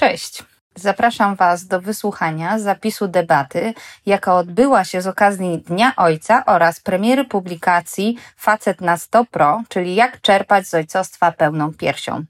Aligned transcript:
Cześć. 0.00 0.42
Zapraszam 0.74 1.36
Was 1.36 1.66
do 1.66 1.80
wysłuchania 1.80 2.58
zapisu 2.58 3.08
debaty, 3.08 3.74
jaka 4.06 4.34
odbyła 4.34 4.84
się 4.84 5.02
z 5.02 5.06
okazji 5.06 5.58
Dnia 5.58 5.92
Ojca 5.96 6.44
oraz 6.46 6.80
premiery 6.80 7.24
publikacji 7.24 8.16
Facet 8.36 8.80
na 8.80 8.96
100 8.96 9.24
Pro, 9.24 9.62
czyli 9.68 9.94
jak 9.94 10.20
czerpać 10.20 10.66
z 10.66 10.74
ojcostwa 10.74 11.32
pełną 11.32 11.74
piersią. 11.74 12.24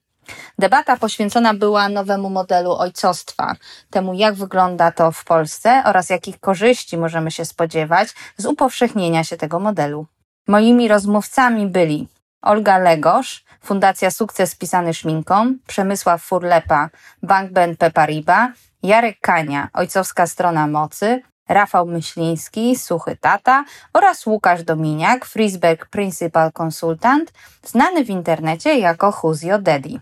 Debata 0.58 0.96
poświęcona 0.96 1.54
była 1.54 1.88
nowemu 1.88 2.30
modelu 2.30 2.72
ojcostwa, 2.72 3.54
temu 3.90 4.14
jak 4.14 4.34
wygląda 4.34 4.92
to 4.92 5.12
w 5.12 5.24
Polsce 5.24 5.82
oraz 5.86 6.10
jakich 6.10 6.40
korzyści 6.40 6.96
możemy 6.96 7.30
się 7.30 7.44
spodziewać 7.44 8.08
z 8.36 8.46
upowszechnienia 8.46 9.24
się 9.24 9.36
tego 9.36 9.60
modelu. 9.60 10.06
Moimi 10.48 10.88
rozmówcami 10.88 11.66
byli 11.66 12.08
Olga 12.42 12.78
Legosz, 12.78 13.44
Fundacja 13.60 14.10
Sukces 14.10 14.54
Pisany 14.54 14.94
Szminką, 14.94 15.54
Przemysław 15.66 16.22
Furlepa, 16.22 16.88
Bank 17.22 17.52
BNP 17.52 17.90
Paribas, 17.90 18.50
Jarek 18.82 19.20
Kania, 19.20 19.68
Ojcowska 19.72 20.26
Strona 20.26 20.66
Mocy, 20.66 21.22
Rafał 21.48 21.86
Myśliński, 21.86 22.76
Suchy 22.76 23.16
Tata 23.16 23.64
oraz 23.92 24.26
Łukasz 24.26 24.62
Dominiak, 24.62 25.24
Frisberg 25.24 25.86
Principal 25.86 26.52
Consultant, 26.62 27.32
znany 27.62 28.04
w 28.04 28.10
internecie 28.10 28.78
jako 28.78 29.12
Huzio 29.12 29.58
Daddy. 29.58 30.00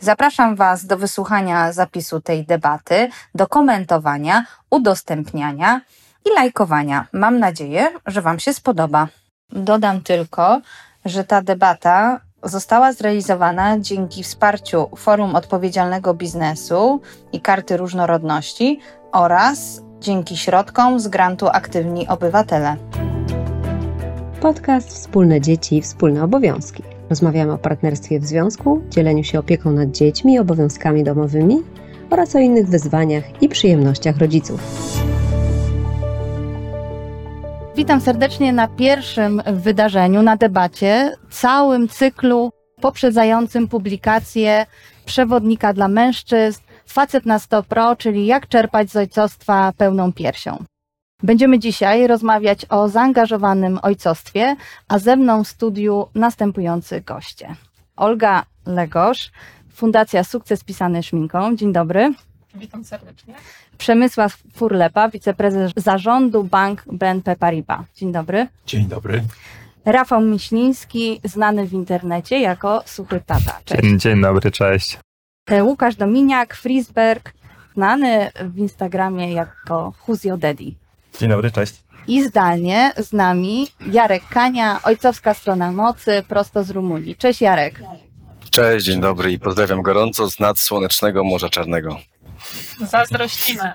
Zapraszam 0.00 0.56
Was 0.56 0.86
do 0.86 0.96
wysłuchania 0.96 1.72
zapisu 1.72 2.20
tej 2.20 2.46
debaty, 2.46 3.08
do 3.34 3.46
komentowania, 3.46 4.44
udostępniania 4.70 5.80
i 6.24 6.30
lajkowania. 6.34 7.06
Mam 7.12 7.38
nadzieję, 7.38 7.92
że 8.06 8.22
Wam 8.22 8.38
się 8.38 8.54
spodoba. 8.54 9.08
Dodam 9.50 10.02
tylko, 10.02 10.60
że 11.04 11.24
ta 11.24 11.42
debata 11.42 12.20
została 12.42 12.92
zrealizowana 12.92 13.78
dzięki 13.78 14.22
wsparciu 14.22 14.88
Forum 14.96 15.34
Odpowiedzialnego 15.34 16.14
Biznesu 16.14 17.00
i 17.32 17.40
Karty 17.40 17.76
Różnorodności 17.76 18.78
oraz 19.12 19.82
dzięki 20.00 20.36
środkom 20.36 21.00
z 21.00 21.08
grantu 21.08 21.48
Aktywni 21.48 22.08
Obywatele. 22.08 22.76
Podcast 24.40 24.88
Wspólne 24.88 25.40
Dzieci, 25.40 25.82
Wspólne 25.82 26.24
Obowiązki. 26.24 26.82
Rozmawiamy 27.10 27.52
o 27.52 27.58
partnerstwie 27.58 28.20
w 28.20 28.24
związku, 28.24 28.82
dzieleniu 28.90 29.24
się 29.24 29.38
opieką 29.38 29.70
nad 29.70 29.90
dziećmi 29.90 30.34
i 30.34 30.38
obowiązkami 30.38 31.04
domowymi 31.04 31.62
oraz 32.10 32.36
o 32.36 32.38
innych 32.38 32.68
wyzwaniach 32.68 33.42
i 33.42 33.48
przyjemnościach 33.48 34.18
rodziców. 34.18 34.60
Witam 37.76 38.00
serdecznie 38.00 38.52
na 38.52 38.68
pierwszym 38.68 39.42
wydarzeniu, 39.46 40.22
na 40.22 40.36
debacie, 40.36 41.16
całym 41.30 41.88
cyklu 41.88 42.52
poprzedzającym 42.80 43.68
publikację 43.68 44.66
przewodnika 45.04 45.72
dla 45.72 45.88
mężczyzn 45.88 46.60
Facet 46.86 47.26
na 47.26 47.38
100 47.38 47.62
Pro, 47.62 47.96
czyli 47.96 48.26
jak 48.26 48.48
czerpać 48.48 48.90
z 48.90 48.96
ojcostwa 48.96 49.72
pełną 49.76 50.12
piersią. 50.12 50.64
Będziemy 51.22 51.58
dzisiaj 51.58 52.06
rozmawiać 52.06 52.66
o 52.68 52.88
zaangażowanym 52.88 53.78
ojcostwie, 53.82 54.56
a 54.88 54.98
ze 54.98 55.16
mną 55.16 55.44
w 55.44 55.48
studiu 55.48 56.08
następujący 56.14 57.00
goście. 57.00 57.56
Olga 57.96 58.44
Legosz, 58.66 59.30
Fundacja 59.72 60.24
Sukces 60.24 60.64
Pisany 60.64 61.02
Szminką. 61.02 61.56
Dzień 61.56 61.72
dobry. 61.72 62.14
Witam 62.54 62.84
serdecznie. 62.84 63.34
Przemysław 63.78 64.36
Furlepa, 64.54 65.08
wiceprezes 65.08 65.72
zarządu 65.76 66.44
Bank 66.44 66.82
BNP 66.92 67.36
Paribas. 67.36 67.80
Dzień 67.96 68.12
dobry. 68.12 68.46
Dzień 68.66 68.86
dobry. 68.86 69.22
Rafał 69.84 70.20
Myśliński, 70.20 71.20
znany 71.24 71.66
w 71.66 71.72
internecie 71.72 72.40
jako 72.40 72.82
Suchy 72.86 73.20
Tata. 73.26 73.60
Cześć. 73.64 73.82
Dzień, 73.82 74.00
dzień 74.00 74.20
dobry, 74.20 74.50
cześć. 74.50 74.98
E, 75.50 75.64
Łukasz 75.64 75.96
Dominiak, 75.96 76.54
Frisberg, 76.54 77.32
znany 77.74 78.30
w 78.44 78.58
Instagramie 78.58 79.32
jako 79.32 79.92
Huzio 79.98 80.36
Daddy. 80.36 80.74
Dzień 81.18 81.28
dobry, 81.28 81.50
cześć. 81.50 81.84
I 82.06 82.24
zdalnie 82.24 82.92
z 82.96 83.12
nami 83.12 83.66
Jarek 83.92 84.22
Kania, 84.30 84.80
ojcowska 84.82 85.34
strona 85.34 85.72
mocy, 85.72 86.22
prosto 86.28 86.64
z 86.64 86.70
Rumunii. 86.70 87.16
Cześć 87.16 87.40
Jarek. 87.40 87.82
Cześć, 88.50 88.86
dzień 88.86 89.00
dobry 89.00 89.32
i 89.32 89.38
pozdrawiam 89.38 89.82
gorąco 89.82 90.30
z 90.30 90.40
nad 90.40 90.58
słonecznego 90.58 91.24
Morza 91.24 91.48
Czarnego. 91.48 91.98
Zazdrościmy. 92.80 93.72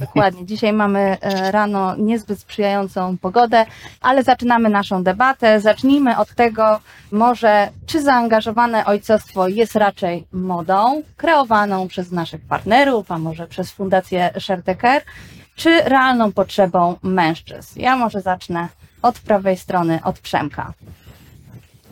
Dokładnie. 0.00 0.46
Dzisiaj 0.46 0.72
mamy 0.72 1.16
e, 1.20 1.52
rano 1.52 1.96
niezbyt 1.96 2.40
sprzyjającą 2.40 3.18
pogodę, 3.18 3.66
ale 4.00 4.22
zaczynamy 4.22 4.68
naszą 4.68 5.02
debatę. 5.02 5.60
Zacznijmy 5.60 6.18
od 6.18 6.34
tego, 6.34 6.80
może 7.12 7.68
czy 7.86 8.02
zaangażowane 8.02 8.84
ojcostwo 8.84 9.48
jest 9.48 9.76
raczej 9.76 10.26
modą 10.32 11.02
kreowaną 11.16 11.88
przez 11.88 12.12
naszych 12.12 12.40
partnerów, 12.40 13.12
a 13.12 13.18
może 13.18 13.46
przez 13.46 13.70
Fundację 13.70 14.30
Sherteker, 14.38 15.02
czy 15.56 15.80
realną 15.80 16.32
potrzebą 16.32 16.96
mężczyzn. 17.02 17.80
Ja 17.80 17.96
może 17.96 18.20
zacznę 18.20 18.68
od 19.02 19.18
prawej 19.18 19.56
strony, 19.56 20.00
od 20.04 20.18
Przemka. 20.18 20.72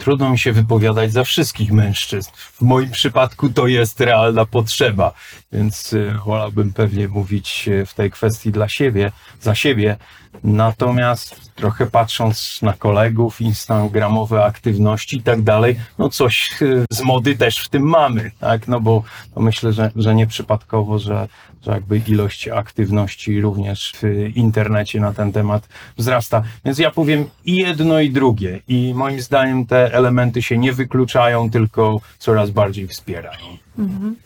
Trudno 0.02 0.30
mi 0.30 0.38
się 0.38 0.52
wypowiadać 0.52 1.12
za 1.12 1.24
wszystkich 1.24 1.72
mężczyzn. 1.72 2.30
W 2.34 2.60
moim 2.60 2.90
przypadku 2.90 3.48
to 3.48 3.66
jest 3.66 4.00
realna 4.00 4.46
potrzeba, 4.46 5.14
więc 5.52 5.92
y, 5.92 6.14
wolałbym 6.26 6.72
pewnie 6.72 7.08
mówić 7.08 7.68
y, 7.68 7.86
w 7.86 7.94
tej 7.94 8.10
kwestii 8.10 8.52
dla 8.52 8.68
siebie, 8.68 9.12
za 9.40 9.54
siebie. 9.54 9.96
Natomiast 10.44 11.54
trochę 11.54 11.86
patrząc 11.86 12.58
na 12.62 12.72
kolegów, 12.72 13.40
instagramowe 13.40 14.44
aktywności 14.44 15.16
i 15.16 15.22
tak 15.22 15.42
dalej, 15.42 15.80
no 15.98 16.08
coś 16.08 16.62
y, 16.62 16.84
z 16.90 17.02
mody 17.02 17.36
też 17.36 17.58
w 17.58 17.68
tym 17.68 17.82
mamy, 17.82 18.30
tak? 18.40 18.68
No 18.68 18.80
bo 18.80 19.02
myślę, 19.36 19.72
że, 19.72 19.90
że 19.96 20.14
nieprzypadkowo, 20.14 20.98
że, 20.98 21.28
że 21.66 21.70
jakby 21.70 21.98
ilość 21.98 22.48
aktywności 22.48 23.40
również 23.40 23.92
w 24.02 24.02
internecie 24.36 25.00
na 25.00 25.12
ten 25.12 25.32
temat 25.32 25.68
wzrasta. 25.98 26.42
Więc 26.64 26.78
ja 26.78 26.90
powiem 26.90 27.24
i 27.44 27.56
jedno 27.56 28.00
i 28.00 28.10
drugie 28.10 28.60
i 28.68 28.94
moim 28.94 29.20
zdaniem 29.20 29.66
te 29.66 29.94
elementy 29.94 30.42
się 30.42 30.58
nie 30.58 30.72
wykluczają, 30.72 31.50
tylko 31.50 32.00
coraz 32.18 32.50
bardziej 32.50 32.88
wspierają. 32.88 33.46
Mhm. 33.78 34.16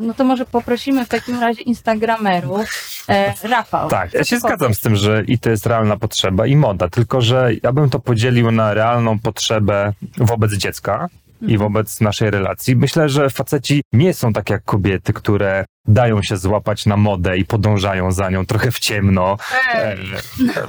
No 0.00 0.14
to 0.14 0.24
może 0.24 0.44
poprosimy 0.44 1.04
w 1.04 1.08
takim 1.08 1.40
razie 1.40 1.62
Instagramerów. 1.62 2.66
E, 3.08 3.34
Rafał. 3.42 3.90
Tak, 3.90 4.14
ja 4.14 4.24
się 4.24 4.38
zgadzam 4.38 4.74
z 4.74 4.80
tym, 4.80 4.96
że 4.96 5.24
i 5.26 5.38
to 5.38 5.50
jest 5.50 5.66
realna 5.66 5.96
potrzeba, 5.96 6.46
i 6.46 6.56
moda, 6.56 6.88
tylko 6.88 7.20
że 7.20 7.50
ja 7.62 7.72
bym 7.72 7.90
to 7.90 7.98
podzielił 7.98 8.50
na 8.50 8.74
realną 8.74 9.18
potrzebę 9.18 9.92
wobec 10.18 10.52
dziecka, 10.52 11.08
i 11.40 11.44
mhm. 11.44 11.58
wobec 11.58 12.00
naszej 12.00 12.30
relacji. 12.30 12.76
Myślę, 12.76 13.08
że 13.08 13.30
faceci 13.30 13.82
nie 13.92 14.14
są 14.14 14.32
tak 14.32 14.50
jak 14.50 14.64
kobiety, 14.64 15.12
które 15.12 15.64
dają 15.88 16.22
się 16.22 16.36
złapać 16.36 16.86
na 16.86 16.96
modę 16.96 17.38
i 17.38 17.44
podążają 17.44 18.12
za 18.12 18.30
nią 18.30 18.46
trochę 18.46 18.70
w 18.70 18.78
ciemno. 18.78 19.36
E, 19.74 19.96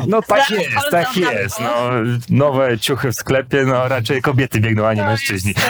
no 0.07 0.21
tak 0.21 0.49
jest, 0.49 0.91
tak 0.91 1.17
jest. 1.17 1.59
No, 1.59 1.89
nowe 2.29 2.79
ciuchy 2.79 3.11
w 3.11 3.15
sklepie, 3.15 3.65
no 3.65 3.87
raczej 3.87 4.21
kobiety 4.21 4.59
biegną, 4.59 4.87
a 4.87 4.93
nie 4.93 5.03
mężczyźni. 5.03 5.53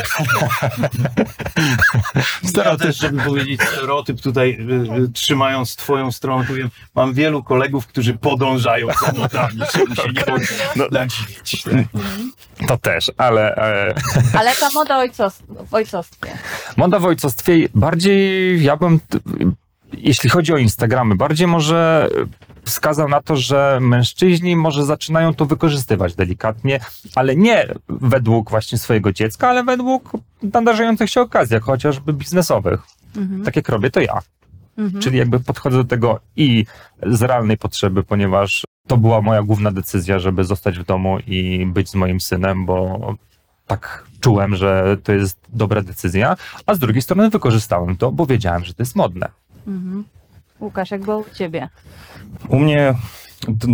Ja 2.67 2.77
też, 2.77 2.97
żeby 2.97 3.23
powiedzieć 3.23 3.61
stereotyp 3.61 4.21
tutaj, 4.21 4.49
y, 4.49 5.03
y, 5.03 5.09
trzymając 5.13 5.75
twoją 5.75 6.11
stronę, 6.11 6.45
powiem, 6.47 6.69
mam 6.95 7.13
wielu 7.13 7.43
kolegów, 7.43 7.87
którzy 7.87 8.13
podążają 8.13 8.87
za 9.01 9.11
modami, 9.11 9.59
żeby 9.73 9.95
się 9.95 10.07
nie 10.07 10.45
no, 10.75 10.85
nadziwić. 10.91 11.63
To 12.67 12.77
też, 12.77 13.11
ale... 13.17 13.55
E... 13.55 13.95
Ale 14.33 14.55
ta 14.55 14.69
moda 14.69 14.97
w 15.69 15.73
ojcostwie. 15.73 16.37
Moda 16.77 16.99
w 16.99 17.05
ojcostwie 17.05 17.69
bardziej, 17.75 18.63
ja 18.63 18.77
bym 18.77 18.99
jeśli 19.93 20.29
chodzi 20.29 20.53
o 20.53 20.57
Instagramy, 20.57 21.15
bardziej 21.15 21.47
może 21.47 22.09
wskazał 22.63 23.09
na 23.09 23.21
to, 23.21 23.35
że 23.35 23.79
mężczyźni 23.81 24.55
może 24.55 24.85
zaczynają 24.85 25.33
to 25.33 25.45
wykorzystywać 25.45 26.15
delikatnie, 26.15 26.79
ale 27.15 27.35
nie 27.35 27.67
według 27.89 28.49
właśnie 28.49 28.77
swojego 28.77 29.11
dziecka, 29.11 29.49
ale 29.49 29.63
według 29.63 30.11
nadarzających 30.53 31.09
się 31.09 31.21
okazjach, 31.21 31.63
chociażby 31.63 32.13
biznesowych. 32.13 32.81
Mhm. 33.17 33.43
Tak 33.43 33.55
jak 33.55 33.69
robię 33.69 33.91
to 33.91 33.99
ja. 33.99 34.19
Mhm. 34.77 35.01
Czyli 35.03 35.17
jakby 35.17 35.39
podchodzę 35.39 35.77
do 35.77 35.83
tego 35.83 36.19
i 36.35 36.65
z 37.03 37.21
realnej 37.21 37.57
potrzeby, 37.57 38.03
ponieważ 38.03 38.63
to 38.87 38.97
była 38.97 39.21
moja 39.21 39.43
główna 39.43 39.71
decyzja, 39.71 40.19
żeby 40.19 40.43
zostać 40.43 40.79
w 40.79 40.85
domu 40.85 41.17
i 41.27 41.65
być 41.65 41.89
z 41.89 41.95
moim 41.95 42.21
synem, 42.21 42.65
bo 42.65 42.99
tak 43.67 44.06
czułem, 44.19 44.55
że 44.55 44.97
to 45.03 45.13
jest 45.13 45.39
dobra 45.49 45.81
decyzja, 45.81 46.35
a 46.65 46.73
z 46.73 46.79
drugiej 46.79 47.01
strony 47.01 47.29
wykorzystałem 47.29 47.97
to, 47.97 48.11
bo 48.11 48.25
wiedziałem, 48.25 48.65
że 48.65 48.73
to 48.73 48.81
jest 48.81 48.95
modne. 48.95 49.29
Mhm. 49.67 50.03
Łukasz, 50.59 50.91
jak 50.91 51.01
było 51.01 51.17
u 51.17 51.25
ciebie? 51.35 51.69
U 52.49 52.59
mnie 52.59 52.93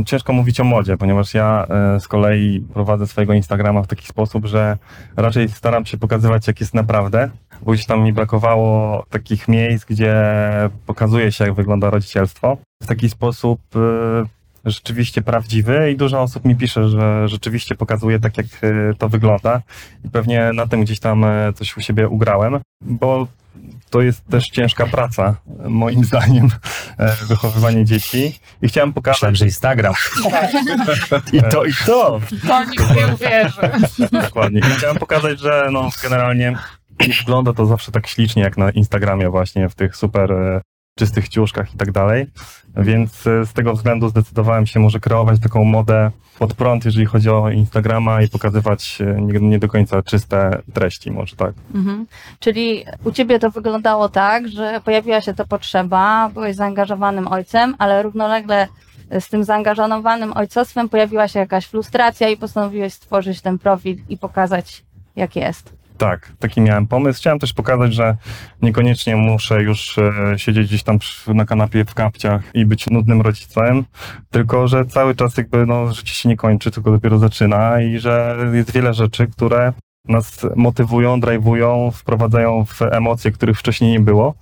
ciężko 0.06 0.34
mówić 0.34 0.60
o 0.60 0.64
modzie, 0.64 0.98
ponieważ 0.98 1.34
ja 1.34 1.68
e, 1.70 2.00
z 2.00 2.08
kolei 2.08 2.66
prowadzę 2.74 3.08
swojego 3.08 3.34
Instagrama 3.34 3.82
w 3.84 3.88
taki 3.88 4.08
sposób, 4.08 4.46
że 4.46 4.78
raczej 5.16 5.50
staram 5.50 5.86
się 5.86 5.98
pokazywać, 5.98 6.48
jak 6.48 6.60
jest 6.60 6.74
naprawdę, 6.74 7.30
bo 7.62 7.72
gdzieś 7.72 7.86
tam 7.86 8.04
mi 8.04 8.14
brakowało 8.14 9.04
takich 9.10 9.48
miejsc, 9.48 9.86
gdzie 9.86 10.16
pokazuje 10.86 11.32
się, 11.32 11.46
jak 11.46 11.54
wygląda 11.54 11.90
rodzicielstwo. 11.90 12.58
W 12.84 12.88
taki 12.88 13.10
sposób 13.10 13.60
e, 13.76 13.80
rzeczywiście 14.66 15.22
prawdziwy 15.22 15.92
i 15.92 15.98
dużo 15.98 16.22
osób 16.22 16.46
mi 16.46 16.56
pisze, 16.56 16.90
że 16.90 17.28
rzeczywiście 17.28 17.76
pokazuje 17.76 18.20
tak, 18.20 18.38
jak 18.38 18.46
e, 18.62 18.94
to 18.98 19.10
wygląda 19.10 19.62
i 20.06 20.10
pewnie 20.10 20.52
na 20.54 20.68
tym 20.68 20.84
gdzieś 20.84 21.00
tam 21.00 21.26
coś 21.56 21.78
u 21.78 21.82
siebie 21.82 22.10
ugrałem, 22.10 22.60
bo 22.82 23.28
to 23.90 24.02
jest 24.02 24.28
też 24.28 24.50
ciężka 24.50 24.88
praca, 24.88 25.36
moim 25.68 26.04
zdaniem, 26.10 26.50
e, 26.98 27.16
wychowywanie 27.28 27.86
dzieci. 27.86 28.40
I 28.62 28.68
chciałem 28.68 28.94
pokazać... 28.94 29.18
Myślałem, 29.18 29.36
że 29.36 29.46
Instagram. 29.46 29.94
I 31.34 31.42
to, 31.52 31.66
i 31.66 31.74
to. 31.86 32.20
To 32.48 32.66
nikt 32.66 32.96
nie 32.96 33.08
uwierzy. 33.08 33.62
Dokładnie. 34.12 34.60
I 34.60 34.64
chciałem 34.64 34.98
pokazać, 34.98 35.40
że 35.40 35.70
no, 35.72 35.90
generalnie 36.04 36.56
nie 37.08 37.14
wygląda 37.20 37.54
to 37.54 37.66
zawsze 37.66 37.92
tak 37.92 38.08
ślicznie 38.08 38.44
jak 38.44 38.58
na 38.58 38.72
Instagramie 38.72 39.30
właśnie, 39.30 39.70
w 39.70 39.76
tych 39.76 39.96
super 39.96 40.32
e, 40.32 40.62
czystych 40.96 41.30
ciuszkach 41.30 41.74
i 41.74 41.78
tak 41.78 41.92
dalej. 41.92 42.28
Więc 42.78 43.28
e, 43.28 43.46
z 43.46 43.54
tego 43.54 43.74
względu 43.74 44.10
zdecydowałem 44.10 44.66
się 44.66 44.80
może 44.80 45.00
kreować 45.00 45.40
taką 45.40 45.64
modę 45.64 46.12
pod 46.40 46.54
prąd, 46.54 46.86
jeżeli 46.86 47.06
chodzi 47.06 47.30
o 47.30 47.50
Instagrama 47.50 48.22
i 48.22 48.30
pokazywać 48.30 48.98
e, 49.02 49.22
nie, 49.22 49.40
nie 49.40 49.60
do 49.60 49.68
końca 49.68 50.04
czyste 50.04 50.62
treści, 50.74 51.12
może 51.12 51.36
tak. 51.36 51.54
Mhm. 51.76 52.06
Czyli 52.40 52.86
u 53.04 53.12
ciebie 53.12 53.40
to 53.40 53.52
wyglądało 53.52 54.10
tak, 54.10 54.48
że 54.48 54.82
pojawiła 54.86 55.22
się 55.22 55.34
ta 55.34 55.46
potrzeba, 55.46 56.30
byłeś 56.34 56.56
zaangażowanym 56.56 57.28
ojcem, 57.28 57.76
ale 57.80 58.04
równolegle 58.04 58.68
z 59.20 59.30
tym 59.30 59.44
zaangażowanym 59.44 60.38
ojcostwem 60.38 60.90
pojawiła 60.90 61.28
się 61.28 61.40
jakaś 61.40 61.66
frustracja 61.66 62.30
i 62.30 62.38
postanowiłeś 62.38 62.94
stworzyć 62.94 63.42
ten 63.42 63.60
profil 63.60 63.98
i 64.10 64.18
pokazać, 64.18 64.84
jak 65.16 65.36
jest. 65.36 65.83
Tak, 66.04 66.32
taki 66.40 66.62
miałem 66.62 66.88
pomysł. 66.88 67.20
Chciałem 67.20 67.40
też 67.40 67.54
pokazać, 67.54 67.94
że 67.94 68.18
niekoniecznie 68.62 69.16
muszę 69.16 69.64
już 69.64 69.98
e, 69.98 70.12
siedzieć 70.38 70.68
gdzieś 70.68 70.84
tam 70.84 71.00
na 71.28 71.46
kanapie 71.46 71.86
w 71.86 71.94
kapciach 71.94 72.42
i 72.54 72.66
być 72.66 72.90
nudnym 72.90 73.22
rodzicem, 73.22 73.86
tylko 74.32 74.68
że 74.68 74.86
cały 74.86 75.16
czas 75.16 75.38
jakby 75.38 75.66
no, 75.66 75.94
życie 75.94 76.14
się 76.14 76.30
nie 76.30 76.38
kończy, 76.38 76.72
tylko 76.72 76.92
dopiero 76.92 77.20
zaczyna 77.20 77.82
i 77.82 78.00
że 78.00 78.38
jest 78.54 78.72
wiele 78.72 78.94
rzeczy, 78.94 79.28
które 79.28 79.74
nas 80.08 80.46
motywują, 80.56 81.20
drive'ują, 81.20 81.92
wprowadzają 81.92 82.66
w 82.66 82.82
emocje, 82.82 83.32
których 83.32 83.60
wcześniej 83.60 83.92
nie 83.92 84.00
było. 84.00 84.34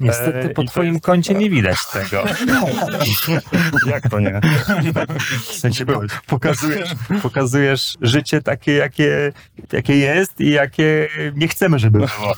Niestety 0.00 0.38
E, 0.38 0.48
po 0.48 0.62
i 0.62 0.66
twoim 0.68 0.92
jest- 0.92 1.04
koncie 1.04 1.34
nie 1.34 1.50
widać 1.50 1.76
tego. 1.92 2.24
Jak 3.92 4.08
to 4.10 4.20
nie? 4.20 4.40
W 5.40 5.52
sensie 5.52 5.86
po, 5.86 6.00
pokazujesz, 6.26 6.90
pokazujesz 7.22 7.98
życie 8.00 8.42
takie, 8.42 8.72
jakie, 8.72 9.32
jakie 9.72 9.96
jest 9.96 10.40
i 10.40 10.50
jakie 10.50 11.08
nie 11.34 11.48
chcemy, 11.48 11.78
żeby 11.78 11.98
było. 11.98 12.08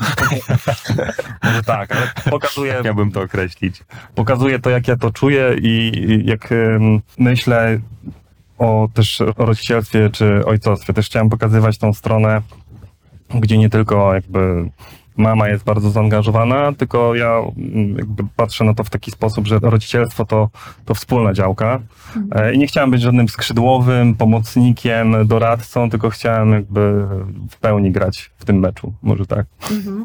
Może 1.45 1.63
tak, 1.63 1.93
ale 1.97 2.13
pokazuje, 2.31 2.81
Miałbym 2.85 3.13
to 3.13 3.21
określić. 3.23 3.83
pokazuje 4.15 4.59
to, 4.59 4.71
jak 4.71 4.89
ja 4.89 4.97
to 4.97 5.11
czuję 5.11 5.57
i 5.63 5.93
jak 6.25 6.49
myślę 7.19 7.79
o 8.61 8.89
też 8.95 9.21
o 9.21 9.45
rodzicielstwie 9.47 10.11
czy 10.11 10.45
ojcostwie. 10.47 10.93
Też 10.93 11.07
chciałem 11.07 11.29
pokazywać 11.29 11.79
tą 11.79 11.93
stronę, 11.93 12.43
gdzie 13.35 13.59
nie 13.59 13.71
tylko 13.71 14.15
jakby 14.15 14.71
mama 15.17 15.49
jest 15.49 15.65
bardzo 15.65 15.91
zaangażowana, 15.91 16.73
tylko 16.73 17.15
ja 17.15 17.41
mm, 17.57 17.97
patrzę 18.37 18.65
na 18.65 18.75
to 18.75 18.85
w 18.85 18.91
taki 18.91 19.11
sposób, 19.11 19.47
że 19.47 19.59
rodzicielstwo 19.63 20.25
to, 20.25 20.49
to 20.85 20.95
wspólna 20.95 21.33
działka. 21.33 21.81
E, 22.33 22.55
I 22.55 22.59
nie 22.59 22.67
chciałem 22.67 22.91
być 22.91 23.03
żadnym 23.03 23.29
skrzydłowym, 23.29 24.15
pomocnikiem, 24.15 25.27
doradcą, 25.27 25.91
tylko 25.91 26.11
chciałem 26.11 26.53
jakby 26.53 27.07
w 27.51 27.57
pełni 27.61 27.91
grać 27.91 28.31
w 28.39 28.45
tym 28.45 28.59
meczu. 28.59 28.93
Może 29.03 29.27
tak. 29.27 29.47
Mhm. 29.71 30.05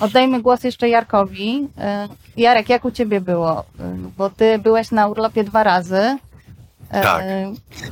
Oddajmy 0.00 0.42
głos 0.42 0.64
jeszcze 0.64 0.88
Jarkowi. 0.88 1.68
E, 1.78 2.08
Jarek, 2.36 2.68
jak 2.68 2.84
u 2.84 2.90
ciebie 2.90 3.20
było? 3.20 3.64
E, 3.80 3.96
Bo 4.18 4.30
ty 4.30 4.58
byłeś 4.58 4.90
na 4.90 5.08
urlopie 5.08 5.44
dwa 5.44 5.62
razy. 5.62 6.18
E, 6.94 7.02
Tak. 7.02 7.24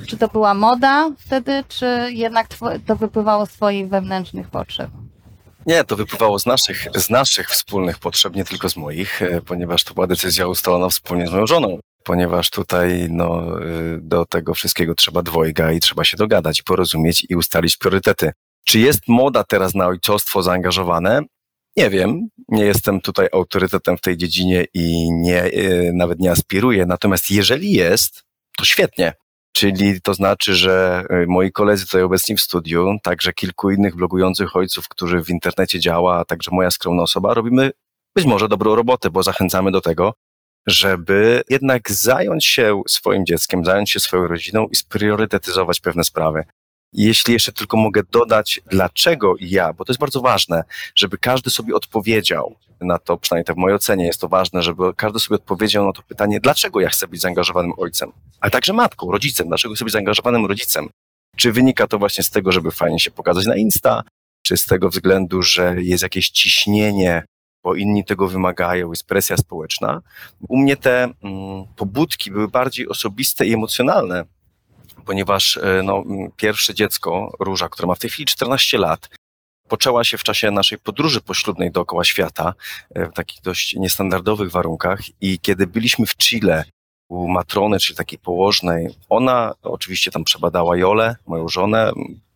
Czy 0.07 0.17
to 0.17 0.29
była 0.29 0.55
moda 0.55 1.11
wtedy, 1.19 1.65
czy 1.69 1.87
jednak 2.13 2.49
to 2.87 2.97
wypływało 2.97 3.47
z 3.47 3.51
twoich 3.51 3.89
wewnętrznych 3.89 4.49
potrzeb? 4.49 4.91
Nie, 5.67 5.85
to 5.85 5.97
wypływało 5.97 6.39
z 6.39 6.47
naszych, 6.47 6.87
z 6.95 7.11
naszych 7.11 7.49
wspólnych 7.49 7.99
potrzeb, 7.99 8.35
nie 8.35 8.45
tylko 8.45 8.69
z 8.69 8.77
moich, 8.77 9.23
e, 9.23 9.41
ponieważ 9.41 9.85
to 9.85 9.95
była 9.95 10.07
decyzja 10.07 10.47
ustalona 10.47 10.89
wspólnie 10.89 11.27
z 11.27 11.31
moją 11.31 11.47
żoną. 11.47 11.79
Ponieważ 12.05 12.51
tutaj 12.51 13.07
no, 13.11 13.59
y, 13.61 13.99
do 14.03 14.25
tego 14.25 14.55
wszystkiego 14.55 14.95
trzeba 14.95 15.23
dwojga 15.23 15.73
i 15.73 15.81
trzeba 15.81 16.05
się 16.05 16.17
dogadać, 16.17 16.63
porozumieć 16.63 17.27
i 17.29 17.37
ustalić 17.37 17.77
priorytety. 17.77 18.33
Czy 18.65 18.79
jest 18.79 19.01
moda 19.09 19.45
teraz 19.45 19.75
na 19.75 19.87
ojcostwo 19.87 20.43
zaangażowane? 20.43 21.21
Nie 21.77 21.91
wiem. 21.91 22.29
Nie 22.49 22.65
jestem 22.65 23.01
tutaj 23.01 23.29
autorytetem 23.33 23.97
w 23.97 24.01
tej 24.01 24.17
dziedzinie 24.17 24.65
i 24.75 25.13
nie, 25.13 25.51
nawet 25.95 26.19
nie 26.19 26.31
aspiruję. 26.31 26.87
Natomiast 26.87 27.31
jeżeli 27.31 27.73
jest, 27.73 28.23
to 28.63 28.67
świetnie. 28.67 29.13
Czyli 29.53 30.01
to 30.01 30.15
znaczy, 30.15 30.55
że 30.55 31.05
y, 31.11 31.27
moi 31.29 31.53
koledzy 31.53 31.87
tutaj 31.87 32.03
obecni 32.03 32.37
w 32.37 32.41
studiu, 32.41 32.99
także 33.03 33.33
kilku 33.33 33.71
innych 33.71 33.97
blogujących 33.97 34.57
ojców, 34.57 34.89
którzy 34.89 35.23
w 35.23 35.31
internecie 35.31 35.81
działa, 35.81 36.19
a 36.19 36.25
także 36.25 36.51
moja 36.53 36.71
skromna 36.71 37.03
osoba, 37.03 37.35
robimy 37.35 37.71
być 38.17 38.25
może 38.25 38.49
dobrą 38.49 38.75
robotę, 38.75 39.11
bo 39.11 39.23
zachęcamy 39.23 39.71
do 39.71 39.81
tego, 39.81 40.15
żeby 40.67 41.43
jednak 41.51 41.91
zająć 41.91 42.45
się 42.45 42.83
swoim 42.89 43.27
dzieckiem, 43.27 43.65
zająć 43.65 43.91
się 43.91 44.01
swoją 44.01 44.27
rodziną 44.27 44.67
i 44.69 44.77
spriorytetyzować 44.77 45.81
pewne 45.81 46.05
sprawy. 46.05 46.45
Jeśli 46.93 47.33
jeszcze 47.33 47.53
tylko 47.53 47.77
mogę 47.77 48.03
dodać, 48.11 48.61
dlaczego 48.71 49.35
ja, 49.41 49.73
bo 49.73 49.85
to 49.85 49.93
jest 49.93 50.01
bardzo 50.01 50.21
ważne, 50.21 50.65
żeby 50.95 51.19
każdy 51.19 51.51
sobie 51.51 51.75
odpowiedział 51.75 52.57
na 52.81 52.99
to, 52.99 53.17
przynajmniej 53.17 53.45
tak 53.45 53.57
w 53.57 53.59
mojej 53.59 53.77
ocenie 53.77 54.07
jest 54.07 54.21
to 54.21 54.29
ważne, 54.29 54.63
żeby 54.63 54.95
każdy 54.97 55.21
sobie 55.21 55.37
odpowiedział 55.37 55.87
na 55.87 55.93
to 55.93 56.03
pytanie, 56.03 56.41
dlaczego 56.41 56.81
ja 56.81 56.89
chcę 56.89 57.09
być 57.09 57.21
zaangażowanym 57.21 57.73
ojcem, 57.77 58.13
ale 58.41 58.51
także 58.51 58.73
matką, 58.73 59.13
rodzicem, 59.13 59.49
dlaczego 59.49 59.75
chcę 59.75 59.85
być 59.85 59.93
zaangażowanym 59.93 60.47
rodzicem. 60.47 60.89
Czy 61.37 61.53
wynika 61.53 61.87
to 61.87 61.99
właśnie 61.99 62.25
z 62.25 62.31
tego, 62.31 62.53
żeby 62.53 62.71
fajnie 62.71 63.01
się 63.01 63.11
pokazać 63.11 63.47
na 63.47 63.57
Insta, 63.57 64.03
czy 64.43 64.57
z 64.57 64.67
tego 64.67 64.89
względu, 64.89 65.43
że 65.43 65.77
jest 65.79 66.03
jakieś 66.03 66.31
ciśnienie, 66.31 67.25
bo 67.65 67.75
inni 67.75 68.05
tego 68.05 68.29
wymagają, 68.29 68.91
jest 68.91 69.07
presja 69.07 69.37
społeczna. 69.37 70.01
U 70.49 70.59
mnie 70.59 70.77
te 70.77 71.03
mm, 71.03 71.15
pobudki 71.77 72.31
były 72.31 72.49
bardziej 72.49 72.89
osobiste 72.89 73.47
i 73.47 73.55
emocjonalne, 73.55 74.25
ponieważ 75.07 75.57
e, 75.57 75.83
no, 75.85 76.05
pierwsze 76.37 76.75
dziecko, 76.75 77.37
Róża, 77.41 77.69
która 77.69 77.87
ma 77.87 77.95
w 77.95 77.99
tej 77.99 78.11
chwili 78.11 78.27
14 78.27 78.79
lat, 78.79 79.09
poczęła 79.69 80.05
się 80.05 80.19
w 80.19 80.23
czasie 80.23 80.51
naszej 80.51 80.79
podróży 80.79 81.21
poślubnej 81.21 81.71
dookoła 81.71 82.05
świata 82.05 82.55
e, 82.95 83.07
w 83.07 83.13
takich 83.13 83.43
dość 83.43 83.75
niestandardowych 83.75 84.51
warunkach 84.51 85.01
i 85.21 85.39
kiedy 85.39 85.67
byliśmy 85.67 86.07
w 86.07 86.17
Chile 86.17 86.65
u 87.09 87.29
matrony, 87.29 87.79
czyli 87.79 87.97
takiej 87.97 88.19
położnej, 88.19 88.95
ona 89.09 89.55
oczywiście 89.63 90.11
tam 90.11 90.25
przebadała 90.25 90.77
Jolę, 90.77 91.17
moją 91.27 91.49
żonę, 91.49 91.93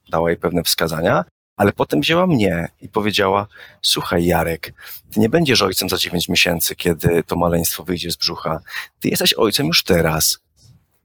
dała 0.09 0.31
jej 0.31 0.39
pewne 0.39 0.63
wskazania, 0.63 1.25
ale 1.57 1.73
potem 1.73 2.01
wzięła 2.01 2.27
mnie 2.27 2.69
i 2.81 2.89
powiedziała: 2.89 3.47
Słuchaj, 3.83 4.25
Jarek, 4.25 4.73
ty 5.11 5.21
nie 5.21 5.29
będziesz 5.29 5.63
ojcem 5.63 5.89
za 5.89 5.97
9 5.97 6.29
miesięcy, 6.29 6.77
kiedy 6.77 7.23
to 7.23 7.37
maleństwo 7.37 7.85
wyjdzie 7.85 8.11
z 8.11 8.17
brzucha. 8.17 8.61
Ty 9.01 9.09
jesteś 9.09 9.35
ojcem 9.35 9.67
już 9.67 9.85
teraz. 9.85 10.39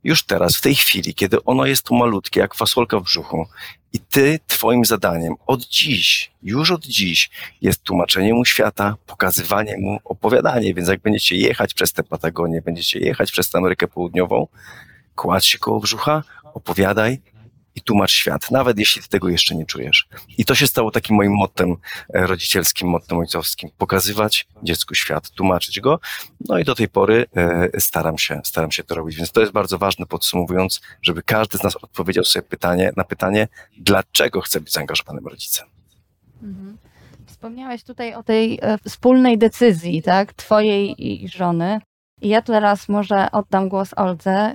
Już 0.04 0.24
teraz, 0.24 0.56
w 0.56 0.62
tej 0.62 0.76
chwili, 0.76 1.14
kiedy 1.14 1.44
ono 1.44 1.66
jest 1.66 1.86
tu 1.86 1.96
malutkie, 1.96 2.40
jak 2.40 2.56
fasolka 2.56 3.00
w 3.00 3.04
brzuchu. 3.04 3.48
I 3.94 4.00
ty, 4.00 4.40
twoim 4.48 4.86
zadaniem 4.86 5.36
od 5.48 5.68
dziś, 5.68 6.32
już 6.44 6.72
od 6.72 6.86
dziś, 6.86 7.30
jest 7.62 7.84
tłumaczenie 7.84 8.34
mu 8.34 8.46
świata, 8.46 8.96
pokazywanie 9.06 9.78
mu, 9.78 10.00
opowiadanie. 10.04 10.74
Więc 10.74 10.90
jak 10.90 11.02
będziecie 11.02 11.36
jechać 11.36 11.74
przez 11.74 11.94
tę 11.94 12.04
Patagonię, 12.04 12.62
będziecie 12.62 13.00
jechać 13.00 13.32
przez 13.32 13.50
tę 13.50 13.58
Amerykę 13.58 13.88
Południową, 13.88 14.48
kładź 15.16 15.46
się 15.46 15.60
koło 15.60 15.80
brzucha, 15.80 16.24
opowiadaj 16.54 17.22
i 17.76 17.82
tłumacz 17.82 18.12
świat, 18.12 18.52
nawet 18.52 18.80
jeśli 18.80 19.02
ty 19.02 19.10
tego 19.10 19.30
jeszcze 19.30 19.56
nie 19.56 19.66
czujesz. 19.66 20.08
I 20.38 20.46
to 20.46 20.56
się 20.56 20.68
stało 20.68 20.92
takim 20.92 21.16
moim 21.16 21.34
mottem 21.36 21.76
e, 22.14 22.28
rodzicielskim, 22.28 22.90
mottem 22.90 23.18
ojcowskim. 23.18 23.70
Pokazywać 23.78 24.48
dziecku 24.64 24.96
świat, 24.96 25.30
tłumaczyć 25.30 25.80
go. 25.80 26.00
No 26.50 26.60
i 26.60 26.64
do 26.64 26.76
tej 26.76 26.88
pory 26.88 27.26
e, 27.36 27.80
staram 27.80 28.18
się, 28.18 28.42
staram 28.44 28.72
się 28.72 28.84
to 28.84 28.96
robić. 28.96 29.16
Więc 29.16 29.32
to 29.32 29.42
jest 29.42 29.54
bardzo 29.54 29.78
ważne, 29.78 30.06
podsumowując, 30.06 30.82
żeby 31.02 31.24
każdy 31.24 31.58
z 31.58 31.64
nas 31.64 31.76
odpowiedział 31.76 32.24
sobie 32.24 32.44
pytanie, 32.44 32.92
na 32.98 33.04
pytanie, 33.04 33.48
dlaczego 33.78 34.42
chce 34.42 34.62
być 34.62 34.74
zaangażowanym 34.74 35.28
rodzicem. 35.28 35.68
Mhm. 36.44 36.78
Wspomniałeś 37.28 37.84
tutaj 37.84 38.14
o 38.14 38.24
tej 38.24 38.60
e, 38.62 38.78
wspólnej 38.78 39.38
decyzji, 39.38 40.02
tak, 40.02 40.34
twojej 40.34 41.08
i 41.08 41.30
żony. 41.30 41.80
I 42.22 42.30
ja 42.30 42.42
teraz 42.42 42.90
może 42.90 43.32
oddam 43.32 43.70
głos 43.70 43.94
Oldze 43.96 44.54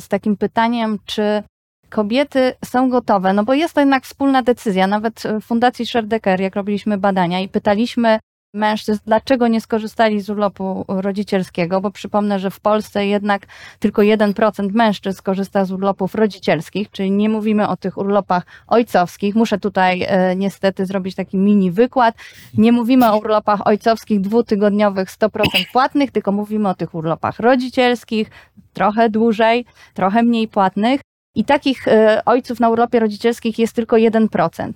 z 0.00 0.08
takim 0.08 0.36
pytaniem, 0.36 0.98
czy 1.04 1.42
kobiety 1.88 2.54
są 2.64 2.90
gotowe, 2.90 3.32
no 3.32 3.44
bo 3.44 3.54
jest 3.54 3.74
to 3.74 3.80
jednak 3.80 4.04
wspólna 4.04 4.42
decyzja. 4.42 4.86
Nawet 4.86 5.22
w 5.40 5.44
Fundacji 5.44 5.86
Sherdecker, 5.86 6.40
jak 6.40 6.56
robiliśmy 6.56 6.98
badania 6.98 7.40
i 7.40 7.48
pytaliśmy 7.48 8.18
mężczyzn, 8.54 9.00
dlaczego 9.06 9.48
nie 9.48 9.60
skorzystali 9.60 10.20
z 10.20 10.30
urlopu 10.30 10.84
rodzicielskiego, 10.88 11.80
bo 11.80 11.90
przypomnę, 11.90 12.38
że 12.38 12.50
w 12.50 12.60
Polsce 12.60 13.06
jednak 13.06 13.46
tylko 13.78 14.02
1% 14.02 14.72
mężczyzn 14.72 15.22
korzysta 15.22 15.64
z 15.64 15.72
urlopów 15.72 16.14
rodzicielskich, 16.14 16.90
czyli 16.90 17.10
nie 17.10 17.28
mówimy 17.28 17.68
o 17.68 17.76
tych 17.76 17.98
urlopach 17.98 18.42
ojcowskich. 18.66 19.34
Muszę 19.34 19.58
tutaj 19.58 20.06
e, 20.08 20.36
niestety 20.36 20.86
zrobić 20.86 21.14
taki 21.14 21.36
mini 21.36 21.70
wykład. 21.70 22.14
Nie 22.54 22.72
mówimy 22.72 23.12
o 23.12 23.18
urlopach 23.18 23.66
ojcowskich 23.66 24.20
dwutygodniowych 24.20 25.08
100% 25.08 25.40
płatnych, 25.72 26.10
tylko 26.10 26.32
mówimy 26.32 26.68
o 26.68 26.74
tych 26.74 26.94
urlopach 26.94 27.38
rodzicielskich, 27.38 28.30
trochę 28.72 29.10
dłużej, 29.10 29.64
trochę 29.94 30.22
mniej 30.22 30.48
płatnych. 30.48 31.00
I 31.38 31.44
takich 31.44 31.88
e, 31.88 32.22
ojców 32.24 32.60
na 32.60 32.68
urlopie 32.68 33.00
rodzicielskich 33.00 33.58
jest 33.58 33.72
tylko 33.72 33.96
1%. 33.96 34.72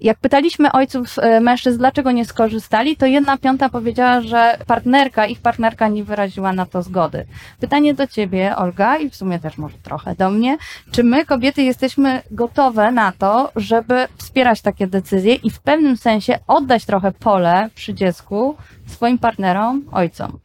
Jak 0.00 0.18
pytaliśmy 0.18 0.72
ojców 0.72 1.18
e, 1.18 1.40
mężczyzn, 1.40 1.78
dlaczego 1.78 2.10
nie 2.10 2.24
skorzystali, 2.24 2.96
to 2.96 3.06
jedna 3.06 3.38
piąta 3.38 3.68
powiedziała, 3.68 4.20
że 4.20 4.58
partnerka, 4.66 5.26
ich 5.26 5.40
partnerka 5.40 5.88
nie 5.88 6.04
wyraziła 6.04 6.52
na 6.52 6.66
to 6.66 6.82
zgody. 6.82 7.26
Pytanie 7.60 7.94
do 7.94 8.06
ciebie, 8.06 8.56
Olga, 8.56 8.96
i 8.96 9.10
w 9.10 9.16
sumie 9.16 9.38
też 9.38 9.58
może 9.58 9.78
trochę 9.82 10.14
do 10.14 10.30
mnie. 10.30 10.56
Czy 10.90 11.04
my, 11.04 11.26
kobiety, 11.26 11.62
jesteśmy 11.62 12.22
gotowe 12.30 12.92
na 12.92 13.12
to, 13.12 13.52
żeby 13.56 14.08
wspierać 14.16 14.62
takie 14.62 14.86
decyzje 14.86 15.34
i 15.34 15.50
w 15.50 15.60
pewnym 15.60 15.96
sensie 15.96 16.38
oddać 16.46 16.84
trochę 16.84 17.12
pole 17.12 17.70
przy 17.74 17.94
dziecku 17.94 18.56
swoim 18.86 19.18
partnerom, 19.18 19.84
ojcom? 19.92 20.38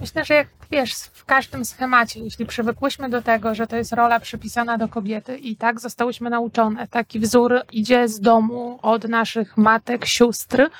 Myślę, 0.00 0.24
że 0.24 0.34
jak 0.34 0.48
wiesz, 0.72 0.94
w 1.12 1.24
każdym 1.24 1.64
schemacie, 1.64 2.20
jeśli 2.20 2.46
przywykłyśmy 2.46 3.08
do 3.08 3.22
tego, 3.22 3.54
że 3.54 3.66
to 3.66 3.76
jest 3.76 3.92
rola 3.92 4.20
przypisana 4.20 4.78
do 4.78 4.88
kobiety 4.88 5.38
i 5.38 5.56
tak 5.56 5.80
zostałyśmy 5.80 6.30
nauczone, 6.30 6.88
taki 6.88 7.20
wzór 7.20 7.60
idzie 7.72 8.08
z 8.08 8.20
domu 8.20 8.78
od 8.82 9.08
naszych 9.08 9.56
matek, 9.56 10.06
sióstr, 10.06 10.70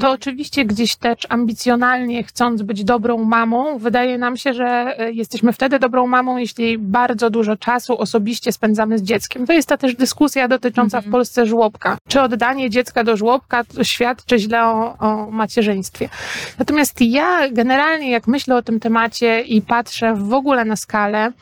to 0.00 0.10
oczywiście 0.10 0.64
gdzieś 0.64 0.96
też 0.96 1.18
ambicjonalnie 1.28 2.24
chcąc 2.24 2.62
być 2.62 2.84
dobrą 2.84 3.24
mamą, 3.24 3.78
wydaje 3.78 4.18
nam 4.18 4.36
się, 4.36 4.52
że 4.54 4.94
e, 4.98 5.12
jesteśmy 5.12 5.52
wtedy 5.52 5.78
dobrą 5.78 6.06
mamą, 6.06 6.36
jeśli 6.36 6.78
bardzo 6.78 7.30
dużo 7.30 7.56
czasu 7.56 7.98
osobiście 7.98 8.52
spędzamy 8.52 8.98
z 8.98 9.02
dzieckiem. 9.02 9.46
To 9.46 9.52
jest 9.52 9.68
ta 9.68 9.76
też 9.76 9.96
dyskusja 9.96 10.48
dotycząca 10.48 11.00
w 11.00 11.10
Polsce 11.10 11.46
żłobka. 11.46 11.98
Czy 12.08 12.20
oddanie 12.20 12.70
dziecka 12.70 13.04
do 13.04 13.16
żłobka 13.16 13.64
świadczy 13.82 14.38
źle 14.38 14.64
o, 14.64 14.98
o 14.98 15.30
macierzyństwie. 15.30 16.08
Natomiast 16.58 17.00
ja 17.00 17.48
generalnie, 17.50 18.10
jak 18.10 18.26
myślę 18.26 18.56
o 18.56 18.62
tym 18.62 18.80
temacie 18.80 19.35
i 19.40 19.62
patrzę 19.62 20.14
w 20.14 20.32
ogóle 20.32 20.64
na 20.64 20.76
skalę 20.76 21.32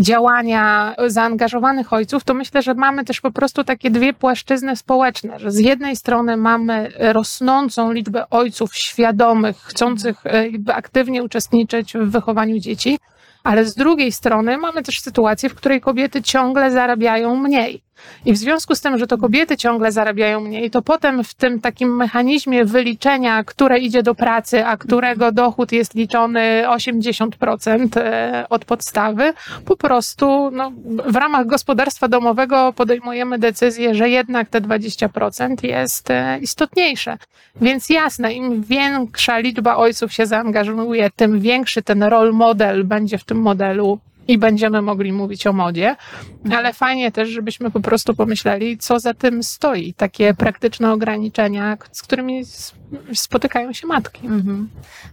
działania 0.00 0.94
zaangażowanych 1.06 1.92
ojców, 1.92 2.24
to 2.24 2.34
myślę, 2.34 2.62
że 2.62 2.74
mamy 2.74 3.04
też 3.04 3.20
po 3.20 3.30
prostu 3.30 3.64
takie 3.64 3.90
dwie 3.90 4.12
płaszczyzny 4.12 4.76
społeczne, 4.76 5.38
że 5.38 5.50
z 5.50 5.58
jednej 5.58 5.96
strony 5.96 6.36
mamy 6.36 6.92
rosnącą 6.98 7.92
liczbę 7.92 8.30
ojców 8.30 8.76
świadomych, 8.76 9.56
chcących 9.56 10.26
e, 10.26 10.48
aktywnie 10.74 11.22
uczestniczyć 11.22 11.92
w 11.92 12.10
wychowaniu 12.10 12.58
dzieci, 12.58 12.98
ale 13.44 13.64
z 13.64 13.74
drugiej 13.74 14.12
strony 14.12 14.58
mamy 14.58 14.82
też 14.82 15.00
sytuację, 15.00 15.48
w 15.48 15.54
której 15.54 15.80
kobiety 15.80 16.22
ciągle 16.22 16.70
zarabiają 16.70 17.36
mniej. 17.36 17.82
I 18.24 18.32
w 18.32 18.36
związku 18.36 18.74
z 18.74 18.80
tym, 18.80 18.98
że 18.98 19.06
to 19.06 19.18
kobiety 19.18 19.56
ciągle 19.56 19.92
zarabiają 19.92 20.40
mniej, 20.40 20.70
to 20.70 20.82
potem 20.82 21.24
w 21.24 21.34
tym 21.34 21.60
takim 21.60 21.96
mechanizmie 21.96 22.64
wyliczenia, 22.64 23.44
które 23.44 23.78
idzie 23.78 24.02
do 24.02 24.14
pracy, 24.14 24.66
a 24.66 24.76
którego 24.76 25.32
dochód 25.32 25.72
jest 25.72 25.94
liczony 25.94 26.62
80% 26.66 27.88
e, 27.96 28.46
od 28.50 28.64
podstawy, 28.64 29.32
po 29.64 29.76
prostu 29.76 30.50
no, 30.50 30.72
w 31.06 31.16
ramach 31.16 31.46
gospodarstwa 31.46 32.08
domowego 32.08 32.72
podejmujemy 32.72 33.38
decyzję, 33.38 33.94
że 33.94 34.08
jednak 34.08 34.48
te 34.48 34.60
20% 34.60 35.64
jest 35.64 36.10
e, 36.10 36.38
istotniejsze. 36.38 37.18
Więc 37.60 37.90
jasne, 37.90 38.32
im 38.32 38.62
większa 38.62 39.38
liczba 39.38 39.76
ojców 39.76 40.12
się 40.12 40.26
zaangażuje, 40.26 41.10
tym 41.16 41.40
większy 41.40 41.82
ten 41.82 42.02
rol 42.02 42.32
model 42.32 42.84
będzie 42.84 43.18
w 43.18 43.24
tym 43.24 43.40
modelu 43.40 43.98
i 44.30 44.38
będziemy 44.38 44.82
mogli 44.82 45.12
mówić 45.12 45.46
o 45.46 45.52
modzie, 45.52 45.96
ale 46.52 46.72
fajnie 46.72 47.12
też, 47.12 47.28
żebyśmy 47.28 47.70
po 47.70 47.80
prostu 47.80 48.14
pomyśleli, 48.14 48.78
co 48.78 49.00
za 49.00 49.14
tym 49.14 49.42
stoi. 49.42 49.94
Takie 49.94 50.34
praktyczne 50.34 50.92
ograniczenia, 50.92 51.78
z 51.92 52.02
którymi 52.02 52.44
spotykają 53.14 53.72
się 53.72 53.86
matki. 53.86 54.26
Mhm. 54.26 54.68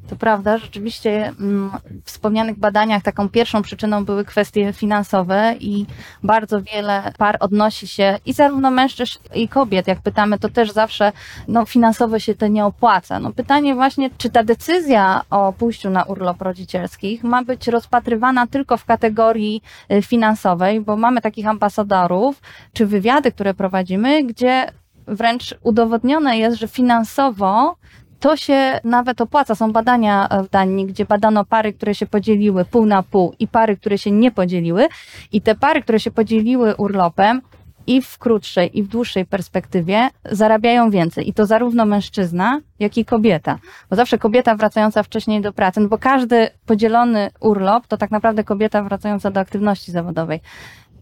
To 0.09 0.15
prawda, 0.15 0.57
rzeczywiście 0.57 1.27
mm, 1.27 1.71
w 2.03 2.07
wspomnianych 2.07 2.59
badaniach 2.59 3.03
taką 3.03 3.29
pierwszą 3.29 3.61
przyczyną 3.61 4.05
były 4.05 4.25
kwestie 4.25 4.73
finansowe 4.73 5.55
i 5.59 5.85
bardzo 6.23 6.61
wiele 6.61 7.13
par 7.17 7.37
odnosi 7.39 7.87
się 7.87 8.19
i 8.25 8.33
zarówno 8.33 8.71
mężczyzn 8.71 9.19
i 9.35 9.47
kobiet, 9.47 9.87
jak 9.87 10.01
pytamy, 10.01 10.39
to 10.39 10.49
też 10.49 10.71
zawsze 10.71 11.11
no, 11.47 11.65
finansowo 11.65 12.19
się 12.19 12.35
to 12.35 12.47
nie 12.47 12.65
opłaca. 12.65 13.19
No, 13.19 13.31
pytanie 13.31 13.75
właśnie, 13.75 14.09
czy 14.17 14.29
ta 14.29 14.43
decyzja 14.43 15.21
o 15.29 15.53
pójściu 15.53 15.89
na 15.89 16.03
urlop 16.03 16.41
rodzicielskich 16.41 17.23
ma 17.23 17.43
być 17.43 17.67
rozpatrywana 17.67 18.47
tylko 18.47 18.77
w 18.77 18.85
kategorii 18.85 19.61
y, 19.91 20.01
finansowej, 20.01 20.81
bo 20.81 20.97
mamy 20.97 21.21
takich 21.21 21.47
ambasadorów, 21.47 22.41
czy 22.73 22.85
wywiady, 22.85 23.31
które 23.31 23.53
prowadzimy, 23.53 24.23
gdzie 24.23 24.71
wręcz 25.07 25.55
udowodnione 25.63 26.37
jest, 26.37 26.57
że 26.57 26.67
finansowo 26.67 27.75
to 28.19 28.37
się 28.37 28.79
nawet 28.83 29.21
opłaca. 29.21 29.55
Są 29.55 29.71
badania 29.71 30.27
w 30.43 30.49
Danii, 30.49 30.85
gdzie 30.85 31.05
badano 31.05 31.45
pary, 31.45 31.73
które 31.73 31.95
się 31.95 32.05
podzieliły 32.05 32.65
pół 32.65 32.85
na 32.85 33.03
pół 33.03 33.33
i 33.39 33.47
pary, 33.47 33.77
które 33.77 33.97
się 33.97 34.11
nie 34.11 34.31
podzieliły. 34.31 34.87
I 35.31 35.41
te 35.41 35.55
pary, 35.55 35.81
które 35.81 35.99
się 35.99 36.11
podzieliły 36.11 36.75
urlopem, 36.75 37.41
i 37.87 38.01
w 38.01 38.17
krótszej, 38.17 38.79
i 38.79 38.83
w 38.83 38.87
dłuższej 38.87 39.25
perspektywie 39.25 40.09
zarabiają 40.31 40.89
więcej. 40.89 41.29
I 41.29 41.33
to 41.33 41.45
zarówno 41.45 41.85
mężczyzna, 41.85 42.61
jak 42.79 42.97
i 42.97 43.05
kobieta. 43.05 43.59
Bo 43.89 43.95
zawsze 43.95 44.17
kobieta 44.17 44.55
wracająca 44.55 45.03
wcześniej 45.03 45.41
do 45.41 45.53
pracy, 45.53 45.79
no 45.79 45.87
bo 45.87 45.97
każdy 45.97 46.49
podzielony 46.65 47.29
urlop 47.39 47.87
to 47.87 47.97
tak 47.97 48.11
naprawdę 48.11 48.43
kobieta 48.43 48.83
wracająca 48.83 49.31
do 49.31 49.39
aktywności 49.39 49.91
zawodowej 49.91 50.39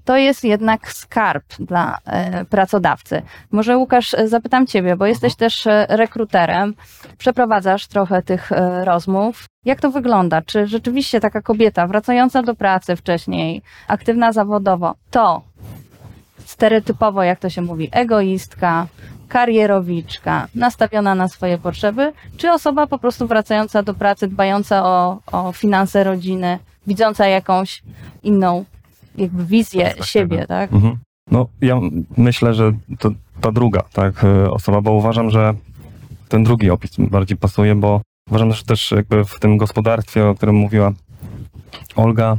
to 0.06 0.18
jest 0.18 0.44
jednak 0.44 0.92
skarb 0.92 1.44
dla 1.60 1.98
e, 2.06 2.46
pracodawcy. 2.46 3.22
Może 3.52 3.78
Łukasz, 3.78 4.14
e, 4.14 4.28
zapytam 4.28 4.68
Ciebie, 4.68 4.96
bo 4.96 5.06
jesteś 5.06 5.36
też 5.36 5.68
e, 5.68 5.86
rekruterem, 5.90 6.74
przeprowadzasz 7.18 7.88
trochę 7.88 8.22
tych 8.22 8.52
rozmów. 8.84 9.46
Jak 9.66 9.82
to 9.82 9.92
wygląda? 9.92 10.42
Czy 10.42 10.68
rzeczywiście 10.68 11.20
taka 11.20 11.42
kobieta 11.42 11.88
wracająca 11.88 12.44
do 12.44 12.56
pracy 12.56 12.96
wcześniej, 12.96 13.62
aktywna 13.88 14.32
zawodowo, 14.32 14.96
to 15.12 15.42
stereotypowo, 16.46 17.24
jak 17.24 17.40
to 17.40 17.50
się 17.50 17.62
mówi, 17.62 17.90
egoistka, 17.92 18.88
karierowiczka, 19.28 20.48
nastawiona 20.56 21.16
na 21.16 21.28
swoje 21.28 21.58
potrzeby, 21.58 22.14
czy 22.38 22.52
osoba 22.52 22.88
po 22.88 23.00
prostu 23.00 23.28
wracająca 23.28 23.84
do 23.84 23.94
pracy, 23.94 24.28
dbająca 24.28 24.86
o, 24.86 25.20
o 25.32 25.52
finanse 25.52 26.04
rodziny, 26.04 26.60
widząca 26.88 27.28
jakąś 27.28 27.84
inną 28.24 28.66
jakby 29.18 29.46
wizję 29.46 29.94
siebie, 30.04 30.46
tak? 30.48 30.74
Mhm. 30.74 30.98
No, 31.32 31.48
ja 31.62 31.80
myślę, 32.18 32.54
że 32.54 32.72
to 33.00 33.12
ta 33.42 33.52
druga, 33.52 33.84
tak, 33.94 34.24
e, 34.24 34.52
osoba, 34.52 34.82
bo 34.82 34.92
uważam, 34.92 35.30
że 35.30 35.54
ten 36.30 36.44
drugi 36.44 36.70
opis 36.70 36.92
bardziej 36.98 37.38
pasuje, 37.38 37.76
bo 37.76 38.02
uważam, 38.30 38.54
że 38.54 38.64
też 38.64 38.92
jakby 38.92 39.26
w 39.26 39.40
tym 39.40 39.58
gospodarstwie, 39.58 40.26
o 40.28 40.36
którym 40.36 40.56
mówiła 40.56 40.94
Olga, 41.96 42.38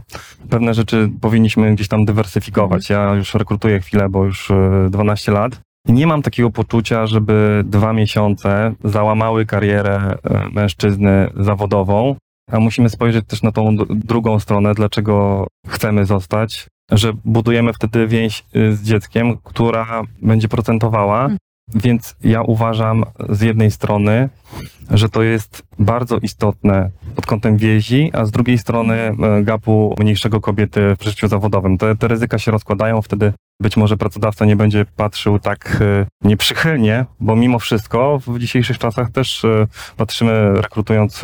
pewne 0.50 0.75
rzeczy 0.75 1.11
powinniśmy 1.21 1.75
gdzieś 1.75 1.88
tam 1.88 2.04
dywersyfikować. 2.04 2.90
Ja 2.90 3.14
już 3.14 3.35
rekrutuję 3.35 3.80
chwilę, 3.80 4.09
bo 4.09 4.25
już 4.25 4.52
12 4.90 5.33
e, 5.33 5.35
lat. 5.35 5.61
I 5.88 5.92
nie 5.92 6.06
mam 6.06 6.23
takiego 6.23 6.50
poczucia, 6.50 7.06
żeby 7.06 7.62
dwa 7.66 7.92
miesiące 7.92 8.73
załamały 8.85 9.47
karierę 9.47 9.97
e, 9.97 10.49
mężczyzny 10.52 11.30
zawodową, 11.37 12.16
a 12.50 12.61
musimy 12.61 12.91
spojrzeć 12.91 13.26
też 13.26 13.43
na 13.43 13.53
tą 13.53 13.76
drugą 13.88 14.41
stronę, 14.41 14.75
dlaczego 14.75 15.47
chcemy 15.69 16.07
zostać, 16.07 16.67
że 16.93 17.12
budujemy 17.25 17.73
wtedy 17.73 18.07
więź 18.07 18.45
y, 18.57 18.76
z 18.76 18.83
dzieckiem, 18.83 19.37
która 19.45 20.03
będzie 20.23 20.49
procentowała. 20.49 21.25
Mm. 21.25 21.37
Więc 21.75 22.17
ja 22.25 22.43
uważam 22.43 23.05
z 23.29 23.41
jednej 23.41 23.71
strony, 23.71 24.29
że 24.91 25.09
to 25.09 25.23
jest 25.23 25.62
bardzo 25.79 26.19
istotne 26.19 26.91
pod 27.17 27.26
kątem 27.26 27.57
więzi, 27.57 28.11
a 28.12 28.25
z 28.25 28.31
drugiej 28.31 28.59
strony 28.59 28.95
e, 28.95 29.43
gapu 29.43 29.95
mniejszego 29.99 30.41
kobiety 30.41 30.97
w 31.00 31.05
życiu 31.05 31.29
zawodowym. 31.29 31.79
Te, 31.79 31.97
te 31.97 32.09
ryzyka 32.09 32.38
się 32.38 32.50
rozkładają, 32.50 33.03
wtedy 33.03 33.33
być 33.62 33.76
może 33.76 33.97
pracodawca 33.97 34.45
nie 34.45 34.57
będzie 34.57 34.87
patrzył 34.97 35.38
tak 35.38 35.79
e, 35.81 36.07
nieprzychylnie, 36.29 37.05
bo 37.21 37.37
mimo 37.37 37.59
wszystko 37.59 38.21
w 38.26 38.38
dzisiejszych 38.38 38.79
czasach 38.79 39.11
też 39.11 39.47
patrzymy, 39.97 40.61
rekrutując 40.61 41.23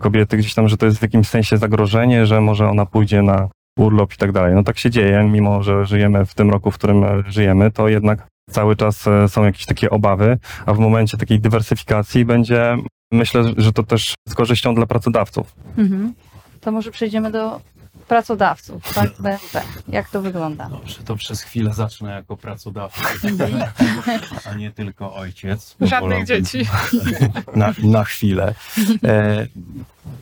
kobiety 0.00 0.36
gdzieś 0.36 0.54
tam, 0.54 0.68
że 0.68 0.76
to 0.76 0.86
jest 0.86 0.98
w 0.98 1.02
jakimś 1.02 1.28
sensie 1.28 1.56
zagrożenie, 1.56 2.26
że 2.26 2.40
może 2.40 2.68
ona 2.68 2.86
pójdzie 2.86 3.22
na 3.22 3.48
urlop 3.78 4.14
i 4.14 4.16
tak 4.16 4.32
dalej. 4.32 4.54
No 4.54 4.62
tak 4.62 4.78
się 4.78 4.90
dzieje, 4.90 5.28
mimo 5.32 5.62
że 5.62 5.84
żyjemy 5.84 6.26
w 6.26 6.34
tym 6.34 6.50
roku, 6.50 6.70
w 6.70 6.74
którym 6.74 7.04
e, 7.04 7.22
żyjemy, 7.28 7.70
to 7.70 7.88
jednak 7.88 8.26
cały 8.50 8.76
czas 8.76 9.06
e, 9.06 9.28
są 9.28 9.44
jakieś 9.44 9.66
takie 9.66 9.90
obawy, 9.90 10.38
a 10.66 10.74
w 10.74 10.78
momencie 10.78 11.18
takiej 11.18 11.40
dywersyfikacji 11.40 12.24
będzie, 12.24 12.76
myślę, 13.12 13.44
że 13.56 13.72
to 13.72 13.82
też 13.82 14.14
z 14.28 14.34
korzyścią 14.34 14.74
dla 14.74 14.86
pracodawców. 14.86 15.54
Mhm. 15.78 16.14
To 16.60 16.72
może 16.72 16.90
przejdziemy 16.90 17.30
do 17.30 17.60
pracodawców, 18.10 18.94
tak? 18.94 19.10
BNP. 19.20 19.62
Jak 19.88 20.10
to 20.10 20.22
wygląda? 20.22 20.68
Dobrze, 20.68 21.02
to 21.04 21.16
przez 21.16 21.42
chwilę 21.42 21.74
zacznę 21.74 22.10
jako 22.10 22.36
pracodawca, 22.36 23.02
a 24.50 24.54
nie 24.54 24.70
tylko 24.70 25.14
ojciec. 25.14 25.76
Żadnych 25.80 26.26
dzieci. 26.26 26.66
Na, 27.56 27.74
na 27.82 28.04
chwilę. 28.04 28.54
E, 29.04 29.46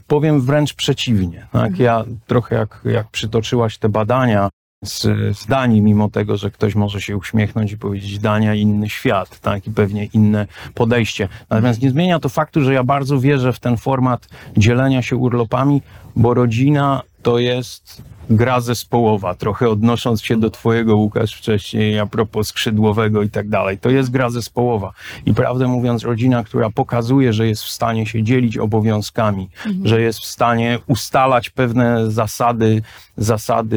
powiem 0.07 0.41
wręcz 0.41 0.75
przeciwnie. 0.75 1.47
Tak? 1.53 1.79
Ja 1.79 2.05
trochę 2.27 2.57
jak, 2.57 2.81
jak 2.85 3.11
przytoczyłaś 3.11 3.79
te 3.79 3.89
badania, 3.89 4.49
z, 4.85 5.03
z 5.39 5.47
Danii, 5.47 5.83
mimo 5.83 6.09
tego, 6.09 6.37
że 6.37 6.51
ktoś 6.51 6.75
może 6.75 7.01
się 7.01 7.17
uśmiechnąć 7.17 7.73
i 7.73 7.79
powiedzieć 7.79 8.19
Dania 8.19 8.55
inny 8.55 8.89
świat, 8.89 9.41
tak, 9.41 9.67
i 9.67 9.71
pewnie 9.71 10.05
inne 10.05 10.47
podejście. 10.75 11.29
Natomiast 11.51 11.83
nie 11.83 11.91
zmienia 11.91 12.19
to 12.19 12.29
faktu, 12.29 12.61
że 12.61 12.75
ja 12.75 12.85
bardzo 12.85 13.21
wierzę 13.21 13.53
w 13.53 13.61
ten 13.61 13.77
format 13.77 14.29
dzielenia 14.57 15.03
się 15.03 15.17
urlopami, 15.17 15.83
bo 16.19 16.35
rodzina 16.35 17.03
to 17.23 17.39
jest 17.39 18.03
gra 18.31 18.61
zespołowa, 18.61 19.35
trochę 19.35 19.69
odnosząc 19.69 20.23
się 20.23 20.37
do 20.41 20.51
twojego, 20.51 20.97
Łukasz, 20.97 21.35
wcześniej 21.35 21.99
a 21.99 22.07
propos 22.07 22.49
skrzydłowego 22.49 23.23
i 23.23 23.31
tak 23.31 23.49
dalej. 23.49 23.79
To 23.79 23.91
jest 23.91 24.11
gra 24.11 24.31
zespołowa. 24.31 24.93
I 25.27 25.35
prawdę 25.35 25.69
mówiąc, 25.69 26.03
rodzina, 26.05 26.45
która 26.45 26.71
pokazuje, 26.71 27.33
że 27.33 27.49
jest 27.49 27.63
w 27.63 27.71
stanie 27.71 28.07
się 28.07 28.23
dzielić 28.23 28.59
obowiązkami, 28.59 29.49
że 29.85 30.01
jest 30.01 30.19
w 30.21 30.27
stanie 30.27 30.79
ustalać 30.87 31.51
pewne 31.51 32.11
zasady, 32.11 32.83
zasady 33.17 33.77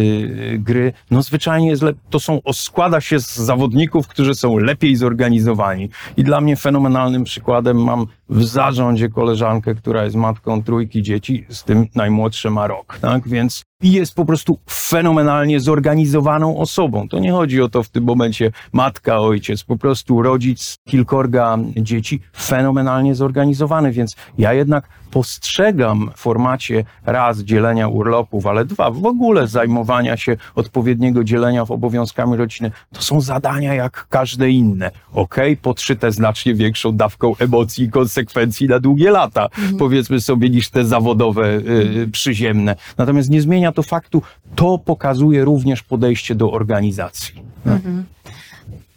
y, 0.53 0.59
gry, 0.59 0.93
no 1.11 1.21
zwyczajnie 1.21 1.69
jest 1.69 1.83
lep- 1.83 1.95
to 2.09 2.19
są, 2.19 2.39
składa 2.53 3.01
się 3.01 3.19
z 3.19 3.35
zawodników, 3.35 4.07
którzy 4.07 4.35
są 4.35 4.57
lepiej 4.57 4.95
zorganizowani. 4.95 5.89
I 6.17 6.23
dla 6.23 6.41
mnie 6.41 6.55
fenomenalnym 6.55 7.23
przykładem 7.23 7.83
mam 7.83 8.07
w 8.31 8.43
zarządzie 8.43 9.09
koleżankę, 9.09 9.75
która 9.75 10.03
jest 10.03 10.15
matką 10.15 10.63
trójki 10.63 11.01
dzieci, 11.01 11.45
z 11.49 11.63
tym 11.63 11.87
najmłodsze 11.95 12.49
ma 12.49 12.67
rok, 12.67 12.97
tak? 13.01 13.27
Więc 13.27 13.63
jest 13.83 14.15
po 14.15 14.25
prostu 14.25 14.57
fenomenalnie 14.69 15.59
zorganizowaną 15.59 16.57
osobą. 16.57 17.07
To 17.07 17.19
nie 17.19 17.31
chodzi 17.31 17.61
o 17.61 17.69
to 17.69 17.83
w 17.83 17.89
tym 17.89 18.03
momencie 18.03 18.51
matka, 18.73 19.19
ojciec, 19.19 19.63
po 19.63 19.77
prostu 19.77 20.21
rodzic 20.21 20.77
kilkorga 20.89 21.57
dzieci, 21.75 22.21
fenomenalnie 22.37 23.15
zorganizowany, 23.15 23.91
więc 23.91 24.15
ja 24.37 24.53
jednak 24.53 24.89
postrzegam 25.11 26.11
w 26.15 26.19
formacie 26.19 26.83
raz 27.05 27.39
dzielenia 27.39 27.87
urlopów, 27.87 28.47
ale 28.47 28.65
dwa 28.65 28.91
w 28.91 29.05
ogóle 29.05 29.47
zajmowania 29.47 30.17
się 30.17 30.37
odpowiedniego 30.55 31.23
dzielenia 31.23 31.65
w 31.65 31.71
obowiązkami 31.71 32.37
rodziny. 32.37 32.71
To 32.93 33.01
są 33.01 33.21
zadania 33.21 33.73
jak 33.73 34.07
każde 34.09 34.49
inne. 34.49 34.91
Okej, 35.13 35.57
podszyte 35.57 36.11
znacznie 36.11 36.53
większą 36.55 36.91
dawką 36.91 37.33
emocji 37.39 37.85
i 37.85 37.89
konsekwencji 37.89 38.67
na 38.67 38.79
długie 38.79 39.11
lata, 39.11 39.47
powiedzmy 39.79 40.21
sobie, 40.21 40.49
niż 40.49 40.69
te 40.69 40.85
zawodowe, 40.85 41.47
y, 41.47 42.09
przyziemne. 42.11 42.75
Natomiast 42.97 43.29
nie 43.29 43.41
zmienia 43.41 43.70
to 43.71 43.83
faktu, 43.83 44.21
to 44.55 44.77
pokazuje 44.77 45.45
również 45.45 45.83
podejście 45.83 46.35
do 46.35 46.51
organizacji. 46.51 47.43
Mhm. 47.65 48.05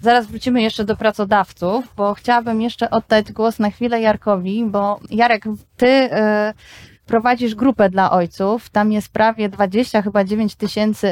Zaraz 0.01 0.27
wrócimy 0.27 0.63
jeszcze 0.63 0.85
do 0.85 0.97
pracodawców, 0.97 1.85
bo 1.97 2.15
chciałabym 2.15 2.63
jeszcze 2.63 2.91
oddać 2.91 3.33
głos 3.33 3.59
na 3.59 3.71
chwilę 3.71 4.01
Jarkowi, 4.01 4.65
bo 4.65 5.01
Jarek, 5.11 5.45
ty 5.77 5.87
y, 5.87 6.11
prowadzisz 7.07 7.55
grupę 7.55 7.91
dla 7.91 8.11
ojców. 8.11 8.71
Tam 8.71 8.93
jest 8.93 9.09
prawie 9.09 9.49
20, 9.49 10.03
chyba 10.03 10.25
9 10.25 10.55
tysięcy 10.55 11.09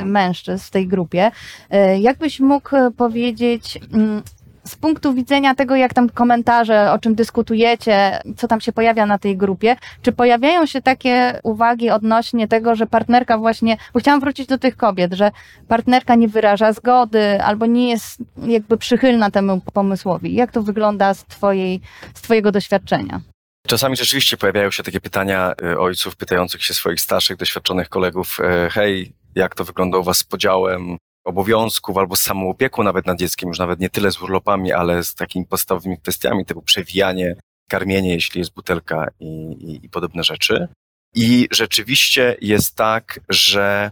y, 0.00 0.04
mężczyzn 0.04 0.64
w 0.64 0.70
tej 0.70 0.88
grupie. 0.88 1.30
Y, 1.74 1.98
jakbyś 1.98 2.40
mógł 2.40 2.76
y, 2.76 2.90
powiedzieć 2.90 3.78
mm, 3.92 4.22
z 4.66 4.76
punktu 4.76 5.14
widzenia 5.14 5.54
tego, 5.54 5.76
jak 5.76 5.94
tam 5.94 6.08
komentarze, 6.08 6.92
o 6.92 6.98
czym 6.98 7.14
dyskutujecie, 7.14 8.20
co 8.36 8.48
tam 8.48 8.60
się 8.60 8.72
pojawia 8.72 9.06
na 9.06 9.18
tej 9.18 9.36
grupie, 9.36 9.76
czy 10.02 10.12
pojawiają 10.12 10.66
się 10.66 10.82
takie 10.82 11.40
uwagi 11.42 11.90
odnośnie 11.90 12.48
tego, 12.48 12.74
że 12.74 12.86
partnerka 12.86 13.38
właśnie, 13.38 13.76
bo 13.94 14.00
chciałam 14.00 14.20
wrócić 14.20 14.46
do 14.46 14.58
tych 14.58 14.76
kobiet, 14.76 15.14
że 15.14 15.30
partnerka 15.68 16.14
nie 16.14 16.28
wyraża 16.28 16.72
zgody 16.72 17.42
albo 17.42 17.66
nie 17.66 17.90
jest 17.90 18.18
jakby 18.46 18.76
przychylna 18.76 19.30
temu 19.30 19.60
pomysłowi. 19.72 20.34
Jak 20.34 20.52
to 20.52 20.62
wygląda 20.62 21.14
z, 21.14 21.24
twojej, 21.24 21.80
z 22.14 22.22
twojego 22.22 22.52
doświadczenia? 22.52 23.20
Czasami 23.66 23.96
rzeczywiście 23.96 24.36
pojawiają 24.36 24.70
się 24.70 24.82
takie 24.82 25.00
pytania 25.00 25.52
y, 25.62 25.78
ojców 25.78 26.16
pytających 26.16 26.64
się 26.64 26.74
swoich 26.74 27.00
starszych, 27.00 27.36
doświadczonych 27.36 27.88
kolegów, 27.88 28.38
e, 28.40 28.70
hej, 28.70 29.12
jak 29.34 29.54
to 29.54 29.64
wygląda 29.64 29.98
u 29.98 30.02
was 30.02 30.18
z 30.18 30.24
podziałem 30.24 30.96
obowiązków 31.26 31.96
albo 31.96 32.16
z 32.16 32.28
nawet 32.84 33.06
nad 33.06 33.18
dzieckiem, 33.18 33.48
już 33.48 33.58
nawet 33.58 33.80
nie 33.80 33.90
tyle 33.90 34.12
z 34.12 34.22
urlopami, 34.22 34.72
ale 34.72 35.04
z 35.04 35.14
takimi 35.14 35.46
podstawowymi 35.46 35.98
kwestiami 35.98 36.44
typu 36.46 36.62
przewijanie, 36.62 37.36
karmienie, 37.68 38.14
jeśli 38.14 38.38
jest 38.38 38.54
butelka 38.54 39.08
i, 39.20 39.26
i, 39.52 39.86
i 39.86 39.88
podobne 39.88 40.24
rzeczy. 40.24 40.68
I 41.14 41.48
rzeczywiście 41.50 42.36
jest 42.40 42.76
tak, 42.76 43.20
że 43.28 43.90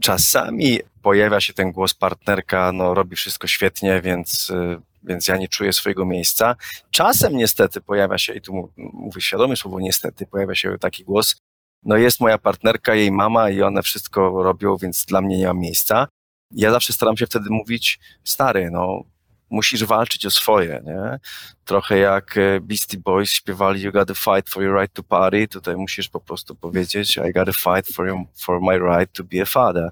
czasami 0.00 0.78
pojawia 1.02 1.40
się 1.40 1.52
ten 1.52 1.72
głos 1.72 1.94
partnerka, 1.94 2.72
no 2.72 2.94
robi 2.94 3.16
wszystko 3.16 3.46
świetnie, 3.46 4.00
więc, 4.00 4.50
y, 4.50 4.80
więc 5.02 5.28
ja 5.28 5.36
nie 5.36 5.48
czuję 5.48 5.72
swojego 5.72 6.06
miejsca. 6.06 6.56
Czasem 6.90 7.36
niestety 7.36 7.80
pojawia 7.80 8.18
się, 8.18 8.34
i 8.34 8.40
tu 8.40 8.70
mówię 8.76 9.20
świadomie 9.20 9.56
słowo 9.56 9.80
niestety, 9.80 10.26
pojawia 10.26 10.54
się 10.54 10.78
taki 10.78 11.04
głos, 11.04 11.36
no 11.82 11.96
jest 11.96 12.20
moja 12.20 12.38
partnerka, 12.38 12.94
jej 12.94 13.12
mama 13.12 13.50
i 13.50 13.62
one 13.62 13.82
wszystko 13.82 14.42
robią, 14.42 14.76
więc 14.76 15.04
dla 15.04 15.20
mnie 15.20 15.38
nie 15.38 15.46
ma 15.46 15.54
miejsca. 15.54 16.08
Ja 16.50 16.70
zawsze 16.70 16.92
staram 16.92 17.16
się 17.16 17.26
wtedy 17.26 17.50
mówić, 17.50 18.00
stary, 18.24 18.70
no 18.70 19.04
musisz 19.50 19.84
walczyć 19.84 20.26
o 20.26 20.30
swoje, 20.30 20.82
nie? 20.84 21.18
Trochę 21.64 21.98
jak 21.98 22.36
e, 22.36 22.60
Beastie 22.60 22.98
Boys 22.98 23.30
śpiewali 23.30 23.82
You 23.82 23.92
gotta 23.92 24.14
fight 24.14 24.50
for 24.50 24.62
your 24.62 24.80
right 24.80 24.94
to 24.94 25.02
party, 25.02 25.48
tutaj 25.48 25.76
musisz 25.76 26.08
po 26.08 26.20
prostu 26.20 26.54
powiedzieć 26.54 27.16
I 27.16 27.32
gotta 27.32 27.52
fight 27.52 27.94
for, 27.94 28.06
your, 28.06 28.18
for 28.36 28.60
my 28.62 28.78
right 28.78 29.12
to 29.12 29.24
be 29.24 29.42
a 29.42 29.44
father. 29.44 29.90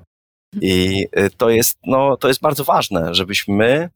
I 0.60 1.06
e, 1.12 1.30
to 1.30 1.50
jest, 1.50 1.78
no, 1.86 2.16
to 2.16 2.28
jest 2.28 2.40
bardzo 2.40 2.64
ważne, 2.64 3.14
żebyśmy 3.14 3.90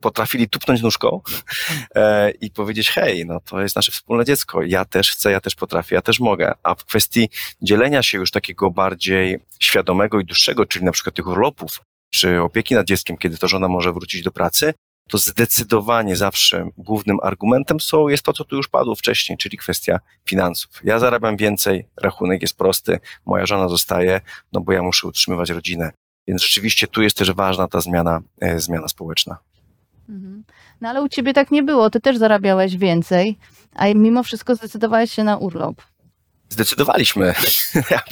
potrafili 0.00 0.48
tupnąć 0.48 0.82
nóżką 0.82 1.20
e, 1.94 2.30
i 2.30 2.50
powiedzieć, 2.50 2.90
hej, 2.90 3.26
no 3.26 3.40
to 3.40 3.60
jest 3.60 3.76
nasze 3.76 3.92
wspólne 3.92 4.24
dziecko, 4.24 4.62
ja 4.62 4.84
też 4.84 5.10
chcę, 5.10 5.30
ja 5.30 5.40
też 5.40 5.54
potrafię, 5.54 5.94
ja 5.94 6.02
też 6.02 6.20
mogę. 6.20 6.52
A 6.62 6.74
w 6.74 6.84
kwestii 6.84 7.28
dzielenia 7.62 8.02
się 8.02 8.18
już 8.18 8.30
takiego 8.30 8.70
bardziej 8.70 9.38
świadomego 9.60 10.20
i 10.20 10.24
dłuższego, 10.24 10.66
czyli 10.66 10.84
na 10.84 10.92
przykład 10.92 11.14
tych 11.14 11.26
urlopów, 11.26 11.80
czy 12.16 12.40
opieki 12.42 12.74
nad 12.74 12.86
dzieckiem, 12.86 13.16
kiedy 13.16 13.38
to 13.38 13.48
żona 13.48 13.68
może 13.68 13.92
wrócić 13.92 14.22
do 14.22 14.30
pracy, 14.30 14.74
to 15.08 15.18
zdecydowanie 15.18 16.16
zawsze 16.16 16.68
głównym 16.78 17.18
argumentem 17.22 17.80
są, 17.80 18.08
jest 18.08 18.22
to, 18.22 18.32
co 18.32 18.44
tu 18.44 18.56
już 18.56 18.68
padło 18.68 18.94
wcześniej, 18.94 19.38
czyli 19.38 19.58
kwestia 19.58 20.00
finansów. 20.28 20.70
Ja 20.84 20.98
zarabiam 20.98 21.36
więcej, 21.36 21.86
rachunek 21.96 22.42
jest 22.42 22.56
prosty, 22.56 22.98
moja 23.26 23.46
żona 23.46 23.68
zostaje, 23.68 24.20
no 24.52 24.60
bo 24.60 24.72
ja 24.72 24.82
muszę 24.82 25.08
utrzymywać 25.08 25.50
rodzinę. 25.50 25.92
Więc 26.28 26.42
rzeczywiście 26.42 26.86
tu 26.86 27.02
jest 27.02 27.16
też 27.16 27.32
ważna 27.32 27.68
ta 27.68 27.80
zmiana, 27.80 28.20
e, 28.40 28.60
zmiana 28.60 28.88
społeczna. 28.88 29.38
Mhm. 30.08 30.44
No 30.80 30.88
ale 30.88 31.02
u 31.02 31.08
ciebie 31.08 31.32
tak 31.32 31.50
nie 31.50 31.62
było, 31.62 31.90
ty 31.90 32.00
też 32.00 32.16
zarabiałeś 32.16 32.76
więcej, 32.76 33.38
a 33.74 33.86
mimo 33.94 34.22
wszystko 34.22 34.54
zdecydowałeś 34.54 35.12
się 35.12 35.24
na 35.24 35.36
urlop. 35.36 35.82
Zdecydowaliśmy. 36.48 37.34
Ja 37.90 38.02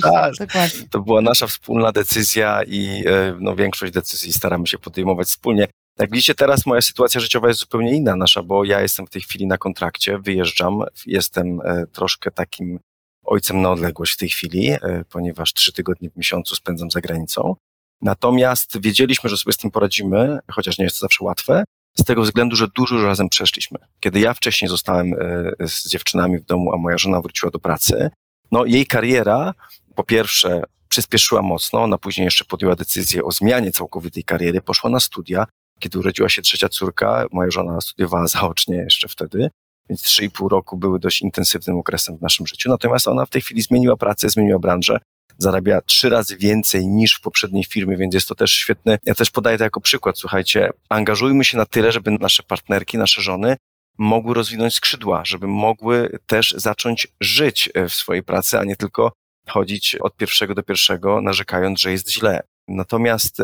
czas. 0.00 0.38
dokładnie. 0.38 0.88
To 0.90 1.00
była 1.00 1.20
nasza 1.20 1.46
wspólna 1.46 1.92
decyzja 1.92 2.62
i 2.66 3.04
e, 3.06 3.36
no, 3.40 3.56
większość 3.56 3.92
decyzji 3.92 4.32
staramy 4.32 4.66
się 4.66 4.78
podejmować 4.78 5.28
wspólnie. 5.28 5.68
Jak 5.98 6.10
widzicie, 6.10 6.34
teraz 6.34 6.66
moja 6.66 6.80
sytuacja 6.80 7.20
życiowa 7.20 7.48
jest 7.48 7.60
zupełnie 7.60 7.94
inna 7.94 8.16
nasza, 8.16 8.42
bo 8.42 8.64
ja 8.64 8.80
jestem 8.80 9.06
w 9.06 9.10
tej 9.10 9.22
chwili 9.22 9.46
na 9.46 9.58
kontrakcie, 9.58 10.18
wyjeżdżam, 10.18 10.82
jestem 11.06 11.60
e, 11.64 11.86
troszkę 11.86 12.30
takim 12.30 12.78
ojcem 13.24 13.62
na 13.62 13.70
odległość 13.70 14.12
w 14.12 14.16
tej 14.16 14.28
chwili, 14.28 14.70
e, 14.70 15.04
ponieważ 15.10 15.52
trzy 15.52 15.72
tygodnie 15.72 16.10
w 16.10 16.16
miesiącu 16.16 16.54
spędzam 16.54 16.90
za 16.90 17.00
granicą. 17.00 17.56
Natomiast 18.02 18.80
wiedzieliśmy, 18.80 19.30
że 19.30 19.36
sobie 19.36 19.52
z 19.52 19.56
tym 19.56 19.70
poradzimy, 19.70 20.38
chociaż 20.50 20.78
nie 20.78 20.84
jest 20.84 20.96
to 20.96 21.00
zawsze 21.00 21.24
łatwe, 21.24 21.64
z 21.98 22.04
tego 22.04 22.22
względu, 22.22 22.56
że 22.56 22.68
dużo 22.68 23.06
razem 23.06 23.28
przeszliśmy. 23.28 23.78
Kiedy 24.00 24.20
ja 24.20 24.34
wcześniej 24.34 24.68
zostałem 24.68 25.14
e, 25.60 25.68
z 25.68 25.88
dziewczynami 25.88 26.38
w 26.38 26.44
domu, 26.44 26.72
a 26.72 26.76
moja 26.76 26.98
żona 26.98 27.20
wróciła 27.20 27.50
do 27.50 27.58
pracy, 27.58 28.10
no 28.52 28.64
jej 28.64 28.86
kariera 28.86 29.54
po 29.94 30.04
pierwsze 30.04 30.62
przyspieszyła 30.88 31.42
mocno, 31.42 31.82
ona 31.82 31.98
później 31.98 32.24
jeszcze 32.24 32.44
podjęła 32.44 32.76
decyzję 32.76 33.24
o 33.24 33.32
zmianie 33.32 33.72
całkowitej 33.72 34.24
kariery, 34.24 34.60
poszła 34.60 34.90
na 34.90 35.00
studia. 35.00 35.46
Kiedy 35.78 35.98
urodziła 35.98 36.28
się 36.28 36.42
trzecia 36.42 36.68
córka, 36.68 37.26
moja 37.32 37.50
żona 37.50 37.80
studiowała 37.80 38.26
zaocznie 38.26 38.76
jeszcze 38.76 39.08
wtedy, 39.08 39.50
więc 39.88 40.02
trzy 40.02 40.24
i 40.24 40.30
pół 40.30 40.48
roku 40.48 40.76
były 40.76 40.98
dość 40.98 41.22
intensywnym 41.22 41.76
okresem 41.76 42.18
w 42.18 42.22
naszym 42.22 42.46
życiu. 42.46 42.68
Natomiast 42.68 43.08
ona 43.08 43.26
w 43.26 43.30
tej 43.30 43.42
chwili 43.42 43.62
zmieniła 43.62 43.96
pracę, 43.96 44.30
zmieniła 44.30 44.58
branżę, 44.58 44.98
zarabia 45.38 45.80
trzy 45.80 46.08
razy 46.08 46.36
więcej 46.36 46.86
niż 46.86 47.14
w 47.14 47.20
poprzedniej 47.20 47.64
firmie, 47.64 47.96
więc 47.96 48.14
jest 48.14 48.28
to 48.28 48.34
też 48.34 48.52
świetny. 48.52 48.98
Ja 49.04 49.14
też 49.14 49.30
podaję 49.30 49.58
to 49.58 49.64
jako 49.64 49.80
przykład. 49.80 50.18
Słuchajcie, 50.18 50.70
angażujmy 50.88 51.44
się 51.44 51.56
na 51.56 51.66
tyle, 51.66 51.92
żeby 51.92 52.10
nasze 52.10 52.42
partnerki, 52.42 52.98
nasze 52.98 53.22
żony 53.22 53.56
mogły 53.98 54.34
rozwinąć 54.34 54.74
skrzydła, 54.74 55.24
żeby 55.24 55.46
mogły 55.46 56.18
też 56.26 56.54
zacząć 56.56 57.08
żyć 57.20 57.70
e, 57.74 57.88
w 57.88 57.94
swojej 57.94 58.22
pracy, 58.22 58.58
a 58.58 58.64
nie 58.64 58.76
tylko 58.76 59.12
chodzić 59.48 59.94
od 59.94 60.16
pierwszego 60.16 60.54
do 60.54 60.62
pierwszego, 60.62 61.20
narzekając, 61.20 61.80
że 61.80 61.92
jest 61.92 62.12
źle. 62.12 62.42
Natomiast 62.68 63.36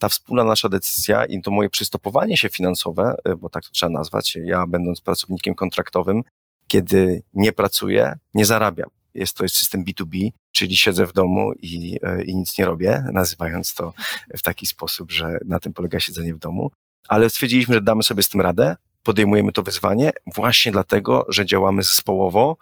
ta 0.00 0.08
wspólna 0.08 0.44
nasza 0.44 0.68
decyzja 0.68 1.24
i 1.24 1.42
to 1.42 1.50
moje 1.50 1.70
przystopowanie 1.70 2.36
się 2.36 2.48
finansowe, 2.48 3.16
e, 3.24 3.36
bo 3.36 3.48
tak 3.48 3.64
to 3.64 3.70
trzeba 3.70 3.92
nazwać, 3.92 4.38
ja 4.44 4.66
będąc 4.66 5.00
pracownikiem 5.00 5.54
kontraktowym, 5.54 6.22
kiedy 6.68 7.22
nie 7.34 7.52
pracuję, 7.52 8.18
nie 8.34 8.46
zarabiam. 8.46 8.90
Jest 9.14 9.36
to 9.36 9.44
jest 9.44 9.56
system 9.56 9.84
B2B, 9.84 10.30
czyli 10.52 10.76
siedzę 10.76 11.06
w 11.06 11.12
domu 11.12 11.52
i, 11.62 11.98
e, 12.02 12.24
i 12.24 12.36
nic 12.36 12.58
nie 12.58 12.64
robię, 12.64 13.04
nazywając 13.12 13.74
to 13.74 13.92
w 14.36 14.42
taki 14.42 14.66
sposób, 14.66 15.12
że 15.12 15.38
na 15.44 15.60
tym 15.60 15.72
polega 15.72 16.00
siedzenie 16.00 16.34
w 16.34 16.38
domu. 16.38 16.70
Ale 17.08 17.30
stwierdziliśmy, 17.30 17.74
że 17.74 17.80
damy 17.80 18.02
sobie 18.02 18.22
z 18.22 18.28
tym 18.28 18.40
radę, 18.40 18.76
podejmujemy 19.02 19.52
to 19.52 19.62
wyzwanie 19.62 20.12
właśnie 20.34 20.72
dlatego, 20.72 21.26
że 21.28 21.46
działamy 21.46 21.82
zespołowo 21.82 22.56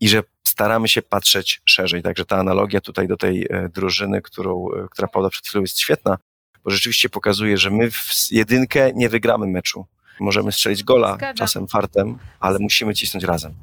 i 0.00 0.08
że 0.08 0.22
staramy 0.44 0.88
się 0.88 1.02
patrzeć 1.02 1.62
szerzej. 1.64 2.02
Także 2.02 2.24
ta 2.24 2.36
analogia 2.36 2.80
tutaj 2.80 3.08
do 3.08 3.16
tej 3.16 3.46
e, 3.50 3.68
drużyny, 3.68 4.22
którą, 4.22 4.66
e, 4.72 4.88
która 4.90 5.08
padła 5.08 5.30
przed 5.30 5.46
chwilą 5.46 5.62
jest 5.62 5.78
świetna, 5.78 6.18
bo 6.64 6.70
rzeczywiście 6.70 7.08
pokazuje, 7.08 7.58
że 7.58 7.70
my 7.70 7.90
w 7.90 8.26
jedynkę 8.30 8.92
nie 8.94 9.08
wygramy 9.08 9.46
meczu. 9.46 9.86
Możemy 10.20 10.52
strzelić 10.52 10.84
gola, 10.84 11.14
Zgadzam. 11.14 11.34
czasem 11.36 11.68
fartem, 11.68 12.18
ale 12.40 12.58
musimy 12.58 12.94
cisnąć 12.94 13.24
razem. 13.24 13.54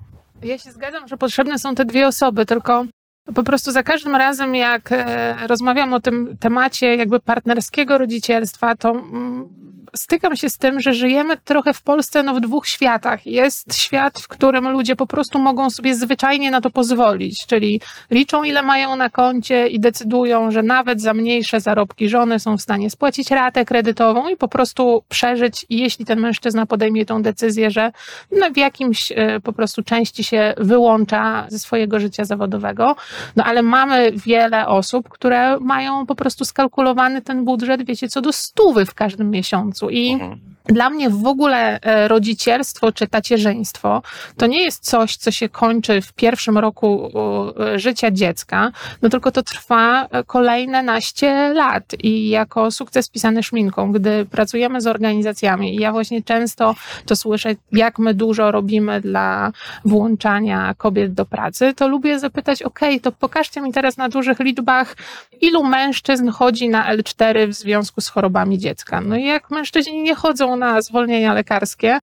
Ja 0.43 0.57
się 0.57 0.71
zgadzam, 0.71 1.07
że 1.07 1.17
potrzebne 1.17 1.59
są 1.59 1.75
te 1.75 1.85
dwie 1.85 2.07
osoby, 2.07 2.45
tylko 2.45 2.85
Po 3.33 3.43
prostu 3.43 3.71
za 3.71 3.83
każdym 3.83 4.15
razem, 4.15 4.55
jak 4.55 4.91
e, 4.91 5.47
rozmawiam 5.47 5.93
o 5.93 5.99
tym 5.99 6.38
temacie 6.39 6.95
jakby 6.95 7.19
partnerskiego 7.19 7.97
rodzicielstwa, 7.97 8.75
to 8.75 8.89
mm, 8.91 9.49
stykam 9.95 10.35
się 10.35 10.49
z 10.49 10.57
tym, 10.57 10.79
że 10.79 10.93
żyjemy 10.93 11.38
trochę 11.38 11.73
w 11.73 11.81
Polsce 11.81 12.23
no, 12.23 12.35
w 12.35 12.39
dwóch 12.39 12.67
światach. 12.67 13.25
Jest 13.25 13.75
świat, 13.75 14.19
w 14.19 14.27
którym 14.27 14.69
ludzie 14.69 14.95
po 14.95 15.07
prostu 15.07 15.39
mogą 15.39 15.69
sobie 15.69 15.95
zwyczajnie 15.95 16.51
na 16.51 16.61
to 16.61 16.69
pozwolić, 16.69 17.45
czyli 17.45 17.81
liczą 18.11 18.43
ile 18.43 18.63
mają 18.63 18.95
na 18.95 19.09
koncie 19.09 19.67
i 19.67 19.79
decydują, 19.79 20.51
że 20.51 20.63
nawet 20.63 21.01
za 21.01 21.13
mniejsze 21.13 21.61
zarobki 21.61 22.09
żony 22.09 22.39
są 22.39 22.57
w 22.57 22.61
stanie 22.61 22.89
spłacić 22.89 23.31
ratę 23.31 23.65
kredytową 23.65 24.29
i 24.29 24.38
po 24.38 24.47
prostu 24.47 25.03
przeżyć, 25.09 25.65
jeśli 25.69 26.05
ten 26.05 26.19
mężczyzna 26.19 26.65
podejmie 26.65 27.05
tą 27.05 27.21
decyzję, 27.21 27.71
że 27.71 27.91
no, 28.31 28.51
w 28.51 28.57
jakimś 28.57 29.11
e, 29.11 29.39
po 29.39 29.53
prostu 29.53 29.83
części 29.83 30.23
się 30.23 30.53
wyłącza 30.57 31.45
ze 31.49 31.59
swojego 31.59 31.99
życia 31.99 32.25
zawodowego. 32.25 32.95
No 33.36 33.43
ale 33.43 33.62
mamy 33.62 34.12
wiele 34.12 34.67
osób, 34.67 35.10
które 35.10 35.60
mają 35.60 36.06
po 36.06 36.15
prostu 36.15 36.45
skalkulowany 36.45 37.21
ten 37.21 37.45
budżet, 37.45 37.86
wiecie, 37.86 38.08
co 38.08 38.21
do 38.21 38.34
stówy 38.34 38.86
w 38.86 38.93
każdym 38.93 39.30
miesiącu 39.32 39.89
i 39.89 40.12
Mhm. 40.13 40.54
Dla 40.65 40.89
mnie 40.89 41.10
w 41.10 41.28
ogóle 41.28 41.82
e, 41.82 42.08
rodzicielstwo 42.08 42.91
czy 42.91 43.08
tacierzyństwo 43.08 44.01
to 44.38 44.47
nie 44.47 44.63
jest 44.63 44.86
coś, 44.86 45.17
co 45.17 45.32
się 45.32 45.49
kończy 45.49 46.01
w 46.01 46.13
pierwszym 46.13 46.58
roku 46.58 47.12
e, 47.60 47.80
życia 47.80 48.12
dziecka, 48.12 48.71
no 49.01 49.10
tylko 49.10 49.32
to 49.32 49.43
trwa 49.43 50.06
e, 50.06 50.23
kolejne 50.23 50.84
naście 50.84 51.54
lat 51.54 51.84
i 52.04 52.30
jako 52.30 52.71
sukces 52.71 53.10
pisany 53.10 53.43
szminką, 53.43 53.91
gdy 53.91 54.25
pracujemy 54.25 54.82
z 54.82 54.88
organizacjami 54.88 55.75
ja 55.75 55.91
właśnie 55.91 56.23
często 56.23 56.75
to 57.06 57.15
słyszę, 57.15 57.56
jak 57.71 57.99
my 57.99 58.13
dużo 58.13 58.51
robimy 58.51 59.01
dla 59.01 59.51
włączania 59.86 60.73
kobiet 60.78 61.13
do 61.13 61.25
pracy, 61.25 61.73
to 61.73 61.88
lubię 61.88 62.19
zapytać, 62.19 62.63
ok, 62.63 62.80
to 63.01 63.12
pokażcie 63.12 63.62
mi 63.62 63.73
teraz 63.73 63.97
na 63.97 64.10
dużych 64.10 64.39
liczbach, 64.39 64.95
ilu 65.41 65.63
mężczyzn 65.63 66.30
chodzi 66.30 66.69
na 66.69 66.95
L4 66.95 67.47
w 67.47 67.54
związku 67.54 68.01
z 68.01 68.10
chorobami 68.10 68.58
dziecka. 68.60 69.01
No 69.01 69.15
i 69.15 69.25
jak 69.25 69.51
mężczyźni 69.51 70.01
nie 70.01 70.15
chodzą 70.15 70.54
na 70.57 70.81
zwolnienia 70.81 71.33
lekarskie, 71.33 71.99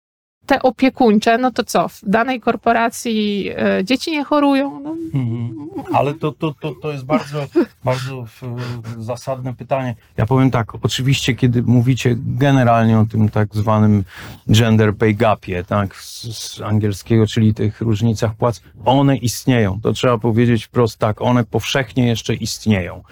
te 0.47 0.63
opiekuńcze, 0.63 1.39
no 1.39 1.51
to 1.51 1.65
co? 1.65 1.89
W 1.89 2.01
danej 2.07 2.41
korporacji 2.41 3.51
e, 3.57 3.85
dzieci 3.85 4.11
nie 4.11 4.25
chorują? 4.25 4.81
No, 4.81 4.93
Mhm. 5.15 5.53
Ale 5.93 6.15
to, 6.15 6.33
to, 6.33 6.55
to, 6.61 6.75
to 6.83 6.93
jest 6.93 7.05
bardzo, 7.05 7.47
bardzo 7.85 8.25
w- 8.27 9.03
zasadne 9.03 9.55
pytanie. 9.55 9.95
Ja 10.17 10.27
powiem 10.27 10.51
tak, 10.51 10.73
oczywiście, 10.85 11.35
kiedy 11.35 11.63
mówicie 11.63 12.15
generalnie 12.19 12.99
o 12.99 13.05
tym 13.07 13.29
tak 13.29 13.49
zwanym 13.55 14.05
gender 14.49 14.97
pay 14.97 15.15
gapie, 15.15 15.65
tak, 15.65 15.97
z, 15.97 16.23
z 16.39 16.61
angielskiego, 16.61 17.27
czyli 17.27 17.55
tych 17.55 17.81
różnicach 17.81 18.35
płac, 18.35 18.61
one 18.85 19.17
istnieją. 19.17 19.81
To 19.81 19.93
trzeba 19.93 20.19
powiedzieć 20.19 20.65
wprost 20.65 20.99
tak, 20.99 21.23
one 21.23 21.45
powszechnie 21.45 22.07
jeszcze 22.07 22.35
istnieją. 22.35 23.03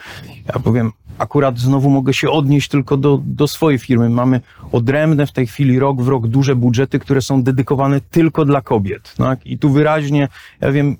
Ja 0.53 0.59
powiem, 0.59 0.91
akurat 1.21 1.59
znowu 1.59 1.89
mogę 1.89 2.13
się 2.13 2.29
odnieść 2.29 2.69
tylko 2.69 2.97
do, 2.97 3.21
do 3.25 3.47
swojej 3.47 3.79
firmy. 3.79 4.09
Mamy 4.09 4.41
odrębne 4.71 5.27
w 5.27 5.31
tej 5.31 5.47
chwili 5.47 5.79
rok 5.79 6.01
w 6.01 6.07
rok 6.07 6.27
duże 6.27 6.55
budżety, 6.55 6.99
które 6.99 7.21
są 7.21 7.43
dedykowane 7.43 8.01
tylko 8.01 8.45
dla 8.45 8.61
kobiet. 8.61 9.13
Tak? 9.17 9.45
I 9.45 9.57
tu 9.57 9.69
wyraźnie, 9.69 10.27
ja 10.61 10.71
wiem, 10.71 10.97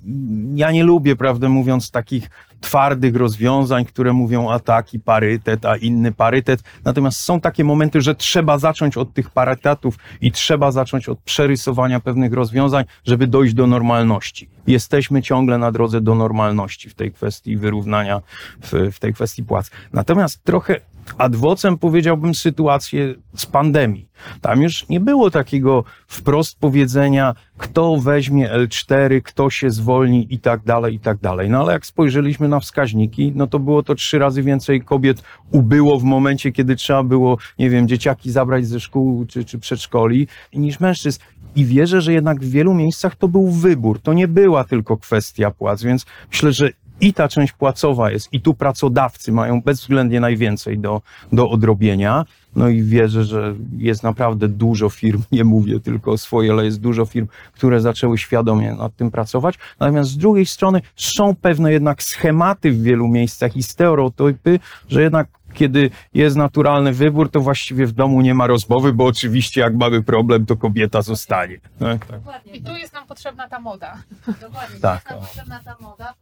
ja 0.55 0.71
nie 0.71 0.83
lubię, 0.83 1.15
prawdę 1.15 1.49
mówiąc, 1.49 1.91
takich 1.91 2.29
twardych 2.61 3.15
rozwiązań, 3.15 3.85
które 3.85 4.13
mówią 4.13 4.49
a 4.49 4.59
taki 4.59 4.99
parytet, 4.99 5.65
a 5.65 5.75
inny 5.75 6.11
parytet. 6.11 6.63
Natomiast 6.85 7.21
są 7.21 7.39
takie 7.39 7.63
momenty, 7.63 8.01
że 8.01 8.15
trzeba 8.15 8.57
zacząć 8.57 8.97
od 8.97 9.13
tych 9.13 9.29
parytetów 9.29 9.97
i 10.21 10.31
trzeba 10.31 10.71
zacząć 10.71 11.09
od 11.09 11.19
przerysowania 11.19 11.99
pewnych 11.99 12.33
rozwiązań, 12.33 12.85
żeby 13.05 13.27
dojść 13.27 13.53
do 13.53 13.67
normalności. 13.67 14.49
Jesteśmy 14.67 15.21
ciągle 15.21 15.57
na 15.57 15.71
drodze 15.71 16.01
do 16.01 16.15
normalności 16.15 16.89
w 16.89 16.93
tej 16.93 17.11
kwestii 17.11 17.57
wyrównania, 17.57 18.21
w, 18.61 18.73
w 18.91 18.99
tej 18.99 19.13
kwestii 19.13 19.43
płac. 19.43 19.71
Natomiast 19.93 20.43
trochę 20.43 20.81
ad 21.17 21.35
vocem 21.35 21.77
powiedziałbym 21.77 22.35
sytuację 22.35 23.15
z 23.35 23.45
pandemii. 23.45 24.07
Tam 24.41 24.61
już 24.61 24.89
nie 24.89 24.99
było 24.99 25.31
takiego 25.31 25.83
wprost 26.07 26.59
powiedzenia, 26.59 27.35
kto 27.57 27.97
weźmie 27.97 28.49
L4, 28.49 29.21
kto 29.21 29.49
się 29.49 29.71
zwolni 29.71 30.27
i 30.29 30.39
tak 30.39 30.63
dalej, 30.63 30.95
i 30.95 30.99
tak 30.99 31.17
dalej. 31.17 31.49
No 31.49 31.59
ale 31.59 31.73
jak 31.73 31.85
spojrzeliśmy 31.85 32.47
na 32.47 32.59
wskaźniki, 32.59 33.31
no 33.35 33.47
to 33.47 33.59
było 33.59 33.83
to 33.83 33.95
trzy 33.95 34.19
razy 34.19 34.43
więcej 34.43 34.81
kobiet 34.81 35.23
ubyło 35.51 35.99
w 35.99 36.03
momencie, 36.03 36.51
kiedy 36.51 36.75
trzeba 36.75 37.03
było, 37.03 37.37
nie 37.59 37.69
wiem, 37.69 37.87
dzieciaki 37.87 38.31
zabrać 38.31 38.67
ze 38.67 38.79
szkół 38.79 39.25
czy, 39.25 39.45
czy 39.45 39.59
przedszkoli, 39.59 40.27
niż 40.53 40.79
mężczyzn. 40.79 41.19
I 41.55 41.65
wierzę, 41.65 42.01
że 42.01 42.13
jednak 42.13 42.39
w 42.39 42.49
wielu 42.49 42.73
miejscach 42.73 43.15
to 43.15 43.27
był 43.27 43.51
wybór. 43.51 43.99
To 44.01 44.13
nie 44.13 44.27
była 44.27 44.63
tylko 44.63 44.97
kwestia 44.97 45.51
płac, 45.51 45.83
więc 45.83 46.05
myślę, 46.31 46.53
że 46.53 46.69
i 47.01 47.13
ta 47.13 47.27
część 47.27 47.53
płacowa 47.53 48.11
jest, 48.11 48.33
i 48.33 48.41
tu 48.41 48.53
pracodawcy 48.53 49.31
mają 49.31 49.61
bezwzględnie 49.61 50.19
najwięcej 50.19 50.79
do, 50.79 51.01
do 51.31 51.49
odrobienia. 51.49 52.25
No 52.55 52.69
i 52.69 52.83
wierzę, 52.83 53.23
że 53.23 53.55
jest 53.77 54.03
naprawdę 54.03 54.47
dużo 54.49 54.89
firm, 54.89 55.21
nie 55.31 55.43
mówię 55.43 55.79
tylko 55.79 56.11
o 56.11 56.17
swojej, 56.17 56.51
ale 56.51 56.65
jest 56.65 56.79
dużo 56.79 57.05
firm, 57.05 57.27
które 57.53 57.81
zaczęły 57.81 58.17
świadomie 58.17 58.73
nad 58.73 58.95
tym 58.95 59.11
pracować. 59.11 59.55
Natomiast 59.79 60.09
z 60.09 60.17
drugiej 60.17 60.45
strony 60.45 60.81
są 60.95 61.35
pewne 61.35 61.71
jednak 61.71 62.03
schematy 62.03 62.71
w 62.71 62.81
wielu 62.83 63.07
miejscach 63.07 63.57
i 63.57 63.63
stereotypy, 63.63 64.59
że 64.89 65.01
jednak 65.01 65.27
kiedy 65.53 65.89
jest 66.13 66.35
naturalny 66.35 66.93
wybór, 66.93 67.31
to 67.31 67.39
właściwie 67.39 67.85
w 67.85 67.91
domu 67.91 68.21
nie 68.21 68.33
ma 68.33 68.47
rozmowy, 68.47 68.93
bo 68.93 69.05
oczywiście 69.05 69.61
jak 69.61 69.75
mamy 69.75 70.03
problem, 70.03 70.45
to 70.45 70.57
kobieta 70.57 71.01
zostanie. 71.01 71.57
Tak, 71.79 72.05
tak. 72.05 72.19
I 72.53 72.61
tu 72.61 72.71
jest 72.77 72.93
nam 72.93 73.07
potrzebna 73.07 73.47
ta 73.47 73.59
moda. 73.59 73.97
Dokładnie, 74.41 74.79
Tak, 74.81 74.99
jest 75.01 75.09
nam 75.09 75.19
o. 75.19 75.21
potrzebna 75.21 75.59
ta 75.65 75.75
moda. 75.79 76.13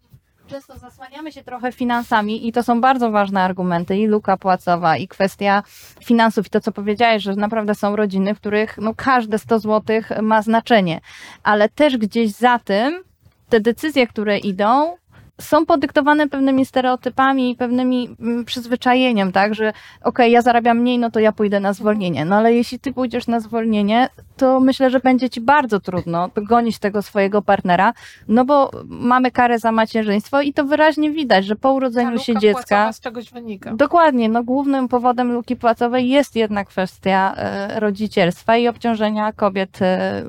Często 0.47 0.77
zasłaniamy 0.77 1.31
się 1.31 1.43
trochę 1.43 1.71
finansami 1.71 2.47
i 2.47 2.51
to 2.51 2.63
są 2.63 2.81
bardzo 2.81 3.11
ważne 3.11 3.41
argumenty 3.43 3.97
i 3.97 4.07
luka 4.07 4.37
płacowa 4.37 4.97
i 4.97 5.07
kwestia 5.07 5.63
finansów 6.03 6.47
i 6.47 6.49
to, 6.49 6.61
co 6.61 6.71
powiedziałeś, 6.71 7.23
że 7.23 7.35
naprawdę 7.35 7.75
są 7.75 7.95
rodziny, 7.95 8.35
w 8.35 8.39
których 8.39 8.77
no, 8.81 8.93
każde 8.95 9.39
100 9.39 9.59
zł 9.59 10.01
ma 10.21 10.41
znaczenie, 10.41 11.01
ale 11.43 11.69
też 11.69 11.97
gdzieś 11.97 12.31
za 12.31 12.59
tym 12.59 13.03
te 13.49 13.59
decyzje, 13.59 14.07
które 14.07 14.37
idą, 14.37 14.97
są 15.39 15.65
podyktowane 15.65 16.29
pewnymi 16.29 16.65
stereotypami 16.65 17.51
i 17.51 17.55
pewnymi 17.55 18.15
mm, 18.19 18.45
przyzwyczajeniem, 18.45 19.31
tak, 19.31 19.55
że 19.55 19.73
okej, 20.03 20.31
ja 20.31 20.41
zarabiam 20.41 20.77
mniej, 20.77 20.99
no 20.99 21.11
to 21.11 21.19
ja 21.19 21.31
pójdę 21.31 21.59
na 21.59 21.73
zwolnienie. 21.73 22.25
No 22.25 22.35
ale 22.35 22.53
jeśli 22.53 22.79
ty 22.79 22.93
pójdziesz 22.93 23.27
na 23.27 23.39
zwolnienie, 23.39 24.09
to 24.37 24.59
myślę, 24.59 24.89
że 24.89 24.99
będzie 24.99 25.29
ci 25.29 25.41
bardzo 25.41 25.79
trudno 25.79 26.29
gonić 26.35 26.79
tego 26.79 27.01
swojego 27.01 27.41
partnera, 27.41 27.93
no 28.27 28.45
bo 28.45 28.71
mamy 28.85 29.31
karę 29.31 29.59
za 29.59 29.71
macierzyństwo 29.71 30.41
i 30.41 30.53
to 30.53 30.63
wyraźnie 30.65 31.11
widać, 31.11 31.45
że 31.45 31.55
po 31.55 31.73
urodzeniu 31.73 32.19
się 32.19 32.39
dziecka. 32.39 32.93
z 32.93 32.99
czegoś 32.99 33.31
wynika. 33.31 33.73
Dokładnie, 33.73 34.29
no 34.29 34.43
głównym 34.43 34.87
powodem 34.87 35.31
luki 35.31 35.55
płacowej 35.55 36.09
jest 36.09 36.35
jednak 36.35 36.67
kwestia 36.67 37.35
e, 37.37 37.79
rodzicielstwa 37.79 38.57
i 38.57 38.67
obciążenia 38.67 39.33
kobiet, 39.33 39.81
e, 39.81 40.23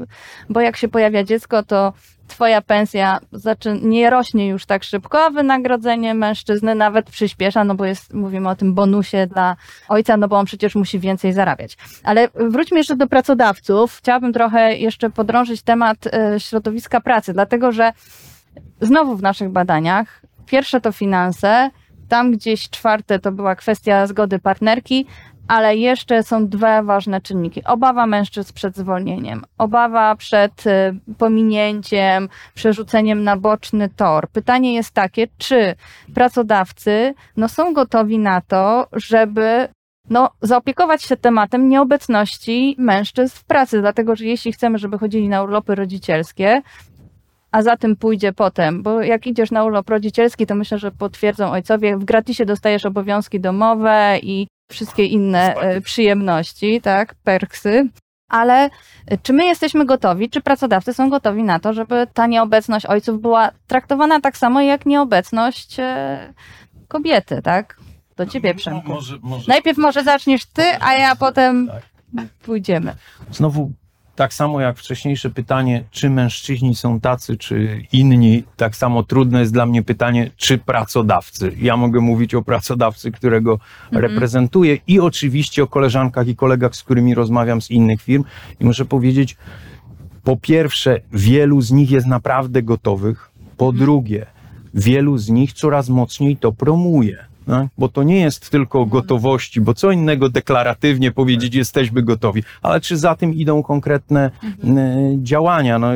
bo 0.48 0.60
jak 0.60 0.76
się 0.76 0.88
pojawia 0.88 1.24
dziecko, 1.24 1.62
to 1.62 1.92
twoja 2.30 2.62
pensja 2.62 3.20
nie 3.82 4.10
rośnie 4.10 4.48
już 4.48 4.66
tak 4.66 4.84
szybko, 4.84 5.24
a 5.24 5.30
wynagrodzenie 5.30 6.14
mężczyzny 6.14 6.74
nawet 6.74 7.10
przyspiesza, 7.10 7.64
no 7.64 7.74
bo 7.74 7.84
jest, 7.84 8.14
mówimy 8.14 8.48
o 8.48 8.56
tym 8.56 8.74
bonusie 8.74 9.26
dla 9.26 9.56
ojca, 9.88 10.16
no 10.16 10.28
bo 10.28 10.38
on 10.38 10.46
przecież 10.46 10.74
musi 10.74 10.98
więcej 10.98 11.32
zarabiać. 11.32 11.76
Ale 12.04 12.28
wróćmy 12.34 12.78
jeszcze 12.78 12.96
do 12.96 13.06
pracodawców. 13.06 13.96
Chciałabym 13.98 14.32
trochę 14.32 14.76
jeszcze 14.76 15.10
podrążyć 15.10 15.62
temat 15.62 16.06
e, 16.06 16.40
środowiska 16.40 17.00
pracy, 17.00 17.32
dlatego 17.32 17.72
że 17.72 17.92
znowu 18.80 19.16
w 19.16 19.22
naszych 19.22 19.48
badaniach 19.50 20.22
pierwsze 20.46 20.80
to 20.80 20.92
finanse, 20.92 21.70
tam 22.08 22.32
gdzieś 22.32 22.70
czwarte 22.70 23.18
to 23.18 23.32
była 23.32 23.54
kwestia 23.54 24.06
zgody 24.06 24.38
partnerki, 24.38 25.06
ale 25.48 25.76
jeszcze 25.76 26.22
są 26.22 26.48
dwa 26.48 26.82
ważne 26.82 27.20
czynniki. 27.20 27.64
Obawa 27.64 28.06
mężczyzn 28.06 28.52
przed 28.54 28.76
zwolnieniem, 28.76 29.44
obawa 29.58 30.16
przed 30.16 30.66
e, 30.66 30.94
pominięciem, 31.18 32.28
przerzuceniem 32.54 33.24
na 33.24 33.36
boczny 33.36 33.88
tor. 33.88 34.28
Pytanie 34.28 34.74
jest 34.74 34.90
takie, 34.90 35.26
czy 35.38 35.74
pracodawcy 36.14 37.14
no, 37.36 37.48
są 37.48 37.72
gotowi 37.72 38.18
na 38.18 38.40
to, 38.40 38.86
żeby 38.92 39.68
no, 40.10 40.30
zaopiekować 40.42 41.02
się 41.02 41.16
tematem 41.16 41.68
nieobecności 41.68 42.74
mężczyzn 42.78 43.36
w 43.36 43.44
pracy, 43.44 43.80
dlatego 43.80 44.16
że 44.16 44.24
jeśli 44.24 44.52
chcemy, 44.52 44.78
żeby 44.78 44.98
chodzili 44.98 45.28
na 45.28 45.42
urlopy 45.42 45.74
rodzicielskie, 45.74 46.62
a 47.52 47.62
za 47.62 47.76
tym 47.76 47.96
pójdzie 47.96 48.32
potem, 48.32 48.82
bo 48.82 49.02
jak 49.02 49.26
idziesz 49.26 49.50
na 49.50 49.64
urlop 49.64 49.90
rodzicielski, 49.90 50.46
to 50.46 50.54
myślę, 50.54 50.78
że 50.78 50.90
potwierdzą 50.90 51.50
ojcowie, 51.50 51.96
w 51.96 52.04
gratisie 52.04 52.44
dostajesz 52.44 52.86
obowiązki 52.86 53.40
domowe 53.40 54.18
i 54.22 54.46
wszystkie 54.70 55.06
inne 55.06 55.54
e, 55.54 55.80
przyjemności, 55.80 56.80
tak, 56.80 57.14
perksy. 57.14 57.88
Ale 58.28 58.70
e, 59.06 59.18
czy 59.22 59.32
my 59.32 59.44
jesteśmy 59.44 59.86
gotowi, 59.86 60.30
czy 60.30 60.40
pracodawcy 60.40 60.94
są 60.94 61.10
gotowi 61.10 61.42
na 61.42 61.60
to, 61.60 61.72
żeby 61.72 62.06
ta 62.14 62.26
nieobecność 62.26 62.86
ojców 62.86 63.20
była 63.20 63.50
traktowana 63.66 64.20
tak 64.20 64.36
samo 64.36 64.60
jak 64.60 64.86
nieobecność 64.86 65.80
e, 65.80 66.34
kobiety, 66.88 67.42
tak? 67.42 67.76
Do 68.16 68.26
ciebie, 68.26 68.54
Przemku. 68.54 68.88
Może, 68.92 69.18
może 69.22 69.44
Najpierw 69.48 69.78
może 69.78 70.04
zaczniesz 70.04 70.46
ty, 70.46 70.62
a 70.80 70.94
ja 70.94 71.16
potem 71.16 71.68
Tak. 71.68 72.26
pójdziemy. 72.42 72.94
Znowu 73.30 73.72
tak 74.16 74.34
samo 74.34 74.60
jak 74.60 74.78
wcześniejsze 74.78 75.30
pytanie, 75.30 75.84
czy 75.90 76.10
mężczyźni 76.10 76.74
są 76.74 77.00
tacy, 77.00 77.36
czy 77.36 77.84
inni, 77.92 78.44
tak 78.56 78.76
samo 78.76 79.02
trudne 79.02 79.40
jest 79.40 79.52
dla 79.52 79.66
mnie 79.66 79.82
pytanie, 79.82 80.30
czy 80.36 80.58
pracodawcy. 80.58 81.52
Ja 81.60 81.76
mogę 81.76 82.00
mówić 82.00 82.34
o 82.34 82.42
pracodawcy, 82.42 83.10
którego 83.10 83.52
mhm. 83.52 84.02
reprezentuję 84.02 84.78
i 84.86 85.00
oczywiście 85.00 85.62
o 85.62 85.66
koleżankach 85.66 86.28
i 86.28 86.36
kolegach, 86.36 86.76
z 86.76 86.82
którymi 86.82 87.14
rozmawiam 87.14 87.62
z 87.62 87.70
innych 87.70 88.02
firm. 88.02 88.24
I 88.60 88.64
muszę 88.64 88.84
powiedzieć, 88.84 89.36
po 90.24 90.36
pierwsze, 90.36 91.00
wielu 91.12 91.60
z 91.60 91.70
nich 91.70 91.90
jest 91.90 92.06
naprawdę 92.06 92.62
gotowych. 92.62 93.30
Po 93.56 93.64
mhm. 93.64 93.84
drugie, 93.84 94.26
wielu 94.74 95.18
z 95.18 95.28
nich 95.28 95.52
coraz 95.52 95.88
mocniej 95.88 96.36
to 96.36 96.52
promuje. 96.52 97.29
No, 97.46 97.68
bo 97.78 97.88
to 97.88 98.02
nie 98.02 98.20
jest 98.20 98.50
tylko 98.50 98.86
gotowości, 98.86 99.60
bo 99.60 99.74
co 99.74 99.90
innego 99.90 100.28
deklaratywnie 100.28 101.12
powiedzieć, 101.12 101.54
jesteśmy 101.54 102.02
gotowi, 102.02 102.42
ale 102.62 102.80
czy 102.80 102.96
za 102.96 103.14
tym 103.14 103.34
idą 103.34 103.62
konkretne 103.62 104.30
mhm. 104.44 104.78
E, 104.78 105.22
działania? 105.22 105.78
No, 105.78 105.88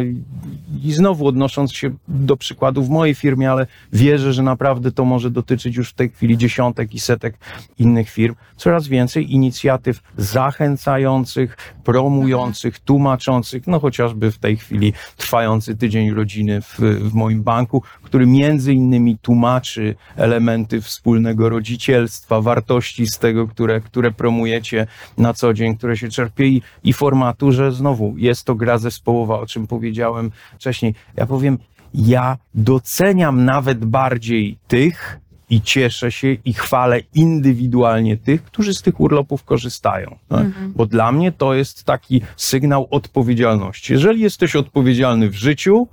I 0.82 0.92
znowu 0.92 1.26
odnosząc 1.26 1.72
się 1.72 1.90
do 2.08 2.36
przykładu 2.36 2.82
w 2.82 2.90
mojej 2.90 3.14
firmie, 3.14 3.50
ale 3.50 3.66
wierzę, 3.92 4.32
że 4.32 4.42
naprawdę 4.42 4.92
to 4.92 5.04
może 5.04 5.30
dotyczyć 5.30 5.76
już 5.76 5.90
w 5.90 5.94
tej 5.94 6.10
chwili 6.10 6.38
dziesiątek 6.38 6.94
i 6.94 7.00
setek 7.00 7.38
innych 7.78 8.10
firm, 8.10 8.34
coraz 8.56 8.88
więcej 8.88 9.32
inicjatyw 9.32 10.02
zachęcających, 10.16 11.56
promujących, 11.84 12.74
mhm. 12.74 12.84
tłumaczących, 12.84 13.66
no 13.66 13.80
chociażby 13.80 14.32
w 14.32 14.38
tej 14.38 14.56
chwili 14.56 14.92
trwający 15.16 15.76
tydzień 15.76 16.10
rodziny 16.10 16.60
w, 16.60 16.78
w 17.00 17.14
moim 17.14 17.42
banku, 17.42 17.82
który 18.02 18.26
między 18.26 18.72
innymi 18.72 19.18
tłumaczy 19.18 19.94
elementy 20.16 20.80
wspólnego 20.80 21.33
rodzicielstwa, 21.40 22.40
wartości 22.40 23.06
z 23.06 23.18
tego, 23.18 23.48
które, 23.48 23.80
które 23.80 24.10
promujecie 24.10 24.86
na 25.18 25.34
co 25.34 25.54
dzień, 25.54 25.76
które 25.76 25.96
się 25.96 26.08
czerpie 26.08 26.46
i, 26.46 26.62
i 26.84 26.92
formatu, 26.92 27.52
że 27.52 27.72
znowu 27.72 28.14
jest 28.16 28.44
to 28.44 28.54
gra 28.54 28.78
zespołowa, 28.78 29.40
o 29.40 29.46
czym 29.46 29.66
powiedziałem 29.66 30.30
wcześniej. 30.54 30.94
Ja 31.16 31.26
powiem, 31.26 31.58
ja 31.94 32.36
doceniam 32.54 33.44
nawet 33.44 33.84
bardziej 33.84 34.58
tych, 34.68 35.20
i 35.50 35.60
cieszę 35.60 36.12
się 36.12 36.36
i 36.44 36.52
chwalę 36.52 37.00
indywidualnie 37.14 38.16
tych, 38.16 38.44
którzy 38.44 38.74
z 38.74 38.82
tych 38.82 39.00
urlopów 39.00 39.44
korzystają. 39.44 40.16
Tak? 40.28 40.40
Mhm. 40.40 40.72
Bo 40.76 40.86
dla 40.86 41.12
mnie 41.12 41.32
to 41.32 41.54
jest 41.54 41.84
taki 41.84 42.22
sygnał 42.36 42.88
odpowiedzialności. 42.90 43.92
Jeżeli 43.92 44.20
jesteś 44.20 44.56
odpowiedzialny 44.56 45.30
w 45.30 45.34
życiu 45.34 45.88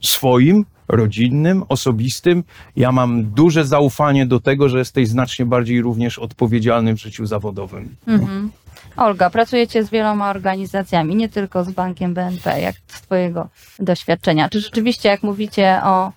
swoim, 0.00 0.64
rodzinnym, 0.88 1.64
osobistym. 1.68 2.44
Ja 2.76 2.92
mam 2.92 3.24
duże 3.24 3.64
zaufanie 3.64 4.26
do 4.26 4.40
tego, 4.40 4.68
że 4.68 4.78
jesteś 4.78 5.08
znacznie 5.08 5.46
bardziej 5.46 5.82
również 5.82 6.18
odpowiedzialny 6.18 6.94
w 6.94 7.00
życiu 7.00 7.26
zawodowym. 7.26 7.96
Mhm. 8.06 8.50
Olga, 8.96 9.30
pracujecie 9.30 9.84
z 9.84 9.90
wieloma 9.90 10.30
organizacjami, 10.30 11.16
nie 11.16 11.28
tylko 11.28 11.64
z 11.64 11.70
bankiem 11.70 12.14
BNP, 12.14 12.60
jak 12.60 12.74
z 12.86 13.02
Twojego 13.02 13.48
doświadczenia. 13.78 14.48
Czy 14.48 14.60
rzeczywiście, 14.60 15.08
jak 15.08 15.22
mówicie 15.22 15.80
o, 15.84 16.12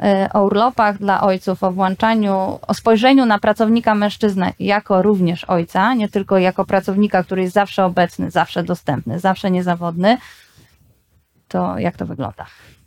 e, 0.00 0.28
o 0.32 0.44
urlopach 0.44 0.98
dla 0.98 1.20
ojców, 1.20 1.62
o 1.62 1.72
włączaniu, 1.72 2.58
o 2.66 2.74
spojrzeniu 2.74 3.26
na 3.26 3.38
pracownika 3.38 3.94
mężczyznę 3.94 4.52
jako 4.58 5.02
również 5.02 5.44
ojca, 5.44 5.94
nie 5.94 6.08
tylko 6.08 6.38
jako 6.38 6.64
pracownika, 6.64 7.24
który 7.24 7.42
jest 7.42 7.54
zawsze 7.54 7.84
obecny, 7.84 8.30
zawsze 8.30 8.62
dostępny, 8.62 9.20
zawsze 9.20 9.50
niezawodny, 9.50 10.18
to 11.48 11.78
jak 11.78 11.96
to 11.96 12.06
wygląda? 12.06 12.46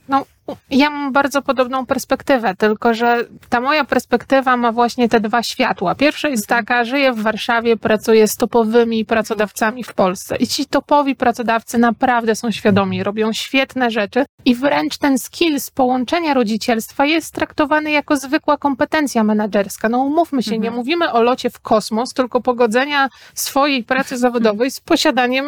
No, 0.10 0.26
ja 0.70 0.90
mam 0.90 1.12
bardzo 1.12 1.42
podobną 1.42 1.86
perspektywę, 1.86 2.56
tylko 2.56 2.94
że 2.94 3.26
ta 3.50 3.62
moja 3.62 3.86
perspektywa 3.86 4.58
ma 4.58 4.72
właśnie 4.72 5.10
te 5.10 5.20
dwa 5.20 5.44
światła. 5.44 5.96
Pierwsza 5.96 6.28
jest 6.30 6.52
mhm. 6.52 6.66
taka, 6.66 6.86
żyję 6.86 7.14
w 7.14 7.22
Warszawie, 7.22 7.78
pracuję 7.78 8.28
z 8.28 8.36
topowymi 8.38 9.06
pracodawcami 9.06 9.84
w 9.84 9.94
Polsce 9.94 10.36
i 10.36 10.48
ci 10.48 10.66
topowi 10.66 11.16
pracodawcy 11.16 11.78
naprawdę 11.78 12.36
są 12.36 12.52
świadomi, 12.52 13.04
robią 13.04 13.34
świetne 13.34 13.92
rzeczy 13.92 14.26
i 14.46 14.56
wręcz 14.56 14.98
ten 14.98 15.18
skill 15.18 15.60
z 15.60 15.72
połączenia 15.72 16.34
rodzicielstwa 16.34 17.06
jest 17.06 17.34
traktowany 17.34 17.92
jako 17.92 18.18
zwykła 18.18 18.58
kompetencja 18.58 19.24
menedżerska. 19.24 19.90
No 19.90 20.00
umówmy 20.00 20.44
się, 20.44 20.56
mhm. 20.56 20.64
nie 20.64 20.72
mówimy 20.72 21.12
o 21.12 21.22
locie 21.22 21.50
w 21.50 21.60
kosmos, 21.60 22.14
tylko 22.14 22.42
pogodzenia 22.42 23.10
swojej 23.34 23.84
pracy 23.84 24.18
zawodowej 24.18 24.72
z 24.72 24.80
posiadaniem 24.80 25.46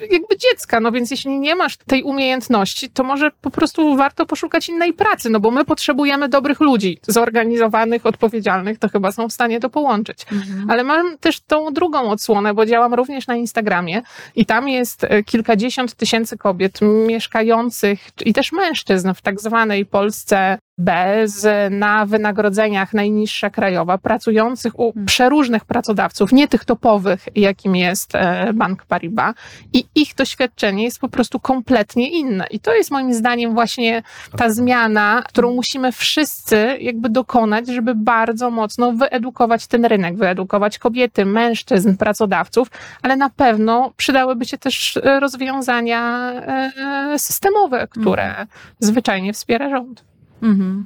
yy, 0.00 0.06
jakby 0.06 0.36
dziecka. 0.36 0.80
No 0.80 0.92
więc 0.92 1.10
jeśli 1.10 1.38
nie 1.38 1.56
masz 1.56 1.76
tej 1.76 2.02
umiejętności, 2.02 2.90
to 2.90 3.04
może 3.04 3.30
po 3.30 3.50
prostu 3.50 3.96
warto 3.96 4.11
warto 4.12 4.26
poszukać 4.26 4.68
innej 4.68 4.92
pracy, 4.92 5.30
no 5.30 5.40
bo 5.40 5.50
my 5.50 5.64
potrzebujemy 5.64 6.28
dobrych 6.28 6.60
ludzi, 6.60 6.98
zorganizowanych, 7.06 8.06
odpowiedzialnych, 8.06 8.78
to 8.78 8.88
chyba 8.88 9.12
są 9.12 9.28
w 9.28 9.32
stanie 9.32 9.60
to 9.60 9.70
połączyć. 9.70 10.26
Mhm. 10.32 10.70
Ale 10.70 10.84
mam 10.84 11.18
też 11.18 11.40
tą 11.40 11.72
drugą 11.72 12.10
odsłonę, 12.10 12.54
bo 12.54 12.66
działam 12.66 12.94
również 12.94 13.26
na 13.26 13.36
Instagramie 13.36 14.02
i 14.36 14.46
tam 14.46 14.68
jest 14.68 15.04
e, 15.04 15.22
kilkadziesiąt 15.22 15.94
tysięcy 15.94 16.38
kobiet 16.38 16.80
mieszkających 17.06 17.98
i 18.24 18.32
też 18.32 18.52
mężczyzn 18.52 19.12
w 19.14 19.22
tak 19.22 19.40
zwanej 19.40 19.86
Polsce 19.86 20.58
bez 20.78 21.46
na 21.70 22.06
wynagrodzeniach 22.06 22.94
najniższa 22.94 23.50
krajowa, 23.50 23.98
pracujących 23.98 24.78
u 24.78 24.92
hmm. 24.92 25.06
przeróżnych 25.06 25.64
pracodawców, 25.64 26.32
nie 26.32 26.48
tych 26.48 26.64
topowych, 26.64 27.28
jakim 27.34 27.76
jest 27.76 28.14
e, 28.14 28.52
Bank 28.52 28.84
Paribas, 28.84 29.34
i 29.72 29.84
ich 29.94 30.14
doświadczenie 30.14 30.84
jest 30.84 30.98
po 30.98 31.08
prostu 31.08 31.40
kompletnie 31.40 32.10
inne. 32.10 32.46
I 32.50 32.60
to 32.60 32.74
jest 32.74 32.90
moim 32.90 33.14
zdaniem 33.14 33.54
właśnie 33.54 34.02
ta 34.36 34.50
zmiana, 34.50 35.22
którą 35.28 35.54
musimy 35.54 35.92
wszyscy 35.92 36.76
jakby 36.80 37.08
dokonać, 37.08 37.68
żeby 37.68 37.94
bardzo 37.94 38.50
mocno 38.50 38.92
wyedukować 38.92 39.66
ten 39.66 39.84
rynek, 39.84 40.16
wyedukować 40.16 40.78
kobiety, 40.78 41.24
mężczyzn, 41.24 41.96
pracodawców, 41.96 42.68
ale 43.02 43.16
na 43.16 43.30
pewno 43.30 43.92
przydałyby 43.96 44.44
się 44.44 44.58
też 44.58 44.98
rozwiązania 45.20 46.32
e, 46.32 47.18
systemowe, 47.18 47.88
które 47.90 48.22
hmm. 48.22 48.48
zwyczajnie 48.80 49.32
wspiera 49.32 49.70
rząd. 49.70 50.11
Mhm. 50.42 50.84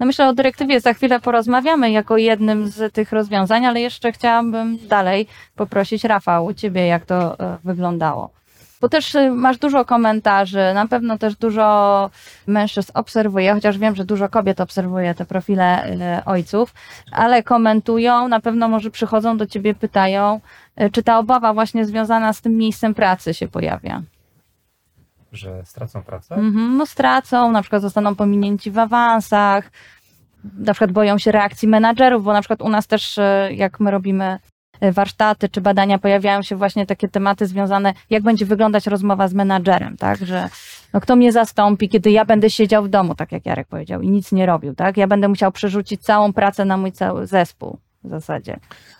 No 0.00 0.06
myślę 0.06 0.28
o 0.28 0.32
dyrektywie 0.32 0.80
za 0.80 0.94
chwilę 0.94 1.20
porozmawiamy 1.20 1.90
jako 1.90 2.16
jednym 2.16 2.68
z 2.68 2.92
tych 2.92 3.12
rozwiązań, 3.12 3.66
ale 3.66 3.80
jeszcze 3.80 4.12
chciałabym 4.12 4.78
dalej 4.88 5.26
poprosić 5.56 6.04
Rafał, 6.04 6.54
ciebie 6.54 6.86
jak 6.86 7.06
to 7.06 7.40
e, 7.40 7.58
wyglądało. 7.64 8.30
Bo 8.80 8.88
też 8.88 9.14
y, 9.14 9.30
masz 9.30 9.58
dużo 9.58 9.84
komentarzy, 9.84 10.60
na 10.74 10.86
pewno 10.86 11.18
też 11.18 11.36
dużo 11.36 12.10
mężczyzn 12.46 12.92
obserwuje, 12.94 13.54
chociaż 13.54 13.78
wiem, 13.78 13.94
że 13.94 14.04
dużo 14.04 14.28
kobiet 14.28 14.60
obserwuje 14.60 15.14
te 15.14 15.24
profile 15.24 15.92
y, 15.92 16.24
ojców, 16.24 16.74
ale 17.12 17.42
komentują, 17.42 18.28
na 18.28 18.40
pewno 18.40 18.68
może 18.68 18.90
przychodzą 18.90 19.36
do 19.36 19.46
ciebie, 19.46 19.74
pytają, 19.74 20.40
czy 20.92 21.02
ta 21.02 21.18
obawa 21.18 21.54
właśnie 21.54 21.84
związana 21.84 22.32
z 22.32 22.40
tym 22.40 22.56
miejscem 22.56 22.94
pracy 22.94 23.34
się 23.34 23.48
pojawia 23.48 24.02
że 25.32 25.64
stracą 25.64 26.02
pracę? 26.02 26.34
Mm-hmm, 26.34 26.76
no 26.76 26.86
stracą, 26.86 27.52
na 27.52 27.62
przykład 27.62 27.82
zostaną 27.82 28.14
pominięci 28.14 28.70
w 28.70 28.78
awansach, 28.78 29.70
na 30.58 30.72
przykład 30.72 30.92
boją 30.92 31.18
się 31.18 31.32
reakcji 31.32 31.68
menadżerów, 31.68 32.24
bo 32.24 32.32
na 32.32 32.40
przykład 32.40 32.62
u 32.62 32.68
nas 32.68 32.86
też, 32.86 33.18
e, 33.18 33.48
jak 33.52 33.80
my 33.80 33.90
robimy 33.90 34.38
e, 34.80 34.92
warsztaty 34.92 35.48
czy 35.48 35.60
badania, 35.60 35.98
pojawiają 35.98 36.42
się 36.42 36.56
właśnie 36.56 36.86
takie 36.86 37.08
tematy 37.08 37.46
związane, 37.46 37.94
jak 38.10 38.22
będzie 38.22 38.46
wyglądać 38.46 38.86
rozmowa 38.86 39.28
z 39.28 39.34
menadżerem, 39.34 39.96
tak, 39.96 40.18
że 40.18 40.48
no 40.92 41.00
kto 41.00 41.16
mnie 41.16 41.32
zastąpi, 41.32 41.88
kiedy 41.88 42.10
ja 42.10 42.24
będę 42.24 42.50
siedział 42.50 42.84
w 42.84 42.88
domu, 42.88 43.14
tak 43.14 43.32
jak 43.32 43.46
Jarek 43.46 43.68
powiedział, 43.68 44.02
i 44.02 44.08
nic 44.08 44.32
nie 44.32 44.46
robił, 44.46 44.74
tak, 44.74 44.96
ja 44.96 45.06
będę 45.06 45.28
musiał 45.28 45.52
przerzucić 45.52 46.02
całą 46.02 46.32
pracę 46.32 46.64
na 46.64 46.76
mój 46.76 46.92
cały 46.92 47.26
zespół 47.26 47.78
w 48.04 48.08
zasadzie 48.08 48.58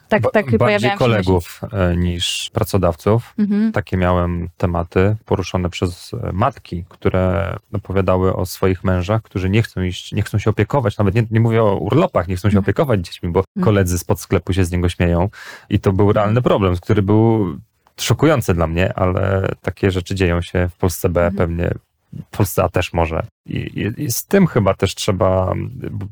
tak, 0.09 0.23
tak 0.33 0.59
bardziej 0.59 0.91
kolegów 0.91 1.61
e, 1.73 1.97
niż 1.97 2.51
pracodawców. 2.53 3.35
Mhm. 3.39 3.73
Takie 3.73 3.97
miałem 3.97 4.49
tematy 4.57 5.17
poruszone 5.25 5.71
przez 5.71 6.15
e, 6.15 6.33
matki, 6.33 6.85
które 6.89 7.57
opowiadały 7.73 8.37
o 8.37 8.47
swoich 8.47 8.85
mężach, 8.85 9.23
którzy 9.23 9.51
nie 9.51 9.63
chcą 9.63 9.83
iść, 9.83 10.13
nie 10.13 10.23
chcą 10.23 10.39
się 10.39 10.51
opiekować, 10.51 10.99
nawet 10.99 11.15
nie, 11.15 11.27
nie 11.31 11.41
mówię 11.41 11.63
o 11.63 11.77
urlopach, 11.77 12.29
nie 12.29 12.37
chcą 12.37 12.49
się 12.49 12.57
mhm. 12.59 12.65
opiekować 12.65 13.01
dziećmi, 13.01 13.29
bo 13.29 13.41
mhm. 13.41 13.65
koledzy 13.65 13.99
spod 13.99 14.21
sklepu 14.21 14.53
się 14.53 14.65
z 14.65 14.71
niego 14.71 14.89
śmieją 14.89 15.29
i 15.71 15.81
to 15.81 15.93
był 15.93 16.13
realny 16.13 16.43
problem, 16.43 16.77
który 16.77 17.03
był 17.03 17.57
szokujący 17.97 18.55
dla 18.55 18.67
mnie, 18.67 18.95
ale 18.95 19.49
takie 19.63 19.91
rzeczy 19.91 20.15
dzieją 20.15 20.43
się 20.43 20.69
w 20.69 20.77
Polsce 20.77 21.09
B 21.09 21.21
mhm. 21.21 21.37
pewnie 21.37 21.75
Polsce 22.31 22.69
też 22.73 22.93
może. 22.93 23.27
I, 23.47 23.93
I, 23.99 24.11
z 24.11 24.27
tym 24.27 24.47
chyba 24.47 24.75
też 24.75 24.95
trzeba, 24.95 25.55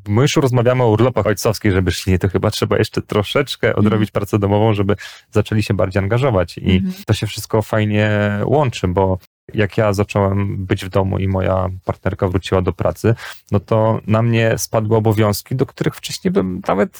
my 0.08 0.22
już 0.22 0.36
rozmawiamy 0.36 0.82
o 0.82 0.90
urlopach 0.90 1.26
ojcowskich, 1.26 1.72
żeby 1.72 1.92
szli, 1.92 2.18
to 2.18 2.28
chyba 2.28 2.50
trzeba 2.50 2.78
jeszcze 2.78 3.02
troszeczkę 3.02 3.68
mhm. 3.68 3.86
odrobić 3.86 4.08
mm. 4.08 4.12
pracę 4.12 4.38
domową, 4.38 4.74
żeby 4.74 4.96
zaczęli 5.30 5.62
się 5.62 5.74
bardziej 5.74 6.02
angażować. 6.02 6.58
I 6.58 6.70
mm. 6.70 6.92
to 7.06 7.14
się 7.14 7.26
wszystko 7.26 7.62
fajnie 7.62 8.10
łączy, 8.44 8.88
bo 8.88 9.18
jak 9.54 9.78
ja 9.78 9.92
zacząłem 9.92 10.66
być 10.66 10.84
w 10.84 10.88
domu 10.88 11.18
i 11.18 11.28
moja 11.28 11.68
partnerka 11.84 12.28
wróciła 12.28 12.62
do 12.62 12.72
pracy, 12.72 13.14
no 13.50 13.60
to 13.60 14.00
na 14.06 14.22
mnie 14.22 14.58
spadły 14.58 14.96
obowiązki, 14.96 15.56
do 15.56 15.66
których 15.66 15.94
wcześniej 15.94 16.32
bym 16.32 16.62
nawet 16.68 16.98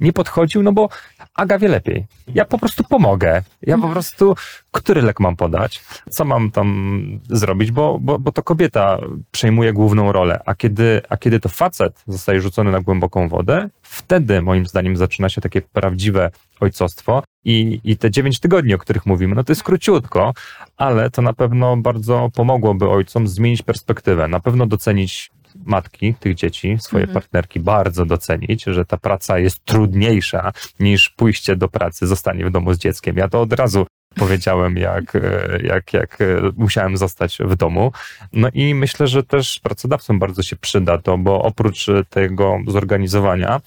nie 0.00 0.12
podchodził, 0.12 0.62
no 0.62 0.72
bo 0.72 0.88
Aga 1.36 1.58
wie 1.58 1.68
lepiej. 1.68 2.06
Ja 2.34 2.44
po 2.44 2.58
prostu 2.58 2.84
pomogę. 2.84 3.42
Ja 3.62 3.78
po 3.78 3.88
prostu, 3.88 4.34
który 4.70 5.02
lek 5.02 5.20
mam 5.20 5.36
podać, 5.36 5.84
co 6.10 6.24
mam 6.24 6.50
tam 6.50 7.20
zrobić, 7.28 7.70
bo, 7.70 7.98
bo, 8.00 8.18
bo 8.18 8.32
to 8.32 8.42
kobieta 8.42 8.98
przejmuje 9.30 9.72
główną 9.72 10.12
rolę, 10.12 10.40
a 10.46 10.54
kiedy, 10.54 11.02
a 11.08 11.16
kiedy 11.16 11.40
to 11.40 11.48
facet 11.48 12.02
zostaje 12.06 12.40
rzucony 12.40 12.72
na 12.72 12.80
głęboką 12.80 13.28
wodę, 13.28 13.68
wtedy 13.82 14.42
moim 14.42 14.66
zdaniem 14.66 14.96
zaczyna 14.96 15.28
się 15.28 15.40
takie 15.40 15.62
prawdziwe 15.62 16.30
ojcostwo 16.60 17.22
I, 17.48 17.80
I 17.84 17.96
te 17.96 18.10
9 18.10 18.40
tygodni, 18.40 18.74
o 18.74 18.78
których 18.78 19.06
mówimy, 19.06 19.34
no 19.34 19.44
to 19.44 19.52
jest 19.52 19.62
króciutko, 19.62 20.34
ale 20.76 21.10
to 21.10 21.22
na 21.22 21.32
pewno 21.32 21.76
bardzo 21.76 22.30
pomogłoby 22.34 22.88
ojcom 22.88 23.28
zmienić 23.28 23.62
perspektywę, 23.62 24.28
na 24.28 24.40
pewno 24.40 24.66
docenić 24.66 25.30
matki 25.64 26.14
tych 26.14 26.34
dzieci, 26.34 26.76
swoje 26.80 27.04
Mhm. 27.04 27.14
partnerki 27.14 27.60
bardzo 27.60 28.06
docenić, 28.06 28.64
że 28.64 28.84
ta 28.84 28.96
praca 28.96 29.38
jest 29.38 29.64
trudniejsza 29.64 30.52
niż 30.80 31.10
pójście 31.10 31.56
do 31.56 31.68
pracy, 31.68 32.06
zostanie 32.06 32.44
w 32.44 32.50
domu 32.50 32.74
z 32.74 32.78
dzieckiem. 32.78 33.16
Ja 33.16 33.28
to 33.28 33.40
od 33.40 33.52
razu 33.52 33.86
powiedziałem, 34.16 34.76
jak, 34.76 35.16
e, 35.16 35.58
jak, 35.62 35.92
jak 35.92 36.20
e, 36.20 36.24
musiałem 36.56 36.96
zostać 36.96 37.38
w 37.40 37.56
domu. 37.56 37.92
No 38.32 38.48
i 38.54 38.74
myślę, 38.74 39.06
że 39.06 39.22
też 39.22 39.60
pracodawcom 39.62 40.18
bardzo 40.18 40.42
się 40.42 40.56
przyda 40.56 40.98
to, 40.98 41.18
bo 41.18 41.42
oprócz 41.42 41.86
tego 42.10 42.58
zorganizowania, 42.66 43.60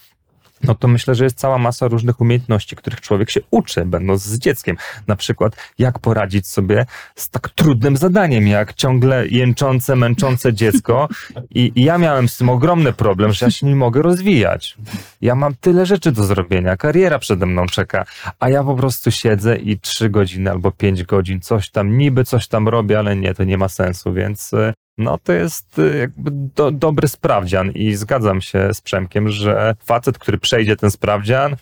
no 0.62 0.74
to 0.74 0.88
myślę, 0.88 1.14
że 1.14 1.24
jest 1.24 1.38
cała 1.38 1.58
masa 1.58 1.88
różnych 1.88 2.20
umiejętności, 2.20 2.76
których 2.76 3.00
człowiek 3.00 3.30
się 3.30 3.40
uczy, 3.50 3.84
będąc 3.84 4.22
z 4.22 4.38
dzieckiem. 4.38 4.76
Na 5.06 5.16
przykład, 5.16 5.56
jak 5.78 5.98
poradzić 5.98 6.46
sobie 6.46 6.86
z 7.14 7.30
tak 7.30 7.48
trudnym 7.48 7.96
zadaniem, 7.96 8.46
jak 8.46 8.74
ciągle 8.74 9.28
jęczące, 9.28 9.96
męczące 9.96 10.54
dziecko. 10.54 11.08
I, 11.50 11.72
I 11.74 11.84
ja 11.84 11.98
miałem 11.98 12.28
z 12.28 12.36
tym 12.36 12.48
ogromny 12.48 12.92
problem, 12.92 13.32
że 13.32 13.46
ja 13.46 13.50
się 13.50 13.66
nie 13.66 13.76
mogę 13.76 14.02
rozwijać. 14.02 14.76
Ja 15.20 15.34
mam 15.34 15.54
tyle 15.60 15.86
rzeczy 15.86 16.12
do 16.12 16.24
zrobienia, 16.24 16.76
kariera 16.76 17.18
przede 17.18 17.46
mną 17.46 17.66
czeka, 17.66 18.04
a 18.38 18.48
ja 18.48 18.64
po 18.64 18.74
prostu 18.74 19.10
siedzę 19.10 19.56
i 19.56 19.78
trzy 19.78 20.10
godziny 20.10 20.50
albo 20.50 20.70
pięć 20.70 21.04
godzin 21.04 21.40
coś 21.40 21.70
tam, 21.70 21.98
niby 21.98 22.24
coś 22.24 22.48
tam 22.48 22.68
robię, 22.68 22.98
ale 22.98 23.16
nie, 23.16 23.34
to 23.34 23.44
nie 23.44 23.58
ma 23.58 23.68
sensu, 23.68 24.12
więc 24.12 24.54
e, 24.54 24.72
no 24.98 25.18
to 25.24 25.32
jest 25.32 25.78
e, 25.78 25.96
jakby 25.98 26.30
do, 26.32 26.70
dobry 26.70 27.08
sprawdzian 27.08 27.70
i 27.70 27.94
zgadzam 27.94 28.40
się 28.40 28.74
z 28.74 28.80
Przemkiem, 28.80 29.28
że 29.28 29.74
facet, 29.84 30.18
który 30.18 30.38
przejdzie 30.38 30.76
ten 30.76 30.90
sprawdzian, 30.90 31.56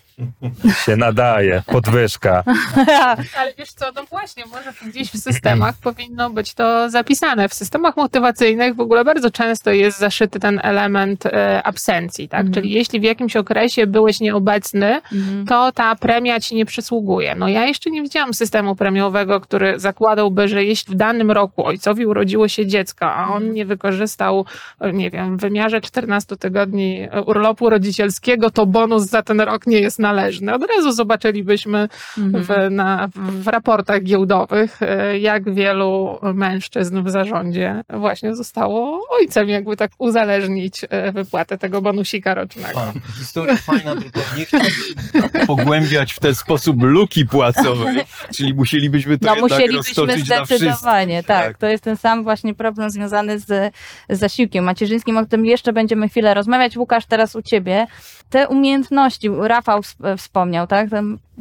się 0.85 0.95
nadaje, 0.95 1.63
podwyżka. 1.67 2.43
Ale 3.39 3.53
wiesz 3.57 3.71
co, 3.71 3.85
no 3.95 4.03
właśnie, 4.03 4.43
może 4.45 4.73
gdzieś 4.91 5.11
w 5.11 5.17
systemach 5.17 5.75
powinno 5.83 6.29
być 6.29 6.53
to 6.53 6.89
zapisane. 6.89 7.49
W 7.49 7.53
systemach 7.53 7.97
motywacyjnych 7.97 8.75
w 8.75 8.79
ogóle 8.79 9.05
bardzo 9.05 9.31
często 9.31 9.71
jest 9.71 9.99
zaszyty 9.99 10.39
ten 10.39 10.59
element 10.63 11.25
e, 11.25 11.63
absencji, 11.63 12.29
tak? 12.29 12.39
Mhm. 12.39 12.53
Czyli 12.53 12.71
jeśli 12.71 12.99
w 12.99 13.03
jakimś 13.03 13.35
okresie 13.35 13.87
byłeś 13.87 14.19
nieobecny, 14.19 15.01
Mhm. 15.11 15.45
to 15.45 15.71
ta 15.71 15.95
premia 15.95 16.39
ci 16.39 16.55
nie 16.55 16.65
przysługuje. 16.65 17.35
No 17.35 17.47
ja 17.47 17.65
jeszcze 17.65 17.89
nie 17.91 18.01
widziałam 18.01 18.33
systemu 18.33 18.75
premiowego, 18.75 19.41
który 19.41 19.79
zakładałby, 19.79 20.47
że 20.47 20.63
jeśli 20.63 20.93
w 20.93 20.97
danym 20.97 21.31
roku 21.31 21.65
ojcowi 21.65 22.05
urodziło 22.05 22.47
się 22.47 22.67
dziecko, 22.67 23.13
a 23.19 23.33
on 23.33 23.53
nie 23.53 23.65
wykorzystał, 23.65 24.45
nie 24.93 25.09
wiem, 25.09 25.37
w 25.37 25.41
wymiarze 25.41 25.81
14 25.81 26.37
tygodni 26.37 27.07
e, 27.11 27.21
urlopu 27.21 27.69
rodzicielskiego, 27.69 28.49
to 28.49 28.65
bonus 28.65 29.03
za 29.03 29.21
ten 29.21 29.41
rok 29.41 29.67
nie 29.67 29.79
jest 29.79 29.99
należny. 29.99 30.53
Od 30.53 30.61
razu 30.75 30.91
zobaczylibyśmy 30.91 31.89
Mhm. 32.17 32.43
w, 32.43 32.71
na, 32.71 33.09
w 33.15 33.47
raportach 33.47 34.03
giełdowych, 34.03 34.81
e, 34.81 35.19
jak 35.19 35.53
wielu 35.53 36.19
mężczyzn 36.33 37.03
w 37.03 37.09
zarządzie 37.09 37.83
właśnie 37.89 38.35
zostało 38.35 39.01
ojcem, 39.09 39.49
jakby 39.49 39.77
tak 39.77 39.91
uzależnić 39.97 40.85
e, 40.89 41.11
wypłatę 41.11 41.57
tego 41.57 41.81
bonusika 41.81 42.33
rocznego. 42.33 42.93
Historia 43.17 43.55
fajna, 43.55 43.95
tylko 43.95 44.19
nie 44.37 44.45
chciałbym 44.45 45.47
pogłębiać 45.47 46.13
w 46.13 46.19
ten 46.19 46.35
sposób 46.35 46.75
luki 46.83 47.25
płacowej, 47.25 47.97
czyli 48.35 48.53
musielibyśmy 48.53 49.17
to 49.19 49.25
No 49.25 49.35
jednak 49.35 49.51
musielibyśmy 49.51 50.19
zdecydowanie, 50.19 51.23
tak. 51.23 51.45
Tak. 51.45 51.57
To 51.57 51.67
jest 51.67 51.83
ten 51.83 51.97
sam 51.97 52.23
właśnie 52.23 52.53
problem 52.55 52.89
związany 52.89 53.08
z, 53.37 53.45
z 53.45 53.73
zasiłkiem 54.09 54.63
macierzyńskim, 54.63 55.17
o 55.17 55.25
którym 55.25 55.45
jeszcze 55.45 55.73
będziemy 55.73 56.09
chwilę 56.09 56.33
rozmawiać. 56.33 56.77
Łukasz, 56.77 57.05
teraz 57.05 57.35
u 57.35 57.41
ciebie. 57.41 57.87
Te 58.29 58.47
umiejętności, 58.47 59.29
Rafał 59.41 59.79
wsp- 59.81 60.17
wspomniał, 60.17 60.67
tak? 60.67 60.89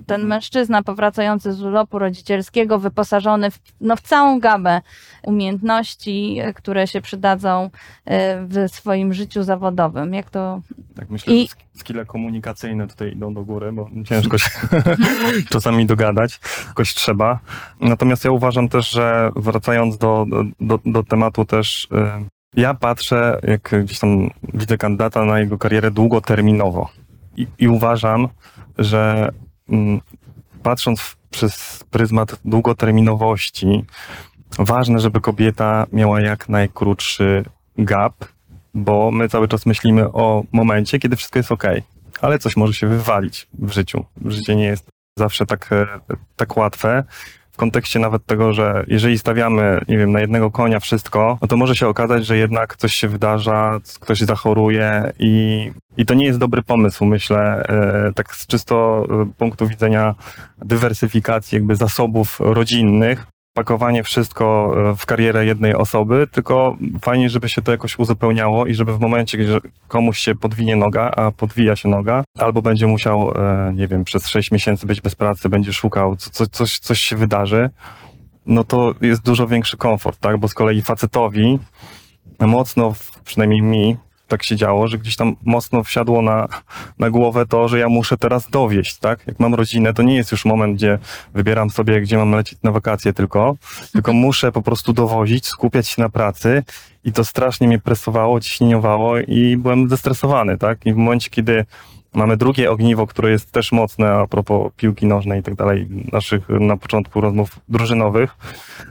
Ten 0.06 0.26
mężczyzna 0.26 0.82
powracający 0.82 1.52
z 1.52 1.62
urlopu 1.62 1.98
rodzicielskiego, 1.98 2.78
wyposażony 2.78 3.50
w, 3.50 3.58
no, 3.80 3.96
w 3.96 4.00
całą 4.00 4.40
gamę 4.40 4.80
umiejętności, 5.22 6.40
które 6.54 6.86
się 6.86 7.00
przydadzą 7.00 7.70
e, 8.04 8.46
w 8.46 8.68
swoim 8.72 9.14
życiu 9.14 9.42
zawodowym. 9.42 10.14
Jak 10.14 10.30
to... 10.30 10.60
Tak 10.96 11.10
myślę, 11.10 11.34
I- 11.34 11.48
że 11.48 11.54
sk- 11.54 11.80
skille 11.80 12.06
komunikacyjne 12.06 12.88
tutaj 12.88 13.12
idą 13.12 13.34
do 13.34 13.44
góry, 13.44 13.72
bo 13.72 13.90
ciężko 14.04 14.38
się 14.38 14.50
czasami 15.52 15.86
dogadać, 15.86 16.40
jakoś 16.68 16.94
trzeba. 16.94 17.38
Natomiast 17.80 18.24
ja 18.24 18.30
uważam 18.30 18.68
też, 18.68 18.90
że 18.90 19.30
wracając 19.36 19.98
do, 19.98 20.26
do, 20.60 20.78
do 20.86 21.02
tematu 21.02 21.44
też, 21.44 21.84
y, 21.84 22.60
ja 22.60 22.74
patrzę, 22.74 23.40
jak 23.42 23.74
gdzieś 23.84 23.98
tam 23.98 24.30
widzę 24.54 24.78
kandydata 24.78 25.24
na 25.24 25.40
jego 25.40 25.58
karierę 25.58 25.90
długoterminowo 25.90 26.88
i, 27.36 27.46
i 27.58 27.68
uważam, 27.68 28.28
że 28.78 29.32
patrząc 30.62 31.00
w, 31.00 31.16
przez 31.16 31.84
pryzmat 31.90 32.40
długoterminowości, 32.44 33.84
ważne, 34.58 35.00
żeby 35.00 35.20
kobieta 35.20 35.86
miała 35.92 36.20
jak 36.20 36.48
najkrótszy 36.48 37.44
gap, 37.78 38.24
bo 38.74 39.10
my 39.10 39.28
cały 39.28 39.48
czas 39.48 39.66
myślimy 39.66 40.12
o 40.12 40.44
momencie, 40.52 40.98
kiedy 40.98 41.16
wszystko 41.16 41.38
jest 41.38 41.52
ok, 41.52 41.64
ale 42.20 42.38
coś 42.38 42.56
może 42.56 42.74
się 42.74 42.86
wywalić 42.86 43.48
w 43.52 43.72
życiu. 43.72 44.04
Życie 44.24 44.56
nie 44.56 44.64
jest 44.64 44.88
zawsze 45.18 45.46
tak, 45.46 45.72
e, 45.72 45.86
tak 46.36 46.56
łatwe. 46.56 47.04
Kontekście 47.58 47.98
nawet 47.98 48.26
tego, 48.26 48.52
że 48.52 48.84
jeżeli 48.86 49.18
stawiamy, 49.18 49.80
nie 49.88 49.98
wiem, 49.98 50.12
na 50.12 50.20
jednego 50.20 50.50
konia 50.50 50.80
wszystko, 50.80 51.38
no 51.42 51.48
to 51.48 51.56
może 51.56 51.76
się 51.76 51.88
okazać, 51.88 52.26
że 52.26 52.36
jednak 52.36 52.76
coś 52.76 52.94
się 52.94 53.08
wydarza, 53.08 53.80
ktoś 54.00 54.20
zachoruje 54.20 55.12
i, 55.18 55.70
i 55.96 56.06
to 56.06 56.14
nie 56.14 56.26
jest 56.26 56.38
dobry 56.38 56.62
pomysł, 56.62 57.04
myślę, 57.04 57.62
e, 58.08 58.12
tak 58.14 58.36
z 58.36 58.46
czysto 58.46 59.06
e, 59.10 59.32
punktu 59.38 59.66
widzenia 59.66 60.14
dywersyfikacji 60.58 61.56
jakby 61.56 61.76
zasobów 61.76 62.40
rodzinnych, 62.40 63.26
pakowanie 63.58 64.02
wszystko 64.02 64.74
e, 64.90 64.96
w 64.96 65.06
karierę 65.06 65.46
jednej 65.46 65.74
osoby, 65.74 66.26
tylko 66.32 66.76
fajnie, 67.02 67.30
żeby 67.30 67.48
się 67.48 67.62
to 67.62 67.72
jakoś 67.72 67.98
uzupełniało 67.98 68.66
i 68.66 68.74
żeby 68.74 68.96
w 68.96 69.00
momencie, 69.00 69.38
gdzie 69.38 69.58
komuś 69.88 70.18
się 70.18 70.34
podwinie 70.34 70.76
noga, 70.76 71.10
a 71.10 71.30
podwija 71.30 71.76
się 71.76 71.88
noga, 71.88 72.24
albo 72.38 72.62
będzie 72.62 72.86
musiał, 72.86 73.32
e, 73.36 73.72
nie 73.74 73.88
wiem, 73.88 74.04
przez 74.04 74.28
6 74.28 74.50
miesięcy 74.50 74.86
być 74.86 75.00
bez 75.00 75.14
pracy, 75.14 75.48
będzie 75.48 75.72
szukał, 75.72 76.16
co, 76.16 76.30
co, 76.30 76.46
coś, 76.46 76.78
coś 76.78 77.00
się 77.00 77.16
wydarzy, 77.16 77.70
no 78.46 78.64
to 78.64 78.94
jest 79.00 79.22
dużo 79.22 79.46
większy 79.46 79.76
komfort, 79.76 80.20
tak? 80.20 80.38
Bo 80.38 80.48
z 80.48 80.54
kolei 80.54 80.82
facetowi 80.82 81.58
mocno, 82.40 82.94
przynajmniej 83.24 83.62
mi, 83.62 83.96
tak 84.28 84.42
się 84.42 84.56
działo, 84.56 84.88
że 84.88 84.98
gdzieś 84.98 85.16
tam 85.16 85.36
mocno 85.44 85.84
wsiadło 85.84 86.22
na, 86.22 86.48
na 86.98 87.10
głowę 87.10 87.46
to, 87.46 87.68
że 87.68 87.78
ja 87.78 87.88
muszę 87.88 88.16
teraz 88.16 88.50
dowieść, 88.50 88.98
tak? 88.98 89.26
Jak 89.26 89.40
mam 89.40 89.54
rodzinę, 89.54 89.94
to 89.94 90.02
nie 90.02 90.16
jest 90.16 90.32
już 90.32 90.44
moment, 90.44 90.76
gdzie 90.76 90.98
wybieram 91.34 91.70
sobie, 91.70 92.00
gdzie 92.00 92.18
mam 92.18 92.32
lecieć 92.32 92.58
na 92.62 92.72
wakacje 92.72 93.12
tylko, 93.12 93.56
tylko 93.92 94.12
muszę 94.12 94.52
po 94.52 94.62
prostu 94.62 94.92
dowozić, 94.92 95.46
skupiać 95.46 95.88
się 95.88 96.02
na 96.02 96.08
pracy 96.08 96.62
i 97.04 97.12
to 97.12 97.24
strasznie 97.24 97.68
mnie 97.68 97.78
presowało, 97.78 98.40
ciśnieniowało 98.40 99.18
i 99.18 99.56
byłem 99.56 99.88
zestresowany, 99.88 100.58
tak? 100.58 100.86
I 100.86 100.92
w 100.92 100.96
momencie, 100.96 101.30
kiedy 101.30 101.64
mamy 102.18 102.36
drugie 102.36 102.70
ogniwo, 102.70 103.06
które 103.06 103.30
jest 103.30 103.52
też 103.52 103.72
mocne 103.72 104.12
a 104.12 104.26
propos 104.26 104.72
piłki 104.76 105.06
nożnej 105.06 105.40
i 105.40 105.42
tak 105.42 105.54
dalej, 105.54 105.88
naszych 106.12 106.48
na 106.48 106.76
początku 106.76 107.20
rozmów 107.20 107.60
drużynowych, 107.68 108.36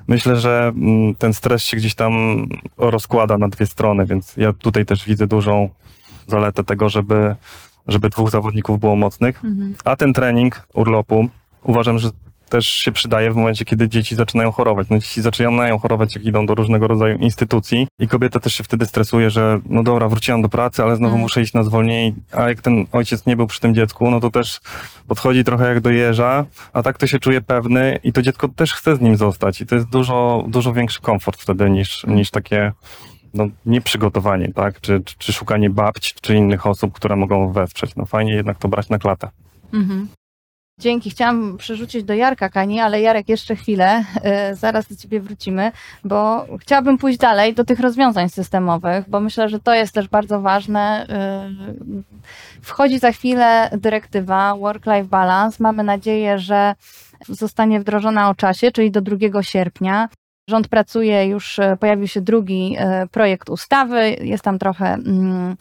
myślę, 0.08 0.36
że 0.36 0.72
mm, 0.76 1.16
ten 1.16 1.34
stres 1.34 1.64
się 1.64 1.78
gdzieś 1.78 1.96
tam 1.96 2.14
rozkłada 2.78 3.38
na 3.38 3.48
dwie 3.48 3.66
strony, 3.66 4.06
więc 4.06 4.38
ja 4.38 4.54
tutaj 4.54 4.86
też 4.86 5.06
widzę 5.06 5.28
dużą 5.28 5.70
zaletę 6.28 6.64
tego, 6.64 6.90
żeby, 6.90 7.36
żeby 7.88 8.10
dwóch 8.10 8.30
zawodników 8.30 8.80
było 8.80 8.96
mocnych. 8.96 9.42
A 9.86 9.96
ten 9.96 10.14
trening 10.14 10.68
urlopu 10.74 11.30
uważam, 11.64 12.00
że 12.00 12.10
też 12.50 12.68
się 12.68 12.92
przydaje 12.92 13.32
w 13.32 13.36
momencie, 13.36 13.66
kiedy 13.66 13.90
dzieci 13.90 14.16
zaczynają 14.16 14.52
chorować. 14.52 14.88
No 14.90 15.00
dzieci 15.00 15.22
zaczynają 15.22 15.80
chorować, 15.80 16.16
jak 16.16 16.26
idą 16.26 16.46
do 16.46 16.56
różnego 16.56 16.88
rodzaju 16.88 17.18
instytucji 17.18 17.88
i 18.00 18.08
kobieta 18.08 18.40
też 18.40 18.54
się 18.54 18.64
wtedy 18.64 18.86
stresuje, 18.86 19.30
że 19.30 19.60
no 19.70 19.84
dobra, 19.84 20.08
wróciłam 20.10 20.42
do 20.42 20.50
pracy, 20.50 20.84
ale 20.84 20.96
znowu 20.96 21.14
Mm. 21.14 21.22
muszę 21.22 21.42
iść 21.42 21.54
na 21.54 21.64
zwolnienie, 21.64 22.14
a 22.32 22.50
jak 22.50 22.62
ten 22.62 22.86
ojciec 22.92 23.26
nie 23.26 23.36
był 23.36 23.48
przy 23.48 23.60
tym 23.60 23.76
dziecku, 23.76 24.12
no 24.12 24.20
to 24.20 24.32
też 24.32 24.60
podchodzi 25.08 25.44
trochę 25.44 25.68
jak 25.68 25.80
do 25.80 25.90
jeża, 25.90 26.46
a 26.74 26.84
tak 26.84 26.98
to 26.98 27.08
się 27.08 27.20
czuje 27.20 27.42
pewny 27.42 28.00
i 28.04 28.14
to 28.14 28.22
dziecko 28.22 28.48
też 28.48 28.74
chce 28.74 28.96
z 28.96 29.02
nim 29.02 29.18
zostać 29.18 29.62
i 29.62 29.66
to 29.66 29.76
jest 29.76 29.90
dużo, 29.90 30.46
dużo 30.48 30.74
większy 30.74 31.02
komfort 31.02 31.42
wtedy 31.42 31.70
niż, 31.70 32.04
niż 32.04 32.32
takie 32.32 32.72
no, 33.34 33.48
nieprzygotowanie, 33.66 34.54
tak? 34.54 34.82
Czy, 34.82 35.02
czy, 35.06 35.16
czy 35.18 35.34
szukanie 35.34 35.70
babci, 35.70 36.14
czy 36.22 36.36
innych 36.36 36.68
osób, 36.68 36.94
które 36.94 37.16
mogą 37.16 37.52
wesprzeć. 37.52 37.96
No 37.96 38.06
fajnie 38.06 38.34
jednak 38.34 38.58
to 38.58 38.68
brać 38.68 38.90
na 38.90 39.00
klatę. 39.00 39.30
Mhm. 39.74 40.08
Dzięki. 40.80 41.10
Chciałam 41.10 41.58
przerzucić 41.58 42.04
do 42.04 42.14
Jarka 42.14 42.50
Kani, 42.50 42.80
ale 42.80 43.02
Jarek 43.02 43.30
jeszcze 43.30 43.56
chwilę, 43.56 44.04
e, 44.24 44.56
zaraz 44.56 44.88
do 44.88 44.96
ciebie 44.96 45.20
wrócimy, 45.20 45.72
bo 46.04 46.46
chciałabym 46.62 46.98
pójść 46.98 47.20
dalej 47.20 47.54
do 47.54 47.66
tych 47.66 47.80
rozwiązań 47.80 48.30
systemowych, 48.30 49.10
bo 49.10 49.20
myślę, 49.20 49.50
że 49.50 49.60
to 49.60 49.74
jest 49.74 49.94
też 49.94 50.08
bardzo 50.08 50.42
ważne. 50.42 51.06
E, 51.10 51.50
Wchodzi 52.62 53.00
za 53.00 53.12
chwilę 53.12 53.70
dyrektywa 53.78 54.56
Work-Life 54.56 55.04
Balance. 55.10 55.64
Mamy 55.64 55.84
nadzieję, 55.84 56.40
że 56.40 56.76
zostanie 57.30 57.80
wdrożona 57.80 58.30
o 58.30 58.36
czasie, 58.36 58.72
czyli 58.72 58.92
do 58.92 59.02
2 59.02 59.44
sierpnia. 59.44 60.10
Rząd 60.50 60.68
pracuje, 60.68 61.26
już 61.26 61.60
e, 61.60 61.78
pojawił 61.80 62.08
się 62.08 62.22
drugi 62.22 62.78
projekt 63.12 63.50
ustawy. 63.50 64.16
Jest 64.22 64.44
tam 64.44 64.60
trochę 64.60 64.94
mm, 64.94 65.56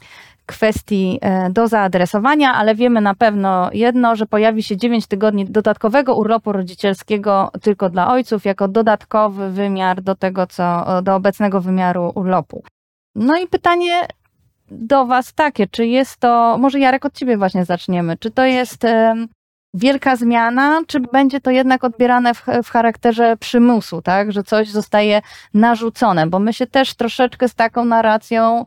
kwestii 0.46 1.18
e, 1.22 1.50
do 1.50 1.68
zaadresowania, 1.68 2.54
ale 2.54 2.74
wiemy 2.74 3.00
na 3.00 3.14
pewno 3.14 3.70
jedno, 3.72 4.16
że 4.16 4.26
pojawi 4.26 4.62
się 4.62 4.76
9 4.76 5.06
tygodni 5.06 5.44
dodatkowego 5.44 6.16
urlopu 6.16 6.52
rodzicielskiego 6.52 7.50
tylko 7.62 7.90
dla 7.90 8.12
ojców, 8.12 8.44
jako 8.44 8.68
dodatkowy 8.68 9.50
wymiar 9.50 10.02
do 10.02 10.14
tego, 10.14 10.46
co 10.46 10.86
do 11.02 11.14
obecnego 11.14 11.60
wymiaru 11.60 12.12
urlopu. 12.14 12.62
No 13.14 13.38
i 13.38 13.46
pytanie 13.46 14.06
do 14.70 15.06
Was 15.06 15.34
takie, 15.34 15.66
czy 15.66 15.86
jest 15.86 16.16
to, 16.16 16.58
może 16.58 16.78
Jarek 16.78 17.04
od 17.04 17.14
Ciebie 17.14 17.36
właśnie 17.36 17.64
zaczniemy, 17.64 18.16
czy 18.16 18.30
to 18.30 18.44
jest 18.44 18.86
wielka 19.74 20.16
zmiana, 20.16 20.80
czy 20.86 21.00
będzie 21.00 21.40
to 21.40 21.50
jednak 21.50 21.84
odbierane 21.84 22.34
w, 22.34 22.44
w, 22.64 22.70
charakterze 22.70 23.36
przymusu, 23.36 24.02
tak, 24.02 24.32
że 24.32 24.42
coś 24.42 24.70
zostaje 24.70 25.22
narzucone, 25.54 26.26
bo 26.26 26.38
my 26.38 26.52
się 26.52 26.66
też 26.66 26.94
troszeczkę 26.94 27.48
z 27.48 27.54
taką 27.54 27.84
narracją 27.84 28.64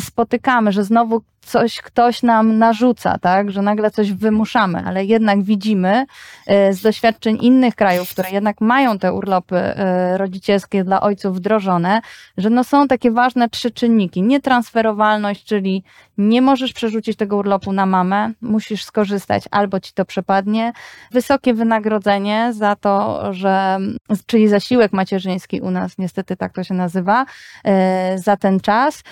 spotykamy, 0.00 0.72
że 0.72 0.84
znowu 0.84 1.22
coś 1.46 1.80
ktoś 1.80 2.22
nam 2.22 2.58
narzuca, 2.58 3.18
tak, 3.18 3.50
że 3.50 3.62
nagle 3.62 3.90
coś 3.90 4.12
wymuszamy, 4.12 4.82
ale 4.86 5.04
jednak 5.04 5.42
widzimy 5.42 6.06
e, 6.46 6.72
z 6.72 6.82
doświadczeń 6.82 7.38
innych 7.40 7.74
krajów, 7.74 8.10
które 8.10 8.30
jednak 8.30 8.60
mają 8.60 8.98
te 8.98 9.12
urlopy 9.12 9.56
e, 9.56 10.18
rodzicielskie 10.18 10.84
dla 10.84 11.00
ojców 11.00 11.36
wdrożone, 11.36 12.00
że 12.36 12.50
no 12.50 12.64
są 12.64 12.88
takie 12.88 13.10
ważne 13.10 13.48
trzy 13.48 13.70
czynniki. 13.70 14.22
Nietransferowalność, 14.22 15.44
czyli 15.44 15.84
nie 16.18 16.42
możesz 16.42 16.72
przerzucić 16.72 17.16
tego 17.16 17.36
urlopu 17.36 17.72
na 17.72 17.86
mamę, 17.86 18.30
musisz 18.40 18.84
skorzystać 18.84 19.44
albo 19.50 19.80
ci 19.80 19.92
to 19.92 20.04
przepadnie. 20.04 20.72
Wysokie 21.10 21.54
wynagrodzenie 21.54 22.52
za 22.52 22.76
to, 22.76 23.22
że, 23.34 23.78
czyli 24.26 24.48
zasiłek 24.48 24.92
macierzyński 24.92 25.60
u 25.60 25.70
nas, 25.70 25.98
niestety 25.98 26.36
tak 26.36 26.52
to 26.52 26.64
się 26.64 26.74
nazywa, 26.74 27.26
e, 27.64 28.18
za 28.18 28.36
ten 28.36 28.60
czas. 28.60 29.02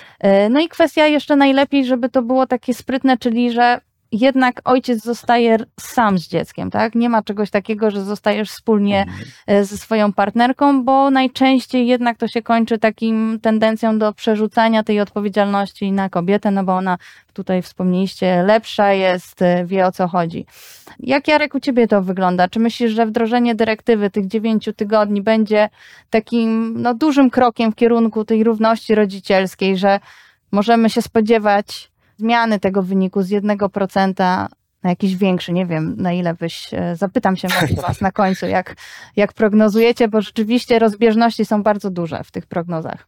No 0.50 0.60
i 0.60 0.68
kwestia 0.68 1.06
jeszcze 1.06 1.36
najlepiej, 1.36 1.84
żeby 1.84 2.08
to 2.08 2.19
było 2.22 2.46
takie 2.46 2.74
sprytne, 2.74 3.18
czyli 3.18 3.52
że 3.52 3.80
jednak 4.12 4.60
ojciec 4.64 5.02
zostaje 5.02 5.56
sam 5.80 6.18
z 6.18 6.28
dzieckiem, 6.28 6.70
tak? 6.70 6.94
Nie 6.94 7.08
ma 7.08 7.22
czegoś 7.22 7.50
takiego, 7.50 7.90
że 7.90 8.04
zostajesz 8.04 8.50
wspólnie 8.50 9.00
mhm. 9.00 9.24
e, 9.46 9.64
ze 9.64 9.78
swoją 9.78 10.12
partnerką, 10.12 10.84
bo 10.84 11.10
najczęściej 11.10 11.86
jednak 11.86 12.18
to 12.18 12.28
się 12.28 12.42
kończy 12.42 12.78
takim 12.78 13.38
tendencją 13.42 13.98
do 13.98 14.12
przerzucania 14.12 14.82
tej 14.82 15.00
odpowiedzialności 15.00 15.92
na 15.92 16.08
kobietę, 16.08 16.50
no 16.50 16.64
bo 16.64 16.76
ona 16.76 16.98
tutaj 17.32 17.62
wspomnieliście, 17.62 18.42
lepsza 18.42 18.92
jest, 18.92 19.42
e, 19.42 19.64
wie 19.64 19.86
o 19.86 19.92
co 19.92 20.08
chodzi. 20.08 20.46
Jak 21.00 21.28
Jarek 21.28 21.54
u 21.54 21.60
ciebie 21.60 21.88
to 21.88 22.02
wygląda? 22.02 22.48
Czy 22.48 22.60
myślisz, 22.60 22.92
że 22.92 23.06
wdrożenie 23.06 23.54
dyrektywy 23.54 24.10
tych 24.10 24.26
dziewięciu 24.26 24.72
tygodni 24.72 25.22
będzie 25.22 25.68
takim 26.10 26.74
no, 26.82 26.94
dużym 26.94 27.30
krokiem 27.30 27.72
w 27.72 27.74
kierunku 27.74 28.24
tej 28.24 28.44
równości 28.44 28.94
rodzicielskiej, 28.94 29.76
że 29.76 30.00
możemy 30.52 30.90
się 30.90 31.02
spodziewać 31.02 31.89
zmiany 32.20 32.60
tego 32.60 32.82
wyniku 32.82 33.22
z 33.22 33.30
1% 33.30 34.14
na 34.82 34.90
jakiś 34.90 35.16
większy, 35.16 35.52
nie 35.52 35.66
wiem 35.66 35.94
na 35.98 36.12
ile 36.12 36.34
byś, 36.34 36.74
e, 36.74 36.96
zapytam 36.96 37.36
się 37.36 37.48
was 37.86 38.00
na 38.00 38.12
końcu, 38.12 38.46
jak, 38.46 38.76
jak 39.16 39.32
prognozujecie, 39.32 40.08
bo 40.08 40.20
rzeczywiście 40.20 40.78
rozbieżności 40.78 41.44
są 41.44 41.62
bardzo 41.62 41.90
duże 41.90 42.24
w 42.24 42.30
tych 42.30 42.46
prognozach. 42.46 43.06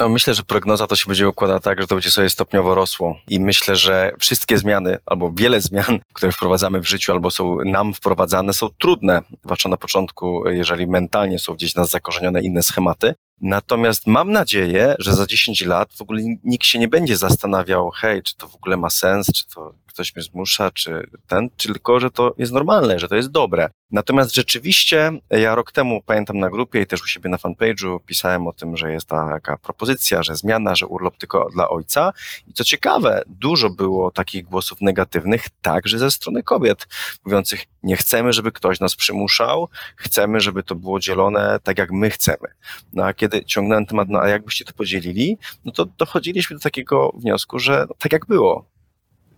No, 0.00 0.08
myślę, 0.08 0.34
że 0.34 0.42
prognoza 0.42 0.86
to 0.86 0.96
się 0.96 1.04
będzie 1.08 1.28
układała 1.28 1.60
tak, 1.60 1.80
że 1.80 1.86
to 1.86 1.94
będzie 1.94 2.10
sobie 2.10 2.30
stopniowo 2.30 2.74
rosło. 2.74 3.16
I 3.28 3.40
myślę, 3.40 3.76
że 3.76 4.12
wszystkie 4.18 4.58
zmiany, 4.58 4.98
albo 5.06 5.32
wiele 5.32 5.60
zmian, 5.60 5.98
które 6.14 6.32
wprowadzamy 6.32 6.80
w 6.80 6.88
życiu, 6.88 7.12
albo 7.12 7.30
są 7.30 7.58
nam 7.64 7.94
wprowadzane, 7.94 8.52
są 8.52 8.68
trudne, 8.78 9.20
zwłaszcza 9.44 9.68
na 9.68 9.76
początku, 9.76 10.48
jeżeli 10.48 10.86
mentalnie 10.86 11.38
są 11.38 11.54
gdzieś 11.54 11.74
nas 11.74 11.90
zakorzenione 11.90 12.42
inne 12.42 12.62
schematy, 12.62 13.14
Natomiast 13.40 14.06
mam 14.06 14.32
nadzieję, 14.32 14.94
że 14.98 15.14
za 15.14 15.26
10 15.26 15.64
lat 15.64 15.92
w 15.92 16.02
ogóle 16.02 16.22
nikt 16.44 16.64
się 16.64 16.78
nie 16.78 16.88
będzie 16.88 17.16
zastanawiał, 17.16 17.90
hej, 17.90 18.22
czy 18.22 18.36
to 18.36 18.48
w 18.48 18.54
ogóle 18.54 18.76
ma 18.76 18.90
sens, 18.90 19.26
czy 19.34 19.46
to 19.46 19.74
ktoś 19.98 20.16
mnie 20.16 20.22
zmusza, 20.22 20.70
czy 20.70 21.10
ten, 21.26 21.50
czy 21.56 21.68
tylko, 21.68 22.00
że 22.00 22.10
to 22.10 22.34
jest 22.38 22.52
normalne, 22.52 22.98
że 22.98 23.08
to 23.08 23.16
jest 23.16 23.30
dobre. 23.30 23.70
Natomiast 23.90 24.34
rzeczywiście 24.34 25.12
ja 25.30 25.54
rok 25.54 25.72
temu 25.72 26.02
pamiętam 26.06 26.38
na 26.38 26.50
grupie 26.50 26.80
i 26.80 26.86
też 26.86 27.02
u 27.02 27.06
siebie 27.06 27.30
na 27.30 27.36
fanpage'u 27.36 27.98
pisałem 28.06 28.46
o 28.46 28.52
tym, 28.52 28.76
że 28.76 28.92
jest 28.92 29.06
taka 29.06 29.56
propozycja, 29.56 30.22
że 30.22 30.36
zmiana, 30.36 30.74
że 30.74 30.86
urlop 30.86 31.16
tylko 31.16 31.50
dla 31.50 31.68
ojca. 31.68 32.12
I 32.48 32.52
co 32.52 32.64
ciekawe, 32.64 33.22
dużo 33.26 33.70
było 33.70 34.10
takich 34.10 34.44
głosów 34.44 34.80
negatywnych, 34.80 35.46
także 35.62 35.98
ze 35.98 36.10
strony 36.10 36.42
kobiet, 36.42 36.88
mówiących, 37.24 37.64
nie 37.82 37.96
chcemy, 37.96 38.32
żeby 38.32 38.52
ktoś 38.52 38.80
nas 38.80 38.96
przymuszał, 38.96 39.68
chcemy, 39.96 40.40
żeby 40.40 40.62
to 40.62 40.74
było 40.74 41.00
dzielone 41.00 41.58
tak, 41.62 41.78
jak 41.78 41.92
my 41.92 42.10
chcemy. 42.10 42.48
No 42.92 43.04
a 43.04 43.14
kiedy 43.14 43.27
ciągnąłem 43.46 43.86
temat, 43.86 44.08
no 44.08 44.20
a 44.20 44.28
jakbyście 44.28 44.64
to 44.64 44.72
podzielili, 44.72 45.38
no 45.64 45.72
to 45.72 45.84
dochodziliśmy 45.84 46.56
do 46.56 46.62
takiego 46.62 47.12
wniosku, 47.14 47.58
że 47.58 47.86
no, 47.88 47.94
tak 47.98 48.12
jak 48.12 48.26
było, 48.26 48.64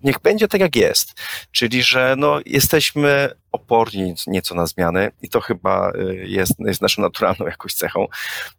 niech 0.03 0.21
będzie 0.21 0.49
tak, 0.49 0.61
jak 0.61 0.77
jest. 0.77 1.21
Czyli, 1.51 1.83
że 1.83 2.15
no, 2.19 2.41
jesteśmy 2.47 3.31
oporni 3.53 4.15
nieco 4.27 4.55
na 4.55 4.67
zmiany 4.67 5.11
i 5.23 5.29
to 5.29 5.41
chyba 5.41 5.93
y, 5.93 6.25
jest, 6.29 6.53
jest 6.59 6.83
naszą 6.83 7.03
naturalną 7.03 7.47
jakąś 7.47 7.75
cechą. 7.75 8.07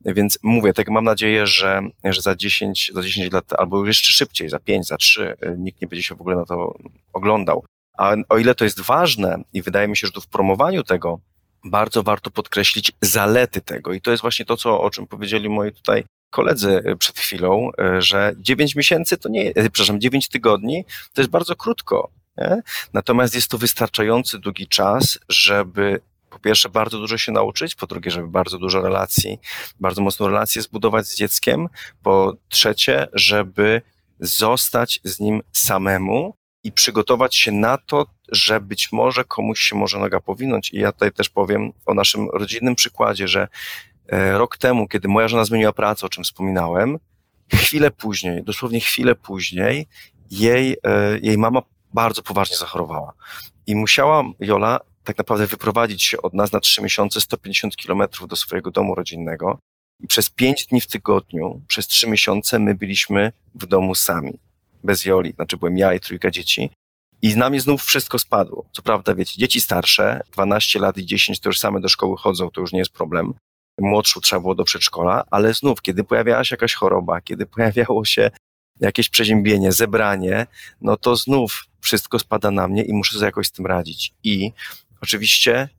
Więc 0.06 0.40
mówię, 0.44 0.74
tak 0.74 0.90
mam 0.90 1.04
nadzieję, 1.04 1.48
że, 1.48 1.82
że 2.04 2.22
za 2.22 2.36
10, 2.36 2.92
za 2.96 3.02
10 3.02 3.34
lat 3.34 3.54
albo 3.54 3.86
jeszcze 3.86 4.14
szybciej, 4.14 4.50
za 4.50 4.60
5, 4.60 4.88
za 4.88 4.98
3, 4.98 5.38
y, 5.44 5.56
nikt 5.58 5.82
nie 5.82 5.88
będzie 5.88 6.04
się 6.04 6.16
w 6.16 6.22
ogóle 6.22 6.36
na 6.36 6.46
to 6.46 6.76
oglądał. 7.14 7.66
A 7.98 8.16
o 8.30 8.38
ile 8.38 8.56
to 8.56 8.64
jest 8.64 8.82
ważne 8.82 9.44
i 9.54 9.62
wydaje 9.62 9.88
mi 9.88 9.98
się, 9.98 10.08
że 10.08 10.14
tu 10.14 10.22
w 10.22 10.28
promowaniu 10.28 10.84
tego 10.84 11.20
bardzo 11.64 12.04
warto 12.04 12.32
podkreślić 12.32 12.92
zalety 13.02 13.62
tego. 13.62 13.94
I 13.94 14.02
to 14.02 14.12
jest 14.12 14.22
właśnie 14.22 14.46
to, 14.46 14.58
co, 14.58 14.82
o 14.82 14.90
czym 14.90 15.08
powiedzieli 15.08 15.50
moi 15.50 15.72
tutaj 15.72 16.04
koledzy 16.30 16.84
e, 16.86 16.96
przed 16.96 17.20
chwilą, 17.20 17.70
e, 17.80 18.02
że 18.02 18.34
9 18.38 18.76
miesięcy 18.76 19.18
to 19.18 19.30
nie, 19.30 19.50
e, 19.50 19.54
przepraszam, 19.54 20.02
9 20.02 20.30
tygodni 20.30 20.86
to 21.14 21.22
jest 21.22 21.32
bardzo 21.32 21.56
krótko. 21.56 22.10
Nie? 22.38 22.62
Natomiast 22.94 23.36
jest 23.36 23.48
to 23.48 23.58
wystarczający 23.58 24.40
długi 24.40 24.68
czas, 24.68 25.20
żeby 25.30 26.02
po 26.30 26.40
pierwsze 26.40 26.70
bardzo 26.70 26.98
dużo 26.98 27.18
się 27.18 27.32
nauczyć, 27.32 27.76
po 27.76 27.88
drugie, 27.88 28.12
żeby 28.12 28.28
bardzo 28.28 28.58
dużo 28.58 28.82
relacji, 28.82 29.40
bardzo 29.80 30.02
mocną 30.02 30.28
relację 30.28 30.62
zbudować 30.62 31.08
z 31.08 31.16
dzieckiem, 31.16 31.68
po 32.04 32.34
trzecie, 32.50 33.08
żeby 33.14 33.82
zostać 34.20 35.00
z 35.04 35.20
nim 35.20 35.42
samemu 35.52 36.36
i 36.64 36.72
przygotować 36.72 37.36
się 37.36 37.52
na 37.52 37.78
to, 37.78 38.06
że 38.32 38.62
być 38.62 38.92
może 38.92 39.24
komuś 39.24 39.60
się 39.60 39.76
może 39.76 40.00
noga 40.00 40.20
powinąć. 40.20 40.74
I 40.74 40.80
ja 40.80 40.92
tutaj 40.92 41.12
też 41.12 41.30
powiem 41.30 41.74
o 41.86 41.94
naszym 41.94 42.30
rodzinnym 42.30 42.76
przykładzie, 42.76 43.28
że 43.28 43.48
E, 44.12 44.38
rok 44.38 44.58
temu, 44.58 44.88
kiedy 44.88 45.08
moja 45.08 45.28
żona 45.28 45.46
zmieniła 45.46 45.74
pracę, 45.74 46.06
o 46.06 46.10
czym 46.10 46.24
wspominałem, 46.24 47.00
chwilę 47.54 47.92
później, 47.92 48.44
dosłownie 48.44 48.80
chwilę 48.80 49.16
później, 49.16 49.88
jej, 50.32 50.78
e, 50.84 51.20
jej 51.22 51.38
mama 51.38 51.62
bardzo 51.94 52.22
poważnie 52.22 52.58
zachorowała. 52.58 53.14
I 53.68 53.76
musiała 53.76 54.24
Jola 54.40 54.80
tak 55.04 55.18
naprawdę 55.18 55.48
wyprowadzić 55.48 56.04
się 56.04 56.22
od 56.22 56.34
nas 56.34 56.52
na 56.52 56.60
trzy 56.60 56.82
miesiące 56.82 57.22
150 57.22 57.76
kilometrów 57.76 58.28
do 58.28 58.36
swojego 58.36 58.72
domu 58.72 58.96
rodzinnego. 58.96 59.60
I 60.00 60.08
przez 60.08 60.30
pięć 60.30 60.66
dni 60.66 60.82
w 60.82 60.88
tygodniu, 60.88 61.62
przez 61.68 61.88
trzy 61.88 62.10
miesiące 62.10 62.60
my 62.60 62.76
byliśmy 62.76 63.32
w 63.56 63.66
domu 63.66 63.96
sami. 63.96 64.40
Bez 64.84 65.06
Joli, 65.06 65.32
znaczy 65.32 65.58
byłem 65.58 65.78
ja 65.78 65.94
i 65.94 66.00
trójka 66.00 66.32
dzieci. 66.32 66.70
I 67.22 67.32
z 67.32 67.36
nami 67.36 67.60
znów 67.60 67.84
wszystko 67.84 68.20
spadło. 68.20 68.66
Co 68.72 68.82
prawda, 68.82 69.16
wiecie, 69.16 69.40
dzieci 69.40 69.62
starsze, 69.62 70.22
12 70.32 70.80
lat 70.80 70.98
i 70.98 71.06
10, 71.06 71.40
to 71.40 71.50
już 71.50 71.60
same 71.60 71.80
do 71.80 71.90
szkoły 71.90 72.18
chodzą, 72.18 72.50
to 72.50 72.62
już 72.62 72.72
nie 72.72 72.80
jest 72.80 72.92
problem 72.92 73.34
młodszą 73.82 74.22
trzeba 74.22 74.40
było 74.40 74.56
do 74.56 74.64
przedszkola, 74.64 75.24
ale 75.32 75.54
znów, 75.54 75.82
kiedy 75.82 76.04
pojawiała 76.04 76.44
się 76.44 76.54
jakaś 76.54 76.74
choroba, 76.74 77.22
kiedy 77.22 77.46
pojawiało 77.46 78.06
się 78.06 78.32
jakieś 78.80 79.10
przeziębienie, 79.10 79.72
zebranie, 79.72 80.48
no 80.82 80.98
to 80.98 81.16
znów 81.16 81.66
wszystko 81.82 82.20
spada 82.20 82.52
na 82.52 82.68
mnie 82.68 82.84
i 82.84 82.94
muszę 82.94 83.14
sobie 83.14 83.26
jakoś 83.26 83.48
z 83.48 83.52
tym 83.52 83.66
radzić. 83.66 84.14
I 84.24 84.52
oczywiście 85.02 85.70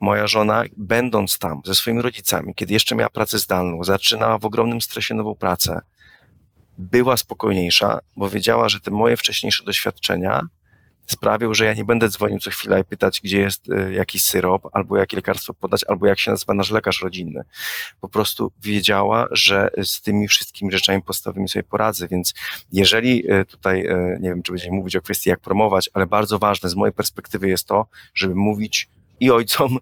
moja 0.00 0.26
żona, 0.26 0.64
będąc 0.76 1.38
tam 1.38 1.62
ze 1.64 1.74
swoimi 1.74 2.02
rodzicami, 2.02 2.54
kiedy 2.54 2.72
jeszcze 2.72 2.94
miała 2.94 3.10
pracę 3.10 3.38
zdalną, 3.38 3.84
zaczynała 3.84 4.38
w 4.38 4.44
ogromnym 4.44 4.80
stresie 4.80 5.14
nową 5.14 5.34
pracę, 5.34 5.80
była 6.78 7.16
spokojniejsza, 7.16 8.00
bo 8.16 8.30
wiedziała, 8.30 8.68
że 8.68 8.80
te 8.80 8.90
moje 8.90 9.16
wcześniejsze 9.16 9.64
doświadczenia 9.64 10.42
sprawił, 11.08 11.54
że 11.54 11.64
ja 11.64 11.74
nie 11.74 11.84
będę 11.84 12.08
dzwonił 12.08 12.38
co 12.38 12.50
chwila 12.50 12.78
i 12.78 12.84
pytać, 12.84 13.20
gdzie 13.24 13.40
jest 13.40 13.68
y, 13.68 13.92
jakiś 13.92 14.22
syrop, 14.22 14.68
albo 14.72 14.96
jakie 14.96 15.16
lekarstwo 15.16 15.54
podać, 15.54 15.84
albo 15.88 16.06
jak 16.06 16.18
się 16.18 16.30
nazywa 16.30 16.54
nasz 16.54 16.70
lekarz 16.70 17.02
rodzinny. 17.02 17.42
Po 18.00 18.08
prostu 18.08 18.52
wiedziała, 18.62 19.26
że 19.30 19.70
z 19.82 20.00
tymi 20.00 20.28
wszystkimi 20.28 20.72
rzeczami 20.72 21.02
podstawowymi 21.02 21.48
sobie 21.48 21.62
poradzę, 21.62 22.08
więc 22.08 22.34
jeżeli 22.72 23.32
y, 23.32 23.44
tutaj, 23.44 23.86
y, 23.86 24.18
nie 24.20 24.28
wiem, 24.28 24.42
czy 24.42 24.52
będziemy 24.52 24.76
mówić 24.76 24.96
o 24.96 25.02
kwestii, 25.02 25.30
jak 25.30 25.40
promować, 25.40 25.90
ale 25.94 26.06
bardzo 26.06 26.38
ważne 26.38 26.68
z 26.68 26.74
mojej 26.74 26.92
perspektywy 26.92 27.48
jest 27.48 27.66
to, 27.66 27.86
żeby 28.14 28.34
mówić 28.34 28.88
i 29.20 29.30
ojcom, 29.30 29.78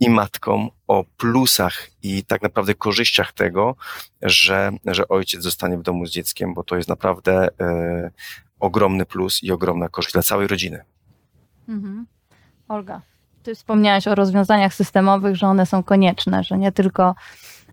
i 0.00 0.10
matkom 0.10 0.70
o 0.86 1.04
plusach 1.16 1.90
i 2.02 2.24
tak 2.24 2.42
naprawdę 2.42 2.74
korzyściach 2.74 3.32
tego, 3.32 3.76
że, 4.22 4.72
że 4.86 5.08
ojciec 5.08 5.42
zostanie 5.42 5.78
w 5.78 5.82
domu 5.82 6.06
z 6.06 6.10
dzieckiem, 6.10 6.54
bo 6.54 6.64
to 6.64 6.76
jest 6.76 6.88
naprawdę 6.88 7.48
ogromny 8.60 9.06
plus 9.06 9.42
i 9.42 9.52
ogromna 9.52 9.88
korzyść 9.88 10.12
dla 10.12 10.22
całej 10.22 10.46
rodziny. 10.46 10.84
Mhm. 11.68 12.06
Olga, 12.68 13.00
ty 13.42 13.54
wspomniałaś 13.54 14.08
o 14.08 14.14
rozwiązaniach 14.14 14.74
systemowych, 14.74 15.36
że 15.36 15.46
one 15.46 15.66
są 15.66 15.82
konieczne, 15.82 16.44
że 16.44 16.58
nie 16.58 16.72
tylko 16.72 17.14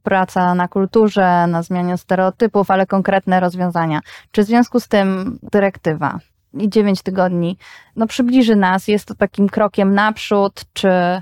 praca 0.04 0.56
na 0.56 0.68
kulturze, 0.68 1.48
na 1.48 1.64
zmianie 1.64 1.98
stereotypów, 1.98 2.72
ale 2.72 2.86
konkretne 2.86 3.40
rozwiązania. 3.40 4.00
Czy 4.32 4.44
w 4.44 4.46
związku 4.46 4.80
z 4.80 4.88
tym 4.88 5.40
dyrektywa 5.52 6.20
i 6.54 6.70
9 6.70 7.02
tygodni 7.02 7.58
no, 7.96 8.08
przybliży 8.08 8.56
nas? 8.56 8.88
Jest 8.88 9.06
to 9.06 9.16
takim 9.16 9.50
krokiem 9.50 9.94
naprzód, 9.94 10.66
czy 10.74 11.22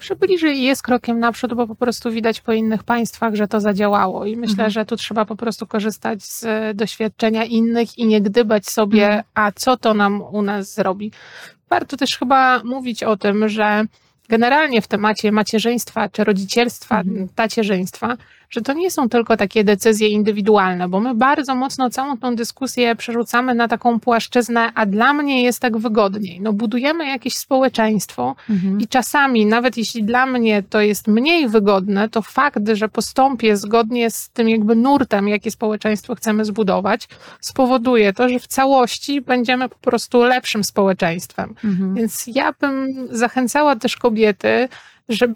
przybliży 0.00 0.52
i 0.52 0.62
jest 0.62 0.82
krokiem 0.82 1.18
naprzód, 1.20 1.54
bo 1.54 1.66
po 1.66 1.74
prostu 1.74 2.10
widać 2.10 2.40
po 2.40 2.52
innych 2.52 2.84
państwach, 2.84 3.34
że 3.34 3.48
to 3.48 3.60
zadziałało. 3.60 4.26
I 4.26 4.36
myślę, 4.36 4.52
Mhm. 4.52 4.70
że 4.70 4.84
tu 4.86 4.96
trzeba 4.96 5.24
po 5.24 5.36
prostu 5.36 5.66
korzystać 5.66 6.22
z 6.22 6.44
e, 6.44 6.74
doświadczenia 6.74 7.44
innych 7.44 7.98
i 7.98 8.06
nie 8.06 8.20
gdybać 8.20 8.66
sobie, 8.66 9.04
Mhm. 9.06 9.22
a 9.34 9.52
co 9.52 9.76
to 9.76 9.94
nam 9.94 10.22
u 10.22 10.42
nas 10.42 10.74
zrobi. 10.74 11.12
Warto 11.70 11.96
też 11.96 12.18
chyba 12.18 12.60
mówić 12.64 13.02
o 13.02 13.16
tym, 13.16 13.48
że 13.48 13.84
generalnie 14.28 14.82
w 14.82 14.88
temacie 14.88 15.32
macierzyństwa 15.32 16.08
czy 16.08 16.24
rodzicielstwa, 16.24 17.00
Mhm. 17.00 17.28
tacierzyństwa, 17.34 18.16
że 18.50 18.60
to 18.60 18.72
nie 18.72 18.90
są 18.90 19.08
tylko 19.08 19.36
takie 19.36 19.64
decyzje 19.64 20.08
indywidualne, 20.08 20.88
bo 20.88 21.00
my 21.00 21.14
bardzo 21.14 21.54
mocno 21.54 21.90
całą 21.90 22.18
tą 22.18 22.36
dyskusję 22.36 22.96
przerzucamy 22.96 23.54
na 23.54 23.68
taką 23.68 24.00
płaszczyznę, 24.00 24.72
a 24.74 24.86
dla 24.86 25.12
mnie 25.12 25.42
jest 25.42 25.60
tak 25.60 25.78
wygodniej. 25.78 26.40
No 26.40 26.52
budujemy 26.52 27.06
jakieś 27.08 27.36
społeczeństwo, 27.36 28.36
Mhm. 28.50 28.80
i 28.80 28.88
czasami, 28.88 29.46
nawet 29.46 29.76
jeśli 29.76 30.04
dla 30.04 30.26
mnie 30.26 30.62
to 30.62 30.80
jest 30.80 31.08
mniej 31.08 31.48
wygodne, 31.48 32.08
to 32.08 32.22
fakt, 32.22 32.68
że 32.72 32.88
postąpię 32.88 33.56
zgodnie 33.56 34.10
z 34.10 34.30
tym 34.30 34.48
jakby 34.48 34.76
nurtem, 34.76 35.28
jakie 35.28 35.50
społeczeństwo 35.50 36.14
chcemy 36.14 36.44
zbudować, 36.44 37.08
spowoduje 37.40 38.12
to, 38.12 38.28
że 38.28 38.38
w 38.38 38.46
całości 38.46 39.20
będziemy 39.20 39.68
po 39.68 39.78
prostu 39.78 40.22
lepszym 40.22 40.64
społeczeństwem. 40.64 41.54
Mhm. 41.64 41.94
Więc 41.94 42.24
ja 42.26 42.52
bym 42.60 43.08
zachęcała 43.10 43.76
też 43.76 43.96
kobiety, 43.96 44.68
żeby, 45.10 45.34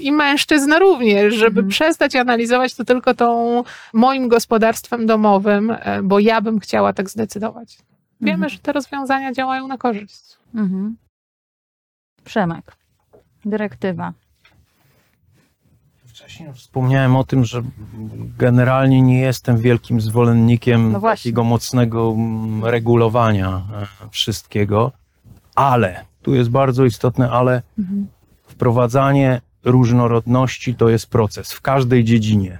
i 0.00 0.12
mężczyzn 0.12 0.72
również, 0.80 1.34
żeby 1.34 1.60
Mhm. 1.60 1.68
przestać 1.68 2.16
analizować 2.16 2.74
to 2.74 2.84
tylko 2.84 3.14
tą 3.14 3.62
moim 3.92 4.28
gospodarstwem 4.28 5.06
domowym, 5.06 5.70
e, 5.70 6.02
bo 6.02 6.18
ja 6.18 6.40
bym 6.40 6.60
chciała 6.60 6.92
tak 6.92 7.10
zdecydować. 7.10 7.78
Wiemy, 8.20 8.34
Mhm. 8.34 8.50
że 8.50 8.58
te 8.58 8.72
rozwiązania 8.72 9.32
działają 9.32 9.68
na 9.68 9.78
korzyść. 9.78 10.38
Mhm. 10.54 10.96
Przemek, 12.24 12.76
dyrektywa. 13.44 14.12
Wcześniej 16.06 16.52
wspomniałem 16.52 17.16
o 17.16 17.24
tym, 17.24 17.44
że 17.44 17.62
generalnie 18.38 19.02
nie 19.02 19.20
jestem 19.20 19.58
wielkim 19.58 20.00
zwolennikiem 20.00 20.92
No 20.92 21.00
takiego 21.00 21.44
mocnego 21.44 22.12
mm, 22.16 22.64
regulowania 22.64 23.48
e, 23.48 23.86
wszystkiego, 24.10 24.92
ale 25.54 26.04
tu 26.22 26.34
jest 26.34 26.50
bardzo 26.50 26.84
istotne, 26.84 27.30
ale 27.30 27.62
Mhm. 27.78 28.06
Wprowadzanie 28.62 29.40
różnorodności 29.64 30.74
to 30.74 30.88
jest 30.88 31.06
proces 31.06 31.52
w 31.52 31.60
każdej 31.60 32.04
dziedzinie. 32.04 32.58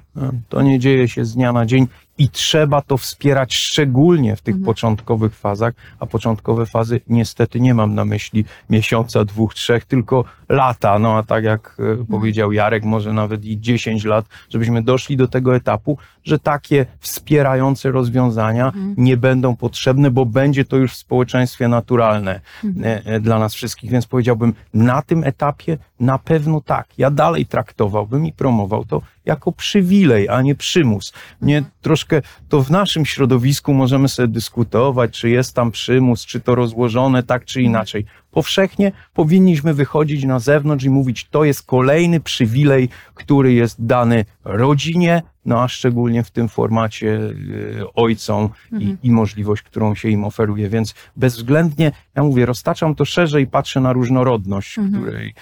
To 0.49 0.63
nie 0.63 0.79
dzieje 0.79 1.09
się 1.09 1.25
z 1.25 1.35
dnia 1.35 1.53
na 1.53 1.67
dzień 1.67 1.87
i 2.19 2.29
trzeba 2.29 2.83
to 2.83 2.97
wspierać 2.97 3.55
szczególnie 3.55 4.37
w 4.37 4.41
tych 4.41 4.55
Mhm. 4.55 4.65
początkowych 4.67 5.35
fazach, 5.35 5.75
a 5.99 6.07
początkowe 6.07 6.67
fazy 6.67 7.01
niestety 7.09 7.61
nie 7.61 7.75
mam 7.75 7.95
na 7.95 8.05
myśli 8.05 8.45
miesiąca, 8.71 9.25
dwóch, 9.25 9.55
trzech, 9.55 9.85
tylko 9.85 10.25
lata. 10.49 10.99
No 10.99 11.17
a 11.17 11.23
tak 11.23 11.45
jak 11.45 11.77
e, 12.01 12.05
powiedział 12.05 12.53
Jarek, 12.53 12.85
może 12.85 13.13
nawet 13.13 13.45
i 13.45 13.61
10 13.61 14.05
lat, 14.05 14.25
żebyśmy 14.51 14.83
doszli 14.83 15.17
do 15.17 15.29
tego 15.29 15.57
etapu, 15.57 15.99
że 16.25 16.39
takie 16.39 16.87
wspierające 17.01 17.91
rozwiązania 17.91 18.67
Mhm. 18.67 18.95
nie 18.99 19.17
będą 19.17 19.57
potrzebne, 19.57 20.11
bo 20.11 20.27
będzie 20.27 20.65
to 20.65 20.77
już 20.77 20.93
w 20.93 20.97
społeczeństwie 20.97 21.69
naturalne 21.69 22.41
Mhm. 22.65 22.85
e, 22.87 23.05
e, 23.07 23.21
dla 23.21 23.39
nas 23.39 23.55
wszystkich. 23.55 23.91
Więc 23.91 24.07
powiedziałbym, 24.07 24.55
na 24.75 25.03
tym 25.03 25.25
etapie 25.25 25.79
na 26.01 26.19
pewno 26.19 26.61
tak. 26.61 26.87
Ja 26.99 27.11
dalej 27.11 27.47
traktowałbym 27.47 28.27
i 28.27 28.33
promował 28.33 28.85
to 28.85 29.03
jako 29.25 29.53
przywilej, 29.53 30.29
a 30.29 30.43
nie 30.43 30.55
przymus. 30.55 31.13
Nie 31.43 31.63
troszkę 31.83 32.02
to 32.49 32.63
w 32.63 32.71
naszym 32.71 33.07
środowisku 33.07 33.75
możemy 33.75 34.09
sobie 34.09 34.29
dyskutować, 34.29 35.19
czy 35.21 35.31
jest 35.31 35.55
tam 35.55 35.71
przymus, 35.71 36.27
czy 36.27 36.41
to 36.41 36.55
rozłożone 36.55 37.23
tak 37.23 37.45
czy 37.45 37.63
inaczej. 37.63 38.05
Powszechnie 38.31 38.93
powinniśmy 39.15 39.75
wychodzić 39.75 40.25
na 40.25 40.39
zewnątrz 40.39 40.85
i 40.85 40.91
mówić, 40.91 41.29
to 41.31 41.45
jest 41.45 41.67
kolejny 41.67 42.21
przywilej, 42.21 42.89
który 43.15 43.53
jest 43.53 43.87
dany 43.87 44.25
rodzinie, 44.45 45.23
no 45.45 45.63
a 45.63 45.69
szczególnie 45.69 46.23
w 46.25 46.31
tym 46.31 46.49
formacie 46.49 47.21
e, 47.81 47.95
ojcom 47.95 48.49
Mhm. 48.73 48.99
i, 49.03 49.07
i 49.07 49.11
możliwość, 49.11 49.63
którą 49.63 49.95
się 49.95 50.09
im 50.09 50.25
oferuje. 50.25 50.69
Więc 50.69 50.95
bezwzględnie, 51.17 51.93
ja 52.15 52.23
mówię, 52.23 52.47
roztaczam 52.47 52.95
to 52.95 53.05
szerzej, 53.05 53.47
patrzę 53.47 53.81
na 53.81 53.93
różnorodność, 53.93 54.79
Mhm. 54.79 55.03
której 55.03 55.35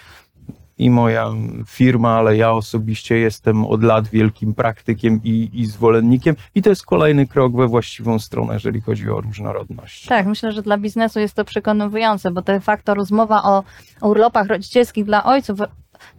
i 0.80 0.90
moja 0.90 1.32
firma, 1.66 2.18
ale 2.18 2.36
ja 2.36 2.52
osobiście 2.52 3.18
jestem 3.18 3.64
od 3.64 3.82
lat 3.82 4.08
wielkim 4.08 4.54
praktykiem 4.54 5.20
i, 5.24 5.50
i 5.52 5.66
zwolennikiem 5.66 6.36
i 6.54 6.62
to 6.62 6.70
jest 6.70 6.86
kolejny 6.86 7.26
krok 7.26 7.56
we 7.56 7.68
właściwą 7.68 8.18
stronę, 8.18 8.54
jeżeli 8.54 8.80
chodzi 8.80 9.10
o 9.10 9.20
różnorodność. 9.20 10.06
Tak, 10.06 10.26
myślę, 10.26 10.52
że 10.52 10.62
dla 10.62 10.78
biznesu 10.78 11.20
jest 11.20 11.34
to 11.34 11.44
przekonujące, 11.44 12.30
bo 12.30 12.42
de 12.42 12.60
facto 12.60 12.94
rozmowa 12.94 13.42
o 13.42 13.64
urlopach 14.00 14.46
rodzicielskich 14.46 15.04
dla 15.04 15.24
ojców 15.24 15.58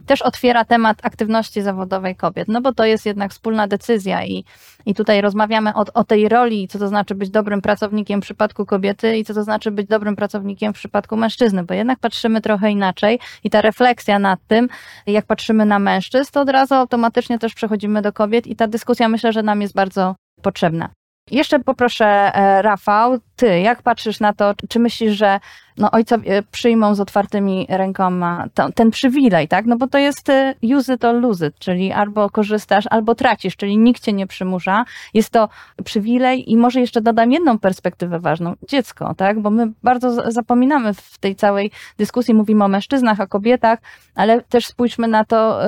też 0.06 0.22
otwiera 0.22 0.64
temat 0.64 0.98
aktywności 1.02 1.62
zawodowej 1.62 2.16
kobiet, 2.16 2.48
no 2.48 2.60
bo 2.60 2.72
to 2.72 2.84
jest 2.84 3.06
jednak 3.06 3.30
wspólna 3.30 3.66
decyzja 3.66 4.24
i, 4.24 4.44
i 4.86 4.94
tutaj 4.94 5.20
rozmawiamy 5.20 5.74
o, 5.74 5.84
o 5.94 6.04
tej 6.04 6.28
roli, 6.28 6.68
co 6.68 6.78
to 6.78 6.88
znaczy 6.88 7.14
być 7.14 7.30
dobrym 7.30 7.62
pracownikiem 7.62 8.20
w 8.20 8.24
przypadku 8.24 8.66
kobiety 8.66 9.16
i 9.16 9.24
co 9.24 9.34
to 9.34 9.44
znaczy 9.44 9.70
być 9.70 9.88
dobrym 9.88 10.16
pracownikiem 10.16 10.72
w 10.72 10.76
przypadku 10.76 11.16
mężczyzny, 11.16 11.64
bo 11.64 11.74
jednak 11.74 11.98
patrzymy 11.98 12.40
trochę 12.40 12.70
inaczej 12.70 13.18
i 13.44 13.50
ta 13.50 13.60
refleksja 13.60 14.18
nad 14.18 14.40
tym, 14.46 14.68
jak 15.06 15.26
patrzymy 15.26 15.66
na 15.66 15.78
mężczyzn, 15.78 16.32
to 16.32 16.40
od 16.40 16.48
razu 16.48 16.74
automatycznie 16.74 17.38
też 17.38 17.54
przechodzimy 17.54 18.02
do 18.02 18.12
kobiet 18.12 18.46
i 18.46 18.56
ta 18.56 18.66
dyskusja 18.66 19.08
myślę, 19.08 19.32
że 19.32 19.42
nam 19.42 19.62
jest 19.62 19.74
bardzo 19.74 20.14
potrzebna. 20.42 20.90
Jeszcze 21.30 21.58
poproszę 21.58 22.06
e, 22.06 22.62
Rafał, 22.62 23.18
ty 23.36 23.60
jak 23.60 23.82
patrzysz 23.82 24.20
na 24.20 24.32
to, 24.32 24.54
czy 24.68 24.78
myślisz, 24.78 25.16
że 25.16 25.40
no, 25.78 25.90
ojcowie 25.90 26.42
przyjmą 26.50 26.94
z 26.94 27.00
otwartymi 27.00 27.66
rękoma 27.68 28.46
to, 28.54 28.72
ten 28.72 28.90
przywilej, 28.90 29.48
tak? 29.48 29.66
No 29.66 29.76
bo 29.76 29.86
to 29.86 29.98
jest 29.98 30.28
e, 30.28 30.54
use 30.76 30.94
it 30.94 31.04
or 31.04 31.14
lose 31.14 31.46
it, 31.46 31.58
czyli 31.58 31.92
albo 31.92 32.30
korzystasz, 32.30 32.84
albo 32.90 33.14
tracisz, 33.14 33.56
czyli 33.56 33.78
nikt 33.78 34.02
cię 34.02 34.12
nie 34.12 34.26
przymusza. 34.26 34.84
Jest 35.14 35.30
to 35.30 35.48
przywilej 35.84 36.52
i 36.52 36.56
może 36.56 36.80
jeszcze 36.80 37.00
dodam 37.00 37.32
jedną 37.32 37.58
perspektywę 37.58 38.20
ważną, 38.20 38.54
dziecko, 38.68 39.14
tak? 39.14 39.40
Bo 39.40 39.50
my 39.50 39.72
bardzo 39.82 40.30
zapominamy 40.32 40.94
w 40.94 41.18
tej 41.18 41.36
całej 41.36 41.70
dyskusji, 41.98 42.34
mówimy 42.34 42.64
o 42.64 42.68
mężczyznach, 42.68 43.20
o 43.20 43.26
kobietach, 43.26 43.78
ale 44.14 44.42
też 44.42 44.66
spójrzmy 44.66 45.08
na 45.08 45.24
to 45.24 45.64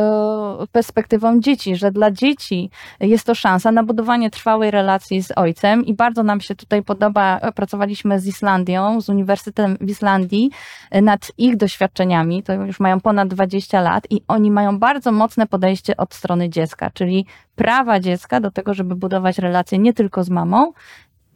e, 0.63 0.67
perspektywą 0.67 1.41
dzieci, 1.41 1.77
że 1.77 1.91
dla 1.91 2.11
dzieci 2.11 2.71
jest 3.01 3.27
to 3.27 3.35
szansa 3.35 3.73
na 3.73 3.83
budowanie 3.83 4.31
trwałej 4.31 4.71
relacji 4.71 5.23
z 5.23 5.33
ojcem 5.37 5.85
i 5.87 5.95
bardzo 5.95 6.23
nam 6.23 6.41
się 6.41 6.55
tutaj 6.55 6.83
podoba, 6.83 7.39
e, 7.39 7.53
pracowaliśmy 7.53 8.21
z 8.21 8.27
Islandią, 8.27 9.01
z 9.01 9.09
Uniwersytetem 9.09 9.77
w 9.81 9.94
Islandii 9.95 10.51
e, 10.91 11.03
nad 11.03 11.33
ich 11.39 11.57
doświadczeniami, 11.57 12.43
to 12.43 12.53
już 12.53 12.81
mają 12.81 13.01
ponad 13.01 13.29
20 13.29 13.81
lat 13.81 14.05
i 14.11 14.21
oni 14.29 14.51
mają 14.51 14.79
bardzo 14.79 15.13
mocne 15.13 15.47
podejście 15.47 15.97
od 15.97 16.15
strony 16.15 16.51
dziecka, 16.51 16.91
czyli 16.91 17.27
prawa 17.57 18.01
dziecka 18.01 18.41
do 18.41 18.51
tego, 18.51 18.75
żeby 18.75 18.97
budować 18.97 19.39
relacje 19.39 19.79
nie 19.79 19.93
tylko 19.93 20.25
z 20.25 20.31
mamą, 20.31 20.73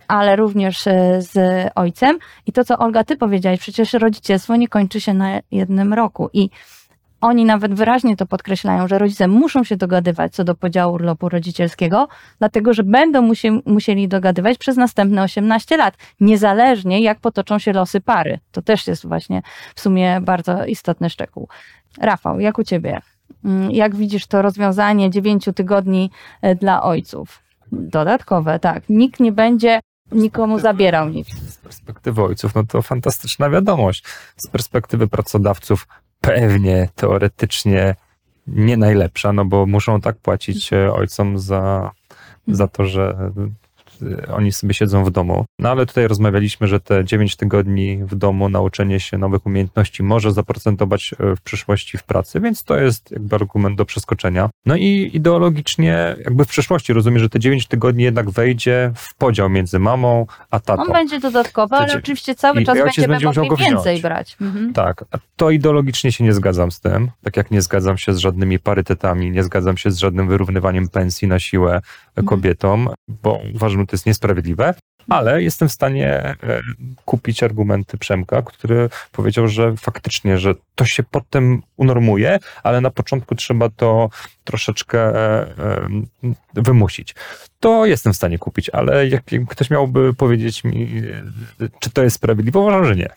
ale 0.08 0.36
również 0.36 0.86
e, 0.86 1.22
z 1.22 1.36
ojcem. 1.74 2.18
I 2.46 2.52
to, 2.52 2.64
co 2.64 2.78
Olga, 2.78 3.04
ty 3.04 3.16
powiedziałaś, 3.16 3.60
przecież 3.60 3.92
rodzicielstwo 3.92 4.56
nie 4.56 4.68
kończy 4.68 5.00
się 5.00 5.14
na 5.14 5.40
jednym 5.50 5.94
roku. 5.94 6.30
I 6.32 6.50
oni 7.20 7.44
nawet 7.44 7.74
wyraźnie 7.74 8.16
to 8.16 8.26
podkreślają, 8.26 8.88
że 8.88 8.98
rodzice 8.98 9.28
muszą 9.28 9.64
się 9.64 9.76
dogadywać 9.76 10.34
co 10.34 10.44
do 10.44 10.54
podziału 10.54 10.94
urlopu 10.94 11.28
rodzicielskiego, 11.28 12.08
dlatego 12.38 12.74
że 12.74 12.82
będą 12.82 13.22
musie, 13.22 13.60
musieli 13.66 14.08
dogadywać 14.08 14.58
przez 14.58 14.76
następne 14.76 15.22
18 15.22 15.76
lat, 15.76 15.96
niezależnie 16.20 17.00
jak 17.00 17.20
potoczą 17.20 17.58
się 17.58 17.72
losy 17.72 18.00
pary. 18.00 18.38
To 18.52 18.62
też 18.62 18.86
jest 18.86 19.06
właśnie 19.06 19.42
w 19.74 19.80
sumie 19.80 20.20
bardzo 20.20 20.64
istotny 20.64 21.10
szczegół. 21.10 21.48
Rafał, 22.00 22.40
jak 22.40 22.58
u 22.58 22.64
ciebie? 22.64 23.00
Mm, 23.44 23.70
Jak 23.70 23.96
widzisz 23.96 24.26
to 24.26 24.42
rozwiązanie 24.42 25.10
9 25.10 25.48
tygodni 25.54 26.10
e, 26.42 26.54
dla 26.54 26.82
ojców? 26.82 27.42
Dodatkowe, 27.72 28.58
tak. 28.58 28.88
Nikt 28.88 29.20
nie 29.20 29.32
będzie 29.32 29.80
nikomu 30.12 30.58
zabierał 30.58 31.08
nic. 31.08 31.28
Z 31.50 31.56
perspektywy 31.56 32.22
ojców, 32.22 32.54
no 32.54 32.64
to 32.64 32.82
fantastyczna 32.82 33.50
wiadomość. 33.50 34.04
Z 34.36 34.46
perspektywy 34.46 35.08
pracodawców 35.08 35.86
pewnie, 36.20 36.88
teoretycznie 36.94 37.94
nie 38.46 38.76
najlepsza, 38.76 39.32
no 39.32 39.44
bo 39.44 39.66
muszą 39.66 40.00
tak 40.00 40.16
płacić 40.16 40.72
e, 40.72 40.92
ojcom 40.92 41.38
za, 41.38 41.90
za 42.48 42.68
to, 42.68 42.86
że 42.86 43.30
oni 44.32 44.52
sobie 44.52 44.74
siedzą 44.74 45.04
w 45.04 45.10
domu. 45.10 45.44
No 45.58 45.70
ale 45.70 45.86
tutaj 45.86 46.08
rozmawialiśmy, 46.08 46.66
że 46.66 46.80
te 46.80 47.04
9 47.04 47.36
tygodni 47.36 47.98
w 48.04 48.14
domu, 48.14 48.48
nauczenie 48.48 49.00
się 49.00 49.18
nowych 49.18 49.46
umiejętności 49.46 50.02
może 50.02 50.32
zaprocentować 50.32 51.14
y, 51.32 51.36
w 51.36 51.40
przyszłości 51.40 51.98
w 51.98 52.02
pracy, 52.02 52.40
więc 52.40 52.64
to 52.64 52.76
jest 52.76 53.10
jakby 53.10 53.36
argument 53.36 53.76
do 53.76 53.84
przeskoczenia. 53.84 54.50
No 54.66 54.76
i 54.76 55.10
ideologicznie 55.12 56.16
jakby 56.24 56.44
w 56.44 56.48
przyszłości 56.48 56.92
rozumiem, 56.92 57.18
że 57.18 57.28
te 57.28 57.40
9 57.40 57.66
tygodni 57.66 58.04
jednak 58.04 58.30
wejdzie 58.30 58.92
w 58.94 59.14
podział 59.14 59.50
między 59.50 59.78
mamą 59.78 60.26
a 60.50 60.60
tatą. 60.60 60.82
On 60.82 60.92
będzie 60.92 61.20
dodatkowy, 61.20 61.76
ale 61.76 61.98
oczywiście 61.98 62.34
cały 62.34 62.64
czas 62.64 62.78
będziemy 62.78 63.08
będzie 63.08 63.26
mogli 63.26 63.56
wziąć. 63.56 63.70
więcej 63.70 64.00
brać. 64.00 64.36
Mhm. 64.40 64.72
Tak, 64.72 65.04
to 65.36 65.50
ideologicznie 65.50 66.12
się 66.12 66.24
nie 66.24 66.32
zgadzam 66.32 66.72
z 66.72 66.80
tym, 66.80 67.10
tak 67.22 67.36
jak 67.36 67.50
nie 67.50 67.62
zgadzam 67.62 67.98
się 67.98 68.14
z 68.14 68.18
żadnymi 68.18 68.58
parytetami, 68.58 69.30
nie 69.30 69.42
zgadzam 69.42 69.76
się 69.76 69.90
z 69.90 69.98
żadnym 69.98 70.28
wyrównywaniem 70.28 70.88
pensji 70.88 71.28
na 71.28 71.38
siłę 71.38 71.80
Mhm. 72.18 72.26
kobietom, 72.26 72.88
bo 73.08 73.40
uważam, 73.54 73.86
to 73.88 73.96
jest 73.96 74.06
niesprawiedliwe, 74.06 74.74
ale 75.08 75.42
jestem 75.42 75.68
w 75.68 75.72
stanie 75.72 76.14
e, 76.14 76.36
kupić 77.04 77.42
argumenty 77.42 77.98
Przemka, 77.98 78.42
który 78.42 78.88
powiedział, 79.12 79.48
że 79.48 79.76
faktycznie, 79.76 80.38
że 80.38 80.54
to 80.74 80.84
się 80.84 81.02
potem 81.02 81.62
unormuje, 81.76 82.38
ale 82.62 82.80
na 82.80 82.90
początku 82.90 83.34
trzeba 83.34 83.68
to 83.68 84.10
troszeczkę 84.44 84.98
e, 85.00 85.46
e, 86.24 86.32
wymusić. 86.54 87.14
To 87.60 87.86
jestem 87.86 88.12
w 88.12 88.16
stanie 88.16 88.38
kupić, 88.38 88.70
ale 88.70 89.08
jak, 89.08 89.22
ktoś 89.48 89.70
miałby 89.70 90.14
powiedzieć 90.14 90.64
mi, 90.64 91.02
czy 91.80 91.90
to 91.90 92.02
jest 92.02 92.16
sprawiedliwe, 92.16 92.58
uważam, 92.58 92.84
że 92.84 92.96
nie. 92.96 93.08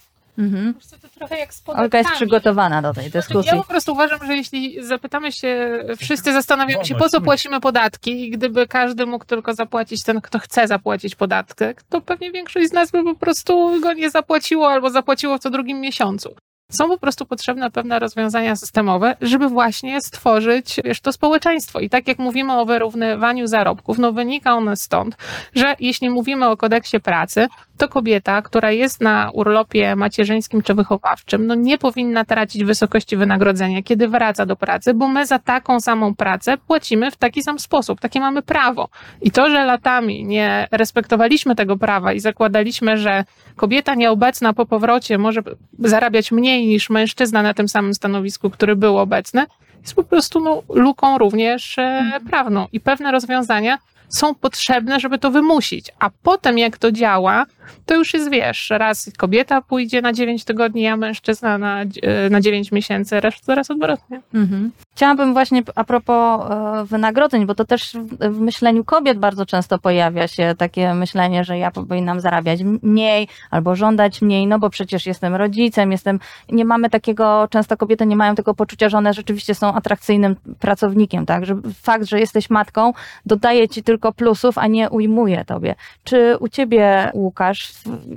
Mhm. 0.41 0.73
Co, 0.79 0.97
to 0.97 1.07
trochę 1.15 1.37
jak 1.37 1.53
z 1.53 1.63
Olga 1.65 1.97
jest 1.97 2.11
przygotowana 2.11 2.81
do 2.81 2.93
tej 2.93 3.09
dyskusji. 3.09 3.51
Ja 3.51 3.57
po 3.57 3.67
prostu 3.67 3.91
uważam, 3.91 4.25
że 4.25 4.35
jeśli 4.35 4.83
zapytamy 4.83 5.31
się, 5.31 5.79
wszyscy 5.97 6.33
zastanawiamy 6.33 6.85
się, 6.85 6.95
po 6.95 7.09
co 7.09 7.21
płacimy 7.21 7.59
podatki 7.59 8.23
i 8.23 8.29
gdyby 8.31 8.67
każdy 8.67 9.05
mógł 9.05 9.25
tylko 9.25 9.53
zapłacić 9.53 10.03
ten, 10.03 10.21
kto 10.21 10.39
chce 10.39 10.67
zapłacić 10.67 11.15
podatek, 11.15 11.83
to 11.89 12.01
pewnie 12.01 12.31
większość 12.31 12.69
z 12.69 12.73
nas 12.73 12.91
by 12.91 13.03
po 13.03 13.15
prostu 13.15 13.81
go 13.81 13.93
nie 13.93 14.09
zapłaciło 14.09 14.69
albo 14.69 14.89
zapłaciło 14.89 15.37
w 15.37 15.41
co 15.41 15.49
drugim 15.49 15.79
miesiącu. 15.79 16.35
Są 16.71 16.87
po 16.87 16.97
prostu 16.97 17.25
potrzebne 17.25 17.71
pewne 17.71 17.99
rozwiązania 17.99 18.55
systemowe, 18.55 19.15
żeby 19.21 19.49
właśnie 19.49 20.01
stworzyć 20.01 20.79
wiesz, 20.83 21.01
to 21.01 21.11
społeczeństwo. 21.11 21.79
I 21.79 21.89
tak 21.89 22.07
jak 22.07 22.19
mówimy 22.19 22.53
o 22.59 22.65
wyrównywaniu 22.65 23.47
zarobków, 23.47 23.97
no 23.99 24.11
wynika 24.13 24.53
one 24.53 24.75
stąd, 24.75 25.17
że 25.55 25.75
jeśli 25.79 26.09
mówimy 26.09 26.47
o 26.47 26.57
kodeksie 26.57 26.99
pracy, 26.99 27.47
to 27.77 27.87
kobieta, 27.87 28.41
która 28.41 28.71
jest 28.71 29.01
na 29.01 29.31
urlopie 29.33 29.95
macierzyńskim 29.95 30.61
czy 30.61 30.73
wychowawczym, 30.73 31.47
no 31.47 31.55
nie 31.55 31.77
powinna 31.77 32.25
tracić 32.25 32.63
wysokości 32.63 33.17
wynagrodzenia, 33.17 33.83
kiedy 33.83 34.07
wraca 34.07 34.45
do 34.45 34.55
pracy, 34.55 34.93
bo 34.93 35.07
my 35.07 35.25
za 35.25 35.39
taką 35.39 35.79
samą 35.79 36.15
pracę 36.15 36.57
płacimy 36.57 37.11
w 37.11 37.15
taki 37.15 37.43
sam 37.43 37.59
sposób. 37.59 37.99
Takie 37.99 38.19
mamy 38.19 38.41
prawo. 38.41 38.89
I 39.21 39.31
to, 39.31 39.49
że 39.49 39.65
latami 39.65 40.25
nie 40.25 40.67
respektowaliśmy 40.71 41.55
tego 41.55 41.77
prawa 41.77 42.13
i 42.13 42.19
zakładaliśmy, 42.19 42.97
że 42.97 43.23
kobieta 43.55 43.95
nieobecna 43.95 44.53
po 44.53 44.65
powrocie 44.65 45.17
może 45.17 45.41
zarabiać 45.79 46.31
mniej 46.31 46.60
niż 46.67 46.89
mężczyzna 46.89 47.41
na 47.41 47.53
tym 47.53 47.67
samym 47.67 47.93
stanowisku, 47.93 48.49
który 48.49 48.75
był 48.75 48.97
obecny, 48.97 49.45
jest 49.81 49.95
po 49.95 50.03
prostu 50.03 50.39
no, 50.39 50.63
luką 50.69 51.17
również 51.17 51.77
e, 51.77 52.19
prawną. 52.29 52.67
I 52.71 52.79
pewne 52.79 53.11
rozwiązania 53.11 53.77
są 54.11 54.35
potrzebne, 54.35 54.99
żeby 54.99 55.19
to 55.19 55.31
wymusić. 55.31 55.91
A 55.99 56.09
potem, 56.23 56.57
jak 56.57 56.77
to 56.77 56.91
działa, 56.91 57.45
to 57.85 57.95
już 57.95 58.13
jest, 58.13 58.31
wiesz, 58.31 58.69
raz 58.69 59.11
kobieta 59.17 59.61
pójdzie 59.61 60.01
na 60.01 60.13
9 60.13 60.43
tygodni, 60.43 60.87
a 60.87 60.97
mężczyzna 60.97 61.57
na, 61.57 61.81
e, 61.81 62.29
na 62.29 62.41
9 62.41 62.71
miesięcy, 62.71 63.19
raz, 63.19 63.33
zaraz 63.43 63.71
odwrotnie. 63.71 64.21
Mhm. 64.33 64.71
Chciałabym 64.95 65.33
właśnie 65.33 65.63
a 65.75 65.83
propos 65.83 66.41
e, 66.51 66.85
wynagrodzeń, 66.85 67.45
bo 67.45 67.55
to 67.55 67.65
też 67.65 67.93
w, 68.19 68.39
myśleniu 68.39 68.83
kobiet 68.83 69.19
bardzo 69.19 69.45
często 69.45 69.79
pojawia 69.79 70.27
się 70.27 70.55
takie 70.57 70.93
myślenie, 70.93 71.43
że 71.43 71.57
ja 71.57 71.71
powinnam 71.71 72.19
zarabiać 72.19 72.59
mniej 72.81 73.27
albo 73.51 73.75
żądać 73.75 74.21
mniej, 74.21 74.47
no 74.47 74.59
bo 74.59 74.69
przecież 74.69 75.05
jestem 75.05 75.35
rodzicem, 75.35 75.91
jestem. 75.91 76.19
Nie 76.49 76.65
mamy 76.65 76.89
takiego, 76.89 77.47
często 77.49 77.77
kobiety 77.77 78.05
nie 78.05 78.15
mają 78.15 78.35
tego 78.35 78.53
poczucia, 78.53 78.89
że 78.89 78.97
one 78.97 79.13
rzeczywiście 79.13 79.55
są 79.55 79.73
atrakcyjnym 79.73 80.35
pracownikiem, 80.59 81.25
tak? 81.25 81.45
Że 81.45 81.55
fakt, 81.81 82.05
że 82.05 82.19
jesteś 82.19 82.49
matką, 82.49 82.93
dodaje 83.25 83.69
ci 83.69 83.83
tylko 83.83 84.00
plusów, 84.11 84.57
a 84.57 84.67
nie 84.67 84.89
ujmuje 84.89 85.45
tobie. 85.45 85.75
Czy 86.03 86.37
u 86.39 86.47
ciebie, 86.47 87.11
Łukasz, 87.13 87.73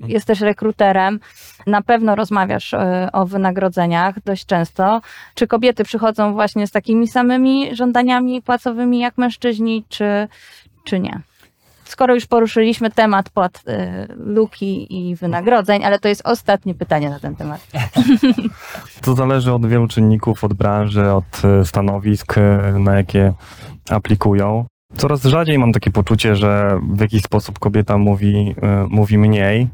jesteś 0.07 0.41
rekruterem, 0.41 1.20
na 1.66 1.82
pewno 1.82 2.14
rozmawiasz 2.14 2.74
e, 2.74 3.09
o 3.12 3.26
wynagrodzeniach 3.26 4.22
dość 4.22 4.47
często. 4.47 5.01
Czy 5.35 5.47
kobiety 5.47 5.85
przychodzą 5.85 6.32
właśnie 6.32 6.66
z 6.66 6.70
takimi 6.70 7.09
samymi 7.09 7.76
żądaniami 7.76 8.43
płacowymi 8.43 8.99
jak 8.99 9.18
mężczyźni, 9.18 9.85
czy, 9.89 10.28
czy 10.85 11.01
nie? 11.01 11.20
Skoro 11.85 12.14
już 12.14 12.26
poruszyliśmy 12.26 12.91
temat 12.91 13.30
pod 13.30 13.57
y, 13.57 13.62
luki 14.16 14.87
i 14.91 15.16
wynagrodzeń, 15.16 15.85
ale 15.85 15.99
to 15.99 16.09
jest 16.09 16.22
ostatnie 16.24 16.74
pytanie 16.74 17.11
na 17.11 17.20
ten 17.20 17.37
temat. 17.37 17.66
To 19.01 19.14
zależy 19.14 19.53
od 19.53 19.66
wielu 19.66 19.89
czynników, 19.89 20.45
od 20.45 20.55
branży, 20.55 21.12
od 21.12 21.45
e, 21.45 21.64
stanowisk, 21.64 22.35
na 22.78 22.97
jakie 22.97 23.32
aplikują. 23.91 24.66
Coraz 24.97 25.24
rzadziej 25.24 25.59
mam 25.59 25.72
takie 25.72 25.90
poczucie, 25.90 26.36
że 26.36 26.80
w 26.90 27.01
jakiś 27.01 27.22
sposób 27.22 27.59
kobieta 27.59 27.99
mówi, 27.99 28.55
e, 28.62 28.86
mówi 28.90 29.18
mniej. 29.18 29.68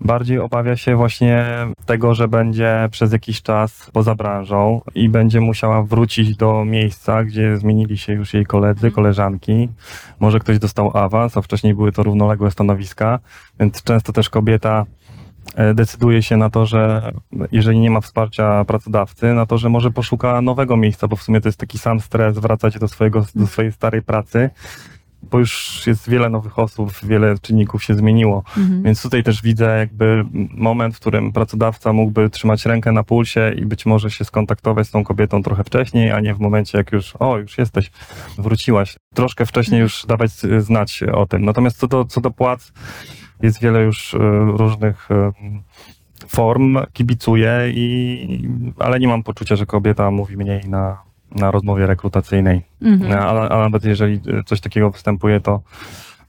Bardziej 0.00 0.38
obawia 0.38 0.76
się 0.76 0.96
właśnie 0.96 1.46
tego, 1.86 2.14
że 2.14 2.28
będzie 2.28 2.88
przez 2.90 3.12
jakiś 3.12 3.42
czas 3.42 3.90
poza 3.92 4.14
branżą 4.14 4.80
i 4.94 5.08
będzie 5.08 5.40
musiała 5.40 5.82
wrócić 5.82 6.36
do 6.36 6.64
miejsca, 6.64 7.24
gdzie 7.24 7.56
zmienili 7.56 7.98
się 7.98 8.12
już 8.12 8.34
jej 8.34 8.46
koledzy, 8.46 8.90
koleżanki. 8.90 9.68
Może 10.20 10.40
ktoś 10.40 10.58
dostał 10.58 10.96
awans, 10.96 11.36
a 11.36 11.42
wcześniej 11.42 11.74
były 11.74 11.92
to 11.92 12.02
równoległe 12.02 12.50
stanowiska, 12.50 13.18
więc 13.60 13.82
często 13.82 14.12
też 14.12 14.30
kobieta 14.30 14.86
decyduje 15.74 16.22
się 16.22 16.36
na 16.36 16.50
to, 16.50 16.66
że 16.66 17.12
jeżeli 17.52 17.80
nie 17.80 17.90
ma 17.90 18.00
wsparcia 18.00 18.64
pracodawcy, 18.64 19.34
na 19.34 19.46
to, 19.46 19.58
że 19.58 19.68
może 19.68 19.90
poszuka 19.90 20.42
nowego 20.42 20.76
miejsca, 20.76 21.08
bo 21.08 21.16
w 21.16 21.22
sumie 21.22 21.40
to 21.40 21.48
jest 21.48 21.58
taki 21.58 21.78
sam 21.78 22.00
stres 22.00 22.38
wracać 22.38 22.78
do, 22.78 22.88
swojego, 22.88 23.26
do 23.34 23.46
swojej 23.46 23.72
starej 23.72 24.02
pracy, 24.02 24.50
bo 25.22 25.38
już 25.38 25.82
jest 25.86 26.10
wiele 26.10 26.30
nowych 26.30 26.58
osób, 26.58 26.92
wiele 27.02 27.38
czynników 27.38 27.84
się 27.84 27.94
zmieniło. 27.94 28.42
Mhm. 28.58 28.82
Więc 28.82 29.02
tutaj 29.02 29.22
też 29.22 29.42
widzę 29.42 29.78
jakby 29.78 30.24
moment, 30.54 30.96
w 30.96 31.00
którym 31.00 31.32
pracodawca 31.32 31.92
mógłby 31.92 32.30
trzymać 32.30 32.66
rękę 32.66 32.92
na 32.92 33.02
pulsie 33.02 33.52
i 33.56 33.66
być 33.66 33.86
może 33.86 34.10
się 34.10 34.24
skontaktować 34.24 34.86
z 34.86 34.90
tą 34.90 35.04
kobietą 35.04 35.42
trochę 35.42 35.64
wcześniej, 35.64 36.10
a 36.10 36.20
nie 36.20 36.34
w 36.34 36.40
momencie, 36.40 36.78
jak 36.78 36.92
już, 36.92 37.16
o, 37.18 37.38
już 37.38 37.58
jesteś, 37.58 37.90
wróciłaś. 38.38 38.96
Troszkę 39.14 39.46
wcześniej 39.46 39.80
już 39.80 40.06
dawać 40.06 40.30
znać 40.58 41.02
o 41.02 41.26
tym. 41.26 41.44
Natomiast 41.44 41.78
co 41.78 41.86
do, 41.88 42.04
co 42.04 42.20
do 42.20 42.30
płac, 42.30 42.72
jest 43.42 43.60
wiele 43.60 43.82
już 43.82 44.14
y, 44.14 44.18
różnych 44.44 45.10
y, 45.10 45.14
form, 46.28 46.78
kibicuję, 46.92 47.60
i, 47.74 48.48
ale 48.78 49.00
nie 49.00 49.08
mam 49.08 49.22
poczucia, 49.22 49.56
że 49.56 49.66
kobieta 49.66 50.10
mówi 50.10 50.36
mniej 50.36 50.68
na, 50.68 51.02
na 51.30 51.50
rozmowie 51.50 51.86
rekrutacyjnej. 51.86 52.62
Mhm. 52.82 53.12
A, 53.12 53.48
a 53.48 53.58
nawet 53.58 53.84
jeżeli 53.84 54.20
y, 54.40 54.44
coś 54.44 54.60
takiego 54.60 54.90
występuje, 54.90 55.40
to, 55.40 55.60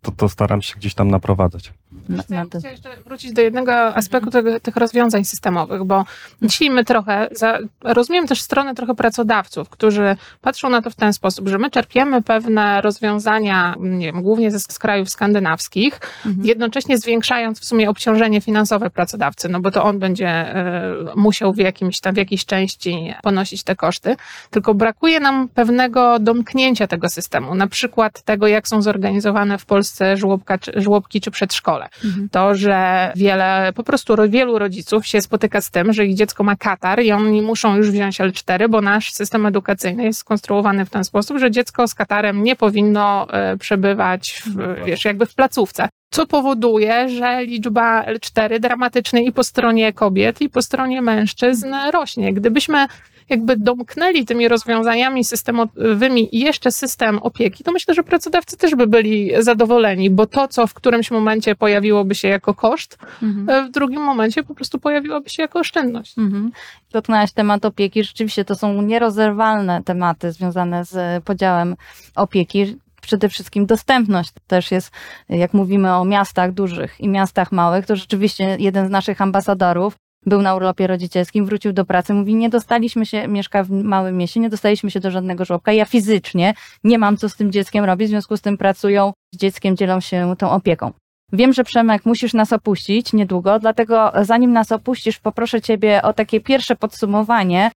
to, 0.02 0.12
to 0.12 0.30
staram 0.30 0.62
się 0.62 0.76
gdzieś 0.76 0.94
tam 0.94 1.12
naprowadzać. 1.12 1.74
Na, 2.10 2.24
na 2.30 2.42
bym 2.42 2.50
to. 2.50 2.60
chciała 2.60 2.72
jeszcze 2.72 2.90
wrócić 3.06 3.34
do 3.34 3.42
jednego 3.42 3.96
aspektu 3.96 4.30
tych 4.62 4.76
rozwiązań 4.76 5.26
systemowych, 5.26 5.84
bo 5.84 6.06
dzisiaj 6.42 6.70
my 6.70 6.86
trochę, 6.86 7.28
za, 7.32 7.58
rozumiem 7.84 8.28
też 8.28 8.42
stronę 8.42 8.76
trochę 8.76 8.96
pracodawców, 8.96 9.70
którzy 9.70 10.16
patrzą 10.42 10.70
na 10.70 10.82
to 10.82 10.90
w 10.90 10.96
ten 10.96 11.14
sposób, 11.14 11.48
że 11.48 11.58
my 11.58 11.70
czerpiemy 11.72 12.22
pewne 12.22 12.82
rozwiązania, 12.82 13.76
nie 13.80 14.06
wiem, 14.06 14.22
głównie 14.22 14.52
ze, 14.52 14.60
z 14.60 14.80
krajów 14.80 15.10
skandynawskich, 15.10 16.00
Mhm. 16.26 16.48
jednocześnie 16.48 16.98
zwiększając 16.98 17.60
w 17.60 17.66
sumie 17.66 17.90
obciążenie 17.90 18.42
finansowe 18.42 18.90
pracodawcy, 18.90 19.50
no 19.50 19.60
bo 19.60 19.72
to 19.72 19.84
on 19.84 20.00
będzie 20.00 20.28
e, 20.28 20.94
musiał 21.16 21.54
w, 21.54 21.58
jakimś 21.58 22.00
tam, 22.00 22.14
w 22.14 22.18
jakiejś 22.18 22.46
części 22.46 23.14
ponosić 23.24 23.64
te 23.64 23.76
koszty, 23.76 24.16
tylko 24.50 24.74
brakuje 24.74 25.20
nam 25.20 25.48
pewnego 25.50 26.20
domknięcia 26.20 26.88
tego 26.88 27.10
systemu, 27.10 27.56
na 27.56 27.68
przykład 27.68 28.22
tego, 28.22 28.48
jak 28.48 28.68
są 28.68 28.82
zorganizowane 28.82 29.58
w 29.58 29.66
Polsce 29.66 30.18
żłobka, 30.18 30.58
żłobki 30.76 31.22
czy 31.22 31.32
przedszkole. 31.32 31.90
Mhm. 32.06 32.30
To, 32.30 32.56
że 32.56 33.12
wiele, 33.16 33.74
po 33.76 33.84
prostu 33.84 34.16
ro- 34.16 34.30
wielu 34.30 34.60
rodziców 34.60 35.08
się 35.08 35.22
spotyka 35.22 35.62
z 35.62 35.72
tym, 35.72 35.94
że 35.94 36.06
ich 36.06 36.16
dziecko 36.16 36.44
ma 36.44 36.56
katar 36.56 37.04
i 37.04 37.12
oni 37.12 37.42
muszą 37.42 37.76
już 37.76 37.92
wziąć 37.92 38.20
L4, 38.20 38.70
bo 38.70 38.82
nasz 38.82 39.14
system 39.14 39.46
edukacyjny 39.46 40.04
jest 40.04 40.20
skonstruowany 40.20 40.86
w 40.86 40.90
ten 40.90 41.04
sposób, 41.04 41.38
że 41.38 41.52
dziecko 41.52 41.88
z 41.88 41.96
katarem 41.96 42.44
nie 42.44 42.56
powinno 42.56 43.28
e, 43.34 43.58
przebywać 43.58 44.44
w, 44.46 44.86
wiesz, 44.86 45.06
jakby 45.06 45.26
w 45.26 45.36
placówce. 45.36 45.90
Co 46.14 46.28
powoduje, 46.28 47.10
że 47.10 47.46
liczba 47.46 48.06
L4 48.06 48.60
dramatycznie 48.60 49.26
i 49.26 49.32
po 49.32 49.44
stronie 49.44 49.94
kobiet, 49.94 50.42
i 50.42 50.50
po 50.50 50.62
stronie 50.62 51.02
mężczyzn 51.02 51.74
rośnie. 51.92 52.34
Gdybyśmy 52.34 52.88
jakby 53.32 53.58
domknęli 53.58 54.26
tymi 54.26 54.48
rozwiązaniami 54.48 55.24
systemowymi 55.24 56.36
i 56.36 56.40
jeszcze 56.40 56.72
system 56.72 57.20
opieki, 57.20 57.64
to 57.64 57.72
myślę, 57.72 57.94
że 57.94 58.04
pracodawcy 58.04 58.58
też 58.58 58.76
by 58.76 58.88
byli 58.88 59.32
zadowoleni, 59.40 60.10
bo 60.10 60.26
to, 60.26 60.48
co 60.48 60.68
w 60.68 60.74
którymś 60.74 61.12
momencie 61.12 61.56
pojawiłoby 61.56 62.16
się 62.16 62.28
jako 62.28 62.54
koszt, 62.54 62.98
Mhm. 63.22 63.50
e, 63.50 63.68
w 63.68 63.72
drugim 63.72 64.02
momencie 64.02 64.44
po 64.44 64.56
prostu 64.56 64.80
pojawiłaby 64.80 65.30
się 65.30 65.44
jako 65.44 65.60
oszczędność. 65.60 66.18
Mhm. 66.18 66.52
Dotknęłaś 66.92 67.32
temat 67.32 67.66
opieki. 67.66 68.04
Rzeczywiście 68.04 68.46
to 68.46 68.56
są 68.56 68.82
nierozerwalne 68.82 69.84
tematy 69.84 70.32
związane 70.32 70.86
z 70.86 71.24
podziałem 71.24 71.76
opieki. 72.16 72.78
przede 73.02 73.30
wszystkim 73.30 73.66
dostępność 73.66 74.32
też 74.48 74.72
jest, 74.72 74.92
jak 75.30 75.54
mówimy 75.54 75.94
o 75.96 76.06
miastach 76.06 76.52
dużych 76.52 77.00
i 77.00 77.10
miastach 77.10 77.52
małych, 77.52 77.86
to 77.86 77.96
rzeczywiście 77.96 78.58
jeden 78.60 78.88
z 78.88 78.90
naszych 78.90 79.22
ambasadorów 79.22 79.96
był 80.26 80.42
na 80.42 80.56
urlopie 80.56 80.88
rodzicielskim, 80.88 81.46
wrócił 81.46 81.74
do 81.74 81.86
pracy, 81.86 82.14
mówi, 82.14 82.36
nie 82.36 82.50
dostaliśmy 82.50 83.06
się, 83.06 83.28
mieszka 83.28 83.64
w 83.64 83.70
małym 83.70 84.18
mieście, 84.18 84.40
nie 84.40 84.50
dostaliśmy 84.50 84.92
się 84.92 85.00
do 85.00 85.12
żadnego 85.12 85.46
żłobka, 85.46 85.72
ja 85.72 85.86
fizycznie 85.86 86.54
nie 86.84 86.98
mam 86.98 87.18
co 87.18 87.30
z 87.30 87.36
tym 87.36 87.52
dzieckiem 87.52 87.86
robić, 87.86 88.08
w 88.08 88.10
związku 88.10 88.38
z 88.38 88.42
tym 88.42 88.58
pracują 88.58 89.14
z 89.34 89.38
dzieckiem, 89.38 89.78
dzielą 89.78 90.00
się 90.00 90.36
tą 90.38 90.52
opieką. 90.52 90.92
Wiem, 91.34 91.54
że 91.54 91.64
Przemek 91.64 92.06
musisz 92.06 92.34
nas 92.34 92.54
opuścić 92.54 93.14
niedługo, 93.14 93.60
dlatego 93.60 94.12
zanim 94.22 94.54
nas 94.54 94.72
opuścisz, 94.72 95.20
poproszę 95.20 95.62
Ciebie 95.62 96.02
o 96.02 96.14
takie 96.14 96.42
pierwsze 96.42 96.76
podsumowanie 96.76 97.72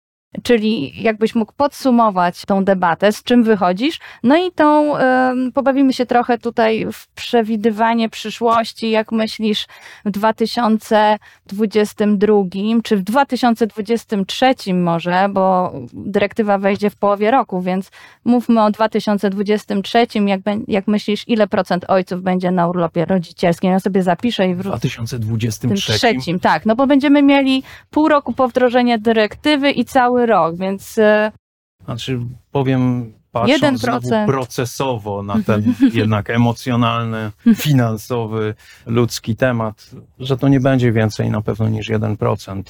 Czyli 0.43 1.03
jakbyś 1.03 1.35
mógł 1.35 1.53
podsumować 1.57 2.45
tą 2.45 2.63
debatę, 2.63 3.11
z 3.11 3.23
czym 3.23 3.43
wychodzisz, 3.43 3.99
no 4.23 4.47
i 4.47 4.51
tą, 4.51 4.97
y, 4.97 5.01
pobawimy 5.53 5.93
się 5.93 6.05
trochę 6.05 6.37
tutaj 6.37 6.87
w 6.91 7.07
przewidywanie 7.07 8.09
przyszłości, 8.09 8.89
jak 8.89 9.11
myślisz 9.11 9.67
w 10.05 10.11
2022 10.11 12.33
czy 12.83 12.97
w 12.97 13.01
2023 13.01 14.73
może, 14.73 15.29
bo 15.29 15.73
dyrektywa 15.93 16.57
wejdzie 16.57 16.89
w 16.89 16.95
połowie 16.95 17.31
roku, 17.31 17.61
więc 17.61 17.91
mówmy 18.25 18.63
o 18.63 18.71
2023, 18.71 20.07
jak, 20.25 20.41
jak 20.67 20.87
myślisz, 20.87 21.23
ile 21.27 21.47
procent 21.47 21.85
ojców 21.87 22.21
będzie 22.21 22.51
na 22.51 22.67
urlopie 22.67 23.05
rodzicielskim? 23.05 23.71
Ja 23.71 23.79
sobie 23.79 24.03
zapiszę 24.03 24.49
i 24.49 24.55
wrócę. 24.55 24.69
W 24.69 24.73
2023? 25.19 26.39
tak, 26.39 26.65
no 26.65 26.75
bo 26.75 26.87
będziemy 26.87 27.21
mieli 27.21 27.63
pół 27.89 28.07
roku 28.07 28.33
po 28.33 28.47
wdrożeniu 28.47 28.99
dyrektywy 28.99 29.71
i 29.71 29.85
cały 29.85 30.22
rok, 30.25 30.55
więc... 30.55 30.97
E, 30.97 31.31
znaczy 31.85 32.19
powiem 32.51 33.13
patrząc 33.31 33.81
1%. 33.81 34.25
procesowo 34.25 35.23
na 35.23 35.35
ten 35.45 35.73
jednak 35.93 36.29
emocjonalny, 36.29 37.31
finansowy, 37.55 38.55
ludzki 38.85 39.35
temat, 39.35 39.89
że 40.19 40.37
to 40.37 40.47
nie 40.47 40.59
będzie 40.59 40.91
więcej 40.91 41.29
na 41.29 41.41
pewno 41.41 41.69
niż 41.69 41.89
1%. 41.89 42.63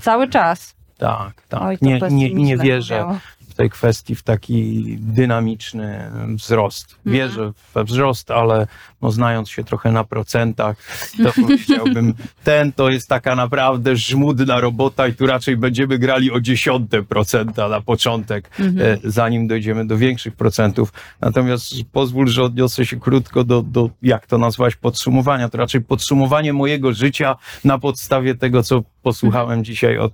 Cały 0.00 0.28
czas. 0.28 0.74
Tak, 0.98 1.42
tak. 1.48 1.62
Oj, 1.62 1.78
nie, 1.82 2.00
nie, 2.10 2.34
nie 2.34 2.56
wierzę 2.56 3.18
tej 3.58 3.70
kwestii 3.70 4.14
w 4.14 4.22
taki 4.22 4.84
dynamiczny 5.00 6.10
wzrost. 6.34 6.96
Mhm. 6.96 7.12
Wierzę 7.14 7.52
we 7.74 7.84
wzrost, 7.84 8.30
ale 8.30 8.66
no, 9.02 9.10
znając 9.10 9.50
się 9.50 9.64
trochę 9.64 9.92
na 9.92 10.04
procentach, 10.04 10.76
to 11.22 11.32
powiedziałbym, 11.42 12.14
ten 12.44 12.72
to 12.72 12.90
jest 12.90 13.08
taka 13.08 13.36
naprawdę 13.36 13.96
żmudna 13.96 14.60
robota 14.60 15.08
i 15.08 15.14
tu 15.14 15.26
raczej 15.26 15.56
będziemy 15.56 15.98
grali 15.98 16.32
o 16.32 16.40
dziesiąte 16.40 17.02
procenta 17.02 17.68
na 17.68 17.80
początek, 17.80 18.50
mhm. 18.60 18.98
E, 19.04 19.10
zanim 19.10 19.48
dojdziemy 19.48 19.86
do 19.86 19.96
większych 19.96 20.36
procentów. 20.36 20.92
Natomiast 21.20 21.74
pozwól, 21.92 22.28
że 22.28 22.42
odniosę 22.42 22.86
się 22.86 23.00
krótko 23.00 23.44
do, 23.44 23.62
do 23.62 23.90
jak 24.02 24.26
to 24.26 24.38
nazwać, 24.38 24.76
podsumowania. 24.76 25.48
To 25.48 25.58
raczej 25.58 25.80
podsumowanie 25.80 26.52
mojego 26.52 26.92
życia 26.92 27.36
na 27.64 27.78
podstawie 27.78 28.34
tego, 28.34 28.62
co 28.62 28.82
posłuchałem 29.02 29.58
mhm. 29.58 29.64
dzisiaj 29.64 29.98
od, 29.98 30.12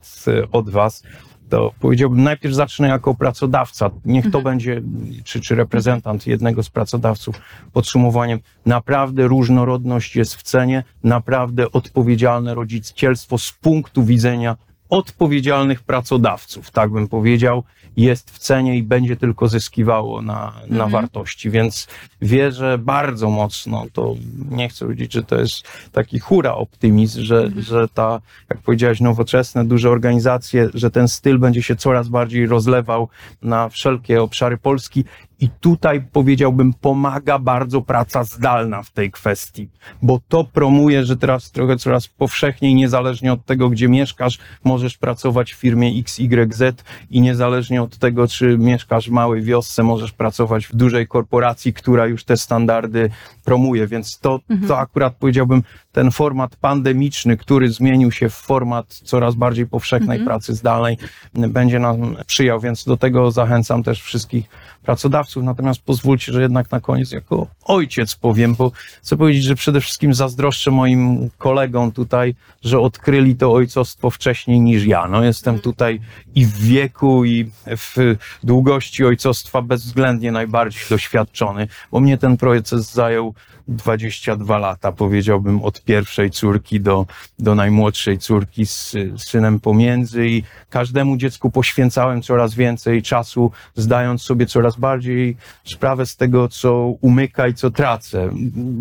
od 0.52 0.70
was 0.70 1.02
to 1.54 1.72
powiedziałbym, 1.80 2.22
najpierw 2.22 2.54
zacznę 2.54 2.88
jako 2.88 3.14
pracodawca. 3.14 3.90
Niech 4.04 4.24
to 4.24 4.38
mhm. 4.38 4.44
będzie, 4.44 4.82
czy, 5.24 5.40
czy 5.40 5.54
reprezentant 5.54 6.26
jednego 6.26 6.62
z 6.62 6.70
pracodawców, 6.70 7.40
podsumowaniem. 7.72 8.38
Naprawdę 8.66 9.28
różnorodność 9.28 10.16
jest 10.16 10.34
w 10.34 10.42
cenie, 10.42 10.84
naprawdę 11.04 11.72
odpowiedzialne 11.72 12.54
rodzicielstwo 12.54 13.38
z 13.38 13.52
punktu 13.52 14.04
widzenia 14.04 14.56
odpowiedzialnych 14.90 15.82
pracodawców, 15.82 16.70
tak 16.70 16.90
bym 16.90 17.08
powiedział, 17.08 17.64
jest 17.96 18.30
w 18.30 18.38
cenie 18.38 18.76
i 18.76 18.82
będzie 18.82 19.16
tylko 19.16 19.48
zyskiwało 19.48 20.22
na, 20.22 20.52
na 20.68 20.84
mhm. 20.84 20.90
wartości. 20.90 21.50
Więc 21.50 21.88
wierzę 22.22 22.78
bardzo 22.78 23.30
mocno, 23.30 23.86
to 23.92 24.14
nie 24.50 24.68
chcę 24.68 24.84
powiedzieć, 24.84 25.12
że 25.12 25.22
to 25.22 25.40
jest 25.40 25.62
taki 25.92 26.18
hura 26.18 26.54
optymizm, 26.54 27.22
że, 27.22 27.42
mhm. 27.42 27.62
że 27.62 27.88
ta, 27.88 28.20
jak 28.50 28.58
powiedziałeś, 28.58 29.00
nowoczesne, 29.00 29.64
duże 29.64 29.90
organizacje, 29.90 30.68
że 30.74 30.90
ten 30.90 31.08
styl 31.08 31.38
będzie 31.38 31.62
się 31.62 31.76
coraz 31.76 32.08
bardziej 32.08 32.46
rozlewał 32.46 33.08
na 33.42 33.68
wszelkie 33.68 34.22
obszary 34.22 34.58
Polski 34.58 35.04
i 35.40 35.48
tutaj 35.60 36.02
powiedziałbym, 36.12 36.74
pomaga 36.74 37.38
bardzo 37.38 37.82
praca 37.82 38.24
zdalna 38.24 38.82
w 38.82 38.90
tej 38.90 39.10
kwestii, 39.10 39.68
bo 40.02 40.20
to 40.28 40.44
promuje, 40.44 41.04
że 41.04 41.16
teraz 41.16 41.50
trochę 41.50 41.76
coraz 41.76 42.08
powszechniej, 42.08 42.74
niezależnie 42.74 43.32
od 43.32 43.44
tego, 43.44 43.70
gdzie 43.70 43.88
mieszkasz, 43.88 44.38
możesz 44.64 44.98
pracować 44.98 45.52
w 45.52 45.56
firmie 45.56 45.92
XYZ 46.00 46.84
i 47.10 47.20
niezależnie 47.20 47.82
od 47.82 47.98
tego, 47.98 48.28
czy 48.28 48.58
mieszkasz 48.58 49.08
w 49.08 49.12
małej 49.12 49.42
wiosce, 49.42 49.82
możesz 49.82 50.12
pracować 50.12 50.66
w 50.66 50.76
dużej 50.76 51.06
korporacji, 51.06 51.72
która 51.72 52.06
już 52.06 52.24
te 52.24 52.36
standardy 52.36 53.10
promuje. 53.44 53.86
Więc 53.86 54.18
to, 54.18 54.40
mhm. 54.50 54.68
to 54.68 54.78
akurat 54.78 55.14
powiedziałbym, 55.16 55.62
ten 55.92 56.10
format 56.10 56.56
pandemiczny, 56.56 57.36
który 57.36 57.70
zmienił 57.70 58.12
się 58.12 58.28
w 58.28 58.34
format 58.34 58.86
coraz 58.86 59.34
bardziej 59.34 59.66
powszechnej 59.66 60.18
mhm. 60.18 60.26
pracy 60.26 60.54
zdalnej, 60.54 60.98
będzie 61.34 61.78
nam 61.78 62.16
przyjał, 62.26 62.60
więc 62.60 62.84
do 62.84 62.96
tego 62.96 63.30
zachęcam 63.30 63.82
też 63.82 64.02
wszystkich 64.02 64.48
pracodawców. 64.82 65.33
Natomiast 65.42 65.82
pozwólcie, 65.82 66.32
że 66.32 66.42
jednak 66.42 66.70
na 66.70 66.80
koniec 66.80 67.12
jako 67.12 67.46
ojciec 67.64 68.14
powiem, 68.14 68.54
bo 68.54 68.72
chcę 69.02 69.16
powiedzieć, 69.16 69.44
że 69.44 69.54
przede 69.54 69.80
wszystkim 69.80 70.14
zazdroszczę 70.14 70.70
moim 70.70 71.30
kolegom 71.38 71.92
tutaj, 71.92 72.34
że 72.64 72.80
odkryli 72.80 73.36
to 73.36 73.52
ojcostwo 73.52 74.10
wcześniej 74.10 74.60
niż 74.60 74.84
ja. 74.84 75.08
No, 75.08 75.24
jestem 75.24 75.58
tutaj 75.58 76.00
i 76.34 76.46
w 76.46 76.58
wieku, 76.58 77.24
i 77.24 77.50
w 77.66 78.16
długości 78.42 79.04
ojcostwa 79.04 79.62
bezwzględnie 79.62 80.32
najbardziej 80.32 80.82
doświadczony, 80.90 81.68
bo 81.92 82.00
mnie 82.00 82.18
ten 82.18 82.36
proces 82.36 82.92
zajął 82.92 83.34
22 83.68 84.58
lata, 84.58 84.92
powiedziałbym, 84.92 85.62
od 85.62 85.82
pierwszej 85.82 86.30
córki 86.30 86.80
do, 86.80 87.06
do 87.38 87.54
najmłodszej 87.54 88.18
córki 88.18 88.66
z 88.66 88.96
synem 89.16 89.60
pomiędzy 89.60 90.28
i 90.28 90.42
każdemu 90.70 91.16
dziecku 91.16 91.50
poświęcałem 91.50 92.22
coraz 92.22 92.54
więcej 92.54 93.02
czasu, 93.02 93.50
zdając 93.74 94.22
sobie 94.22 94.46
coraz 94.46 94.76
bardziej 94.76 95.13
sprawę 95.64 96.06
z 96.06 96.16
tego, 96.16 96.48
co 96.48 96.94
umyka 97.00 97.48
i 97.48 97.54
co 97.54 97.70
tracę. 97.70 98.30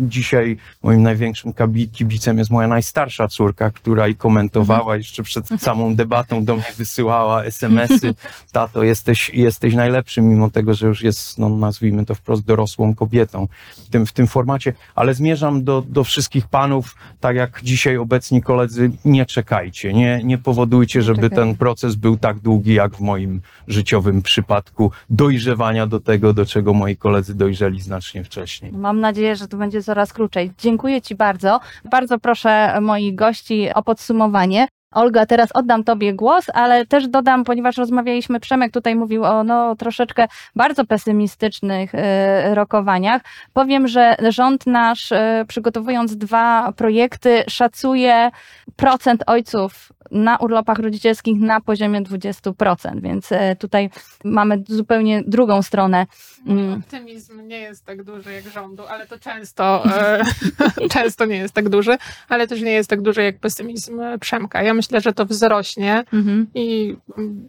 Dzisiaj 0.08 0.56
moim 0.82 1.02
największym 1.02 1.52
kibicem 1.92 2.38
jest 2.38 2.50
moja 2.50 2.68
najstarsza 2.68 3.28
córka, 3.28 3.70
która 3.70 4.08
i 4.08 4.14
komentowała 4.14 4.80
mhm. 4.80 4.98
jeszcze 4.98 5.22
przed 5.22 5.48
samą 5.58 5.94
debatą 5.94 6.44
do 6.44 6.54
mnie 6.54 6.72
wysyłała 6.76 7.44
SMS-y. 7.44 8.14
Tato, 8.52 8.82
jesteś, 8.82 9.30
jesteś 9.34 9.74
najlepszym, 9.74 10.28
mimo 10.28 10.50
tego, 10.50 10.74
że 10.74 10.86
już 10.86 11.02
jest, 11.02 11.38
no, 11.38 11.48
nazwijmy 11.48 12.04
to 12.04 12.14
wprost, 12.14 12.44
dorosłą 12.44 12.94
kobietą 12.94 13.48
w 13.76 13.90
tym, 13.90 14.06
w 14.06 14.12
tym 14.12 14.26
formacie 14.26 14.72
ale 14.94 15.14
zmierzam 15.14 15.64
do, 15.64 15.82
do 15.88 16.04
wszystkich 16.04 16.48
panów, 16.48 16.96
tak 17.20 17.36
jak 17.36 17.60
dzisiaj 17.62 17.96
obecni 17.96 18.42
koledzy, 18.42 18.90
nie 19.04 19.26
czekajcie, 19.26 19.92
nie, 19.92 20.20
nie 20.24 20.38
powodujcie, 20.38 21.02
żeby 21.02 21.30
ten 21.30 21.56
proces 21.56 21.94
był 21.94 22.16
tak 22.16 22.38
długi, 22.38 22.74
jak 22.74 22.96
w 22.96 23.00
moim 23.00 23.40
życiowym 23.68 24.22
przypadku 24.22 24.90
dojrzewania 25.10 25.86
do 25.86 26.00
tego, 26.00 26.23
do 26.32 26.46
czego 26.46 26.74
moi 26.74 26.96
koledzy 26.96 27.34
dojrzeli 27.34 27.80
znacznie 27.80 28.24
wcześniej. 28.24 28.72
Mam 28.72 29.00
nadzieję, 29.00 29.36
że 29.36 29.48
to 29.48 29.56
będzie 29.56 29.82
coraz 29.82 30.12
krócej. 30.12 30.52
Dziękuję 30.58 31.02
Ci 31.02 31.14
bardzo. 31.14 31.60
Bardzo 31.90 32.18
proszę 32.18 32.80
moich 32.80 33.14
gości 33.14 33.68
o 33.74 33.82
podsumowanie. 33.82 34.68
Olga, 34.94 35.26
teraz 35.26 35.50
oddam 35.54 35.84
Tobie 35.84 36.14
głos, 36.14 36.46
ale 36.54 36.86
też 36.86 37.08
dodam, 37.08 37.44
ponieważ 37.44 37.76
rozmawialiśmy, 37.76 38.40
Przemek 38.40 38.72
tutaj 38.72 38.96
mówił 38.96 39.24
o 39.24 39.44
no, 39.44 39.76
troszeczkę 39.76 40.28
bardzo 40.56 40.84
pesymistycznych 40.84 41.94
y, 41.94 42.54
rokowaniach. 42.54 43.22
Powiem, 43.52 43.88
że 43.88 44.16
rząd 44.28 44.66
nasz, 44.66 45.12
y, 45.12 45.44
przygotowując 45.48 46.16
dwa 46.16 46.72
projekty, 46.72 47.44
szacuje 47.48 48.30
procent 48.76 49.24
ojców 49.26 49.92
na 50.10 50.36
urlopach 50.36 50.78
rodzicielskich 50.78 51.40
na 51.40 51.60
poziomie 51.60 52.02
20%, 52.02 53.00
więc 53.00 53.32
e, 53.32 53.56
tutaj 53.56 53.90
mamy 54.24 54.62
zupełnie 54.68 55.22
drugą 55.26 55.62
stronę. 55.62 56.06
Mm. 56.46 56.72
Optymizm 56.72 57.46
nie 57.46 57.58
jest 57.58 57.84
tak 57.84 58.02
duży 58.02 58.32
jak 58.32 58.44
rządu, 58.48 58.82
ale 58.86 59.06
to 59.06 59.18
często, 59.18 59.84
często 60.94 61.24
nie 61.24 61.36
jest 61.36 61.54
tak 61.54 61.68
duży, 61.68 61.98
ale 62.28 62.46
też 62.46 62.60
nie 62.62 62.72
jest 62.72 62.90
tak 62.90 63.02
duży 63.02 63.22
jak 63.22 63.38
pesymizm 63.38 64.00
Przemka. 64.20 64.62
Ja 64.62 64.74
myślę, 64.74 64.83
że 65.00 65.12
to 65.12 65.26
wzrośnie 65.26 66.04
mhm. 66.12 66.46
i 66.54 66.96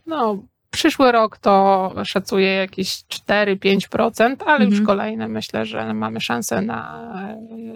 no, 0.05 0.43
Przyszły 0.75 1.11
rok 1.11 1.37
to 1.37 1.93
szacuję 2.05 2.47
jakieś 2.47 2.89
4-5%, 2.89 4.35
ale 4.45 4.55
mhm. 4.55 4.69
już 4.69 4.81
kolejne 4.81 5.27
myślę, 5.27 5.65
że 5.65 5.93
mamy 5.93 6.21
szansę 6.21 6.61
na 6.61 7.07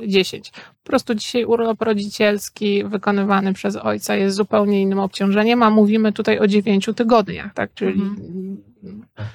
10. 0.07 0.51
Po 0.51 0.89
prostu 0.89 1.16
dzisiaj 1.16 1.45
urlop 1.45 1.82
rodzicielski 1.82 2.84
wykonywany 2.84 3.53
przez 3.53 3.76
ojca 3.76 4.16
jest 4.16 4.36
zupełnie 4.36 4.82
innym 4.82 4.99
obciążeniem, 4.99 5.64
a 5.64 5.70
mówimy 5.70 6.14
tutaj 6.14 6.39
o 6.39 6.47
9 6.47 6.89
tygodniach, 6.95 7.53
tak? 7.53 7.74
Czyli 7.74 8.01
mhm. 8.01 8.57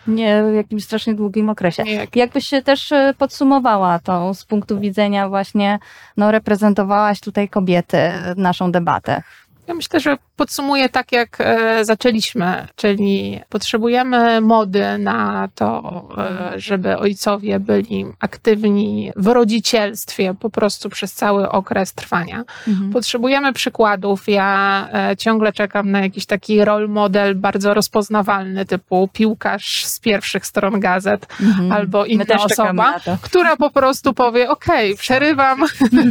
Nie 0.06 0.44
w 0.52 0.54
jakimś 0.54 0.84
strasznie 0.84 1.14
długim 1.14 1.48
okresie. 1.48 1.82
Jak... 1.82 2.16
Jakbyś 2.16 2.46
się 2.46 2.62
też 2.62 2.92
e, 2.92 3.14
podsumowała 3.18 3.98
to 3.98 4.34
z 4.34 4.44
punktu 4.44 4.80
widzenia 4.80 5.28
właśnie, 5.28 5.78
no 6.16 6.30
reprezentowałaś 6.30 7.20
tutaj 7.20 7.48
kobiety, 7.48 7.98
naszą 8.36 8.72
debatę. 8.72 9.22
Ja 9.66 9.74
myślę, 9.74 10.00
że 10.00 10.16
podsumuję 10.36 10.88
tak, 10.88 11.12
jak 11.12 11.36
e, 11.40 11.84
zaczęliśmy, 11.84 12.66
czyli 12.76 13.40
potrzebujemy 13.48 14.40
mody 14.40 14.98
na 14.98 15.48
to, 15.54 16.02
e, 16.18 16.60
żeby 16.60 16.98
ojcowie 16.98 17.60
byli 17.60 18.06
aktywni 18.20 19.12
w 19.16 19.26
rodzicielstwie 19.26 20.34
po 20.40 20.50
prostu 20.50 20.88
przez 20.90 21.12
cały 21.12 21.50
okres 21.50 21.94
trwania. 21.94 22.44
Mhm. 22.68 22.92
Potrzebujemy 22.92 23.52
przykładów. 23.52 24.28
Ja 24.28 24.88
e, 24.92 25.16
ciągle 25.16 25.52
czekam 25.52 25.90
na 25.90 26.00
jakiś 26.00 26.26
taki 26.26 26.64
role 26.64 26.88
model 26.88 27.34
bardzo 27.34 27.74
rozpoznawalny, 27.74 28.66
typu 28.66 29.08
piłkarz 29.12 29.84
z 29.84 30.00
pierwszych 30.00 30.46
stron 30.46 30.80
gazet 30.80 31.26
Mhm. 31.40 31.72
albo 31.72 32.04
inna 32.04 32.24
osoba, 32.44 32.94
która 33.22 33.56
po 33.56 33.70
prostu 33.70 34.14
powie: 34.14 34.50
OK, 34.50 34.66
przerywam, 34.98 35.64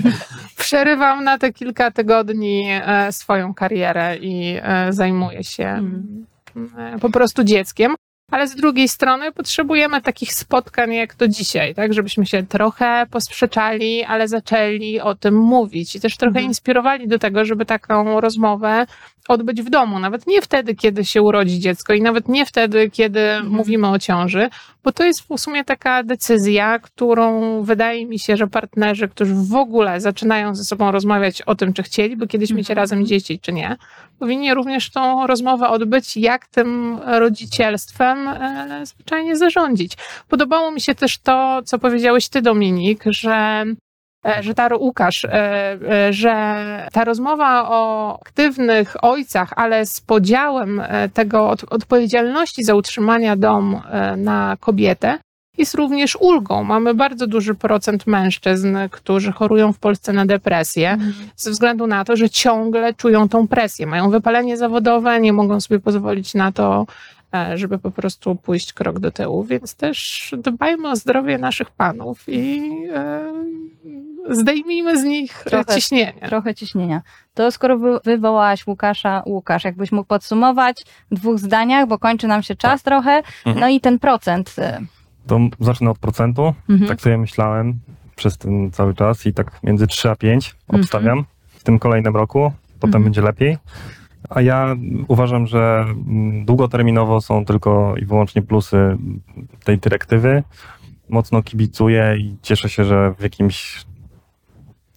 przerywam 0.57 1.23
na 1.23 1.37
te 1.37 1.53
kilka 1.53 1.91
tygodni 1.91 2.69
e, 2.71 3.11
swoją 3.43 3.53
karierę 3.53 4.17
i 4.17 4.57
e, 4.61 4.93
zajmuję 4.93 5.43
się 5.43 5.63
Mhm. 5.63 6.25
e, 6.95 6.99
po 6.99 7.09
prostu 7.09 7.43
dzieckiem. 7.43 7.95
Ale 8.31 8.47
z 8.47 8.55
drugiej 8.55 8.87
strony 8.87 9.31
potrzebujemy 9.31 10.01
takich 10.01 10.33
spotkań 10.33 10.93
jak 10.93 11.15
to 11.15 11.27
dzisiaj, 11.27 11.75
tak, 11.75 11.93
żebyśmy 11.93 12.25
się 12.25 12.43
trochę 12.43 13.05
posprzeczali, 13.11 14.03
ale 14.03 14.27
zaczęli 14.27 14.99
o 14.99 15.15
tym 15.15 15.35
mówić 15.35 15.95
i 15.95 15.99
też 15.99 16.17
trochę 16.17 16.29
Mhm. 16.29 16.45
inspirowali 16.45 17.07
do 17.07 17.19
tego, 17.19 17.45
żeby 17.45 17.65
taką 17.65 18.21
rozmowę 18.21 18.85
odbyć 19.27 19.61
w 19.61 19.69
domu. 19.69 19.99
Nawet 19.99 20.27
nie 20.27 20.41
wtedy, 20.41 20.75
kiedy 20.75 21.05
się 21.05 21.21
urodzi 21.21 21.59
dziecko 21.59 21.93
i 21.93 22.01
nawet 22.01 22.27
nie 22.29 22.45
wtedy, 22.45 22.89
kiedy 22.89 23.19
Mhm. 23.19 23.53
mówimy 23.55 23.87
o 23.89 23.99
ciąży, 23.99 24.49
bo 24.83 24.91
to 24.91 25.03
jest 25.03 25.21
w 25.21 25.39
sumie 25.39 25.63
taka 25.63 26.03
decyzja, 26.03 26.79
którą 26.79 27.61
wydaje 27.63 28.05
mi 28.05 28.19
się, 28.19 28.37
że 28.37 28.47
partnerzy, 28.47 29.07
którzy 29.07 29.33
w 29.35 29.55
ogóle 29.55 30.01
zaczynają 30.01 30.55
ze 30.55 30.63
sobą 30.63 30.91
rozmawiać 30.91 31.41
o 31.41 31.55
tym, 31.55 31.73
czy 31.73 31.83
chcieliby 31.83 32.27
kiedyś 32.27 32.51
mieć 32.51 32.69
Mhm. 32.71 32.77
razem 32.77 33.05
dzieci, 33.05 33.39
czy 33.39 33.53
nie, 33.53 33.77
powinni 34.19 34.53
również 34.53 34.89
tą 34.91 35.27
rozmowę 35.27 35.69
odbyć, 35.69 36.17
jak 36.17 36.47
tym 36.47 36.99
rodzicielstwem 37.05 38.27
e, 38.27 38.85
zwyczajnie 38.85 39.37
zarządzić. 39.37 39.97
Podobało 40.29 40.71
mi 40.71 40.81
się 40.81 40.95
też 40.95 41.17
to, 41.19 41.61
co 41.65 41.79
powiedziałeś 41.79 42.29
ty, 42.29 42.41
Dominik, 42.41 43.03
że 43.05 43.63
że 44.41 44.53
ta 44.53 44.69
Łukasz, 44.75 45.25
e, 45.25 45.31
e, 45.89 46.13
że 46.13 46.33
ta 46.93 47.03
rozmowa 47.03 47.69
o 47.69 48.13
aktywnych 48.21 49.03
ojcach, 49.03 49.53
ale 49.55 49.85
z 49.85 50.01
podziałem 50.01 50.79
e, 50.79 51.09
tego 51.09 51.49
od, 51.49 51.73
odpowiedzialności 51.73 52.63
za 52.63 52.75
utrzymanie 52.75 53.37
domu 53.37 53.81
e, 53.89 54.17
na 54.17 54.57
kobietę, 54.59 55.19
jest 55.57 55.75
również 55.75 56.15
ulgą. 56.15 56.63
Mamy 56.63 56.93
bardzo 56.93 57.27
duży 57.27 57.55
procent 57.55 58.07
mężczyzn, 58.07 58.77
którzy 58.91 59.31
chorują 59.31 59.73
w 59.73 59.79
Polsce 59.79 60.13
na 60.13 60.25
depresję, 60.25 60.97
ze 61.35 61.51
względu 61.51 61.87
na 61.87 62.05
to, 62.05 62.15
że 62.15 62.29
ciągle 62.29 62.93
czują 62.93 63.29
tą 63.29 63.47
presję. 63.47 63.87
Mają 63.87 64.09
wypalenie 64.09 64.57
zawodowe, 64.57 65.19
nie 65.19 65.33
mogą 65.33 65.61
sobie 65.61 65.79
pozwolić 65.79 66.33
na 66.33 66.51
to, 66.51 66.85
e, 67.33 67.57
żeby 67.57 67.79
po 67.79 67.91
prostu 67.91 68.35
pójść 68.35 68.73
krok 68.73 68.99
do 68.99 69.11
tyłu. 69.11 69.43
Więc 69.43 69.75
też 69.75 70.29
dbajmy 70.37 70.89
o 70.89 70.95
zdrowie 70.95 71.37
naszych 71.37 71.71
panów 71.71 72.23
i 72.27 72.61
e, 72.93 73.33
zdejmijmy 74.29 74.99
z 74.99 75.03
nich 75.03 75.43
Trochę- 75.43 75.75
ciśnienie. 75.75 76.13
Trochę 76.27 76.55
ciśnienia. 76.55 77.01
To 77.33 77.51
skoro 77.51 77.77
wy- 77.77 77.99
wywołałaś 78.05 78.67
Łukasza, 78.67 79.23
Łukasz, 79.25 79.63
jakbyś 79.63 79.91
mógł 79.91 80.07
podsumować 80.07 80.83
w 81.11 81.15
dwóch 81.15 81.39
zdaniach, 81.39 81.87
bo 81.87 81.99
kończy 81.99 82.27
nam 82.27 82.43
się 82.43 82.55
czas 82.55 82.83
trochę, 82.83 83.11
Mhm. 83.45 83.59
no 83.59 83.69
i 83.69 83.79
ten 83.79 83.99
procent. 83.99 84.55
y, 84.59 84.85
To 85.27 85.39
zacznę 85.59 85.89
od 85.91 85.99
procentu. 85.99 86.53
Mhm. 86.69 86.89
Tak 86.89 87.01
sobie 87.01 87.17
myślałem 87.17 87.79
przez 88.15 88.37
ten 88.37 88.71
cały 88.71 88.93
czas 88.93 89.25
i 89.25 89.33
tak 89.33 89.59
między 89.63 89.87
3 89.87 90.09
a 90.09 90.15
5 90.15 90.55
obstawiam 90.67 91.25
w 91.47 91.63
tym 91.63 91.79
kolejnym 91.79 92.15
roku. 92.15 92.51
Potem 92.79 92.87
Mhm. 92.89 93.03
będzie 93.03 93.21
lepiej. 93.21 93.57
A 94.29 94.41
ja 94.41 94.75
uważam, 95.07 95.47
że 95.47 95.85
mm, 96.07 96.45
długoterminowo 96.45 97.21
są 97.21 97.45
tylko 97.45 97.95
i 98.01 98.05
wyłącznie 98.05 98.41
plusy 98.41 98.97
tej 99.63 99.77
dyrektywy. 99.77 100.43
Mocno 101.09 101.43
kibicuję 101.43 102.15
i 102.17 102.35
cieszę 102.41 102.69
się, 102.69 102.83
że 102.85 103.13
w 103.17 103.23
jakimś 103.23 103.85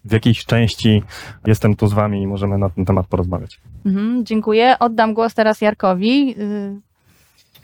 w 0.06 0.12
jakiejś 0.12 0.44
części 0.44 1.02
jestem 1.46 1.76
tu 1.76 1.86
z 1.86 1.92
wami 1.92 2.22
i 2.22 2.26
możemy 2.26 2.58
na 2.58 2.70
ten 2.70 2.84
temat 2.84 3.06
porozmawiać. 3.06 3.60
Mhm, 3.86 4.26
dziękuję. 4.26 4.76
Oddam 4.80 5.14
głos 5.14 5.34
teraz 5.34 5.60
Jarkowi. 5.60 6.34
Y, 6.38 6.80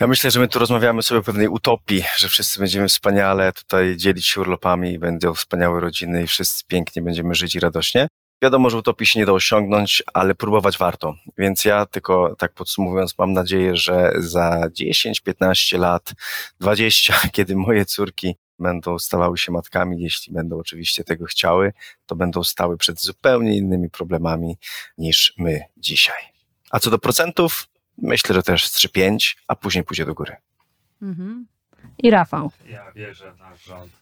Ja 0.01 0.07
myślę, 0.07 0.31
że 0.31 0.41
my 0.41 0.49
tu 0.49 0.59
rozmawiamy 0.59 1.03
sobie 1.03 1.21
o 1.21 1.23
pewnej 1.23 1.49
utopii, 1.49 2.05
że 2.17 2.29
wszyscy 2.29 2.61
będziemy 2.61 2.89
wspaniale 2.89 3.53
tutaj 3.53 3.97
dzielić 3.97 4.27
się 4.27 4.41
urlopami, 4.41 4.99
będą 4.99 5.35
wspaniałe 5.35 5.81
rodziny 5.81 6.23
i 6.23 6.27
wszyscy 6.27 6.65
pięknie 6.67 7.03
będziemy 7.03 7.35
żyć 7.35 7.55
i 7.55 7.61
radośnie. 7.61 8.09
Wiadomo, 8.43 8.71
że 8.71 8.79
utopii 8.79 9.07
się 9.07 9.19
nie 9.21 9.27
da 9.27 9.33
osiągnąć, 9.33 10.03
ale 10.15 10.35
próbować 10.35 10.79
warto. 10.79 11.15
Więc 11.39 11.65
ja 11.65 11.87
tylko 11.87 12.37
tak 12.39 12.53
podsumowując, 12.55 13.19
mam 13.19 13.33
nadzieję, 13.33 13.77
że 13.77 14.13
za 14.17 14.69
10, 14.73 15.21
15 15.21 15.79
lat, 15.79 16.13
20, 16.61 17.15
kiedy 17.33 17.57
moje 17.57 17.85
córki 17.85 18.35
będą 18.59 18.99
stawały 18.99 19.39
się 19.39 19.53
matkami, 19.53 20.03
jeśli 20.03 20.33
będą 20.33 20.59
oczywiście 20.59 21.05
tego 21.05 21.25
chciały, 21.25 21.73
to 22.07 22.17
będą 22.17 22.45
stały 22.45 22.77
przed 22.77 23.01
zupełnie 23.01 23.57
innymi 23.57 23.91
problemami 23.91 24.59
niż 24.99 25.35
my 25.39 25.61
dzisiaj. 25.77 26.23
A 26.71 26.79
co 26.81 26.91
do 26.91 26.99
procentów, 26.99 27.69
myślę, 27.99 28.35
że 28.35 28.43
też 28.43 28.67
z 28.69 28.77
3-5, 28.87 29.37
a 29.49 29.57
później 29.57 29.85
pójdzie 29.85 30.05
do 30.07 30.15
góry. 30.15 30.37
mhm. 31.03 31.47
I 31.99 32.11
Rafał. 32.11 32.51
Ja 32.69 32.93
wierzę 32.93 33.33
na 33.39 33.57
rząd. 33.57 33.93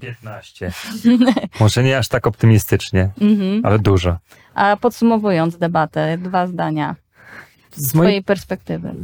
15. 0.00 0.72
Może 1.60 1.82
nie 1.82 1.98
aż 1.98 2.08
tak 2.08 2.26
optymistycznie, 2.26 3.10
Mhm. 3.20 3.60
ale 3.66 3.78
dużo. 3.78 4.18
A 4.54 4.76
podsumowując 4.76 5.58
debatę, 5.58 6.18
dwa 6.18 6.46
zdania 6.46 6.96
z 7.72 7.80
Z 7.90 7.94
mojej 7.94 8.08
twojej 8.10 8.24
perspektywy. 8.24 8.94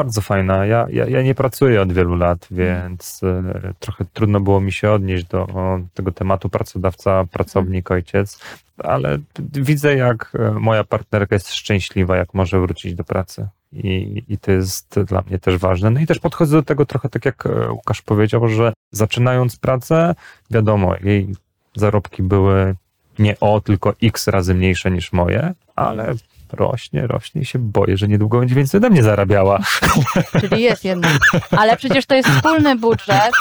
Bardzo 0.00 0.20
fajna. 0.20 0.66
Ja, 0.66 0.86
ja, 0.90 1.06
ja 1.06 1.22
nie 1.22 1.34
pracuję 1.34 1.82
od 1.82 1.92
wielu 1.92 2.16
lat, 2.16 2.46
więc 2.50 3.20
e, 3.22 3.72
trochę 3.78 4.04
trudno 4.12 4.40
było 4.40 4.60
mi 4.60 4.72
się 4.72 4.90
odnieść 4.90 5.24
do 5.24 5.42
o, 5.42 5.80
tego 5.94 6.12
tematu 6.12 6.48
pracodawca, 6.48 7.24
pracownik, 7.24 7.90
ojciec, 7.90 8.40
ale 8.78 9.18
widzę, 9.38 9.96
jak 9.96 10.32
e, 10.34 10.50
moja 10.50 10.84
partnerka 10.84 11.34
jest 11.34 11.54
szczęśliwa, 11.54 12.16
jak 12.16 12.34
może 12.34 12.60
wrócić 12.60 12.94
do 12.94 13.04
pracy. 13.04 13.48
I, 13.72 14.22
I 14.28 14.38
to 14.38 14.52
jest 14.52 15.00
dla 15.00 15.22
mnie 15.28 15.38
też 15.38 15.56
ważne. 15.56 15.90
No 15.90 16.00
i 16.00 16.06
też 16.06 16.18
podchodzę 16.18 16.56
do 16.56 16.62
tego 16.62 16.86
trochę 16.86 17.08
tak, 17.08 17.24
jak 17.24 17.46
e, 17.46 17.72
Łukasz 17.72 18.02
powiedział, 18.02 18.48
że 18.48 18.72
zaczynając 18.92 19.56
pracę, 19.56 20.14
wiadomo, 20.50 20.94
jej 21.02 21.34
zarobki 21.76 22.22
były 22.22 22.74
nie 23.18 23.40
o, 23.40 23.60
tylko 23.60 23.94
x 24.02 24.28
razy 24.28 24.54
mniejsze 24.54 24.90
niż 24.90 25.12
moje, 25.12 25.54
ale 25.76 26.14
rośnie, 26.52 27.06
rośnie 27.06 27.42
i 27.42 27.44
się 27.44 27.58
boję, 27.58 27.96
że 27.96 28.08
niedługo 28.08 28.38
będzie 28.38 28.54
więcej 28.54 28.78
ode 28.78 28.90
mnie 28.90 29.02
zarabiała. 29.02 29.58
Czyli 30.40 30.62
jest 30.62 30.84
jednak. 30.84 31.18
Ale 31.56 31.76
przecież 31.76 32.06
to 32.06 32.14
jest 32.14 32.28
wspólny 32.28 32.76
budżet. 32.76 33.32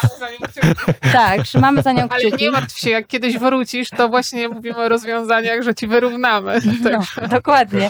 Tak, 1.13 1.43
trzymamy 1.43 1.81
za 1.81 1.91
nią 1.91 2.07
Ale 2.09 2.19
kciuki. 2.19 2.43
nie 2.43 2.51
martw 2.51 2.79
się, 2.79 2.89
jak 2.89 3.07
kiedyś 3.07 3.37
wrócisz, 3.37 3.89
to 3.89 4.09
właśnie 4.09 4.49
mówimy 4.49 4.77
o 4.77 4.89
rozwiązaniach, 4.89 5.61
że 5.63 5.75
ci 5.75 5.87
wyrównamy. 5.87 6.59
Tak. 6.83 7.01
No, 7.21 7.27
dokładnie. 7.27 7.89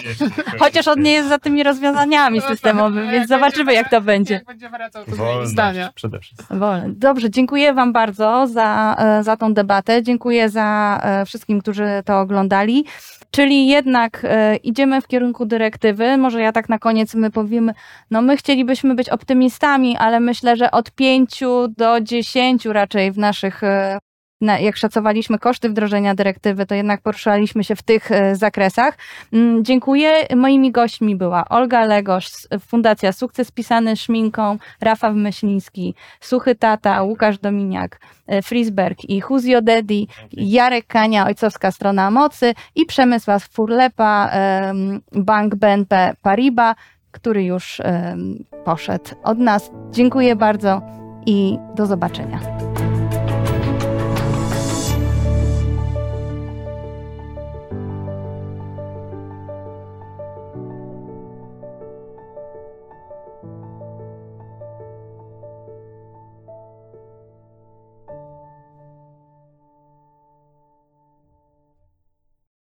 Chociaż 0.59 0.87
on 0.87 1.01
nie 1.01 1.11
jest 1.11 1.29
za 1.29 1.39
tymi 1.39 1.63
rozwiązaniami 1.63 2.41
systemowymi, 2.41 3.11
więc 3.11 3.27
zobaczymy, 3.27 3.73
jak 3.73 3.89
to 3.89 4.01
będzie. 4.01 4.33
Jak 4.33 4.45
będzie 4.45 4.69
wracał, 4.69 5.05
to 5.05 5.15
zmieni 5.15 5.47
zdania. 5.47 5.91
przede 5.95 6.19
wszystkim. 6.19 6.59
Wolne. 6.59 6.89
Dobrze, 6.89 7.29
dziękuję 7.29 7.73
Wam 7.73 7.93
bardzo 7.93 8.47
za, 8.47 8.95
e, 8.99 9.23
za 9.23 9.37
tą 9.37 9.53
debatę. 9.53 10.03
Dziękuję 10.03 10.49
za 10.49 10.99
e, 11.03 11.25
wszystkim, 11.25 11.61
którzy 11.61 11.87
to 12.05 12.19
oglądali. 12.19 12.85
Czyli 13.31 13.67
jednak 13.67 14.25
e, 14.29 14.55
idziemy 14.55 15.01
w 15.01 15.07
kierunku 15.09 15.45
dyrektywy. 15.45 16.17
Może 16.17 16.41
ja 16.41 16.51
tak 16.51 16.69
na 16.69 16.79
koniec 16.79 17.15
my 17.15 17.31
powiemy, 17.31 17.73
no 18.11 18.21
my 18.21 18.37
chcielibyśmy 18.37 18.95
być 18.95 19.09
optymistami, 19.09 19.97
ale 19.97 20.19
myślę, 20.19 20.57
że 20.57 20.71
od 20.71 20.91
5 20.91 21.43
do 21.77 22.01
10 22.01 22.65
raczej 22.65 23.11
w 23.11 23.17
naszych 23.17 23.63
e, 23.63 23.97
na, 24.41 24.59
jak 24.59 24.77
szacowaliśmy 24.77 25.39
koszty 25.39 25.69
wdrożenia 25.69 26.15
dyrektywy, 26.15 26.65
to 26.65 26.75
jednak 26.75 27.01
poruszaliśmy 27.01 27.63
się 27.63 27.75
w 27.75 27.81
tych 27.83 28.11
e, 28.11 28.35
zakresach. 28.35 28.97
Mm, 29.33 29.65
Dziękuję. 29.65 30.11
Moimi 30.35 30.71
gośćmi 30.71 31.15
była 31.15 31.45
Olga 31.49 31.85
Legosz, 31.85 32.27
z- 32.27 32.47
Fundacja 32.67 33.11
Sukces 33.11 33.51
Pisany 33.51 33.95
Szminką, 33.95 34.57
Rafał 34.81 35.13
Myśliński, 35.13 35.95
Suchy 36.21 36.55
Tata, 36.55 37.03
Łukasz 37.03 37.37
Dominiak, 37.39 37.99
e, 38.27 38.41
Frisberg 38.41 38.97
i 39.09 39.21
Huzio 39.21 39.61
Dedi, 39.61 40.07
Jarek 40.31 40.87
Kania, 40.87 41.25
Ojcowska 41.25 41.71
Strona 41.71 42.11
Mocy 42.11 42.53
i 42.75 42.85
Przemysław 42.85 43.43
Furlepa, 43.43 44.31
Bank 45.11 45.55
BNP 45.55 46.13
Paribas, 46.21 46.75
który 47.11 47.43
już 47.43 47.81
poszedł 48.65 49.09
od 49.23 49.37
nas. 49.39 49.71
Dziękuję 49.91 50.35
bardzo 50.35 50.81
i 51.25 51.57
do 51.75 51.85
zobaczenia. 51.85 52.58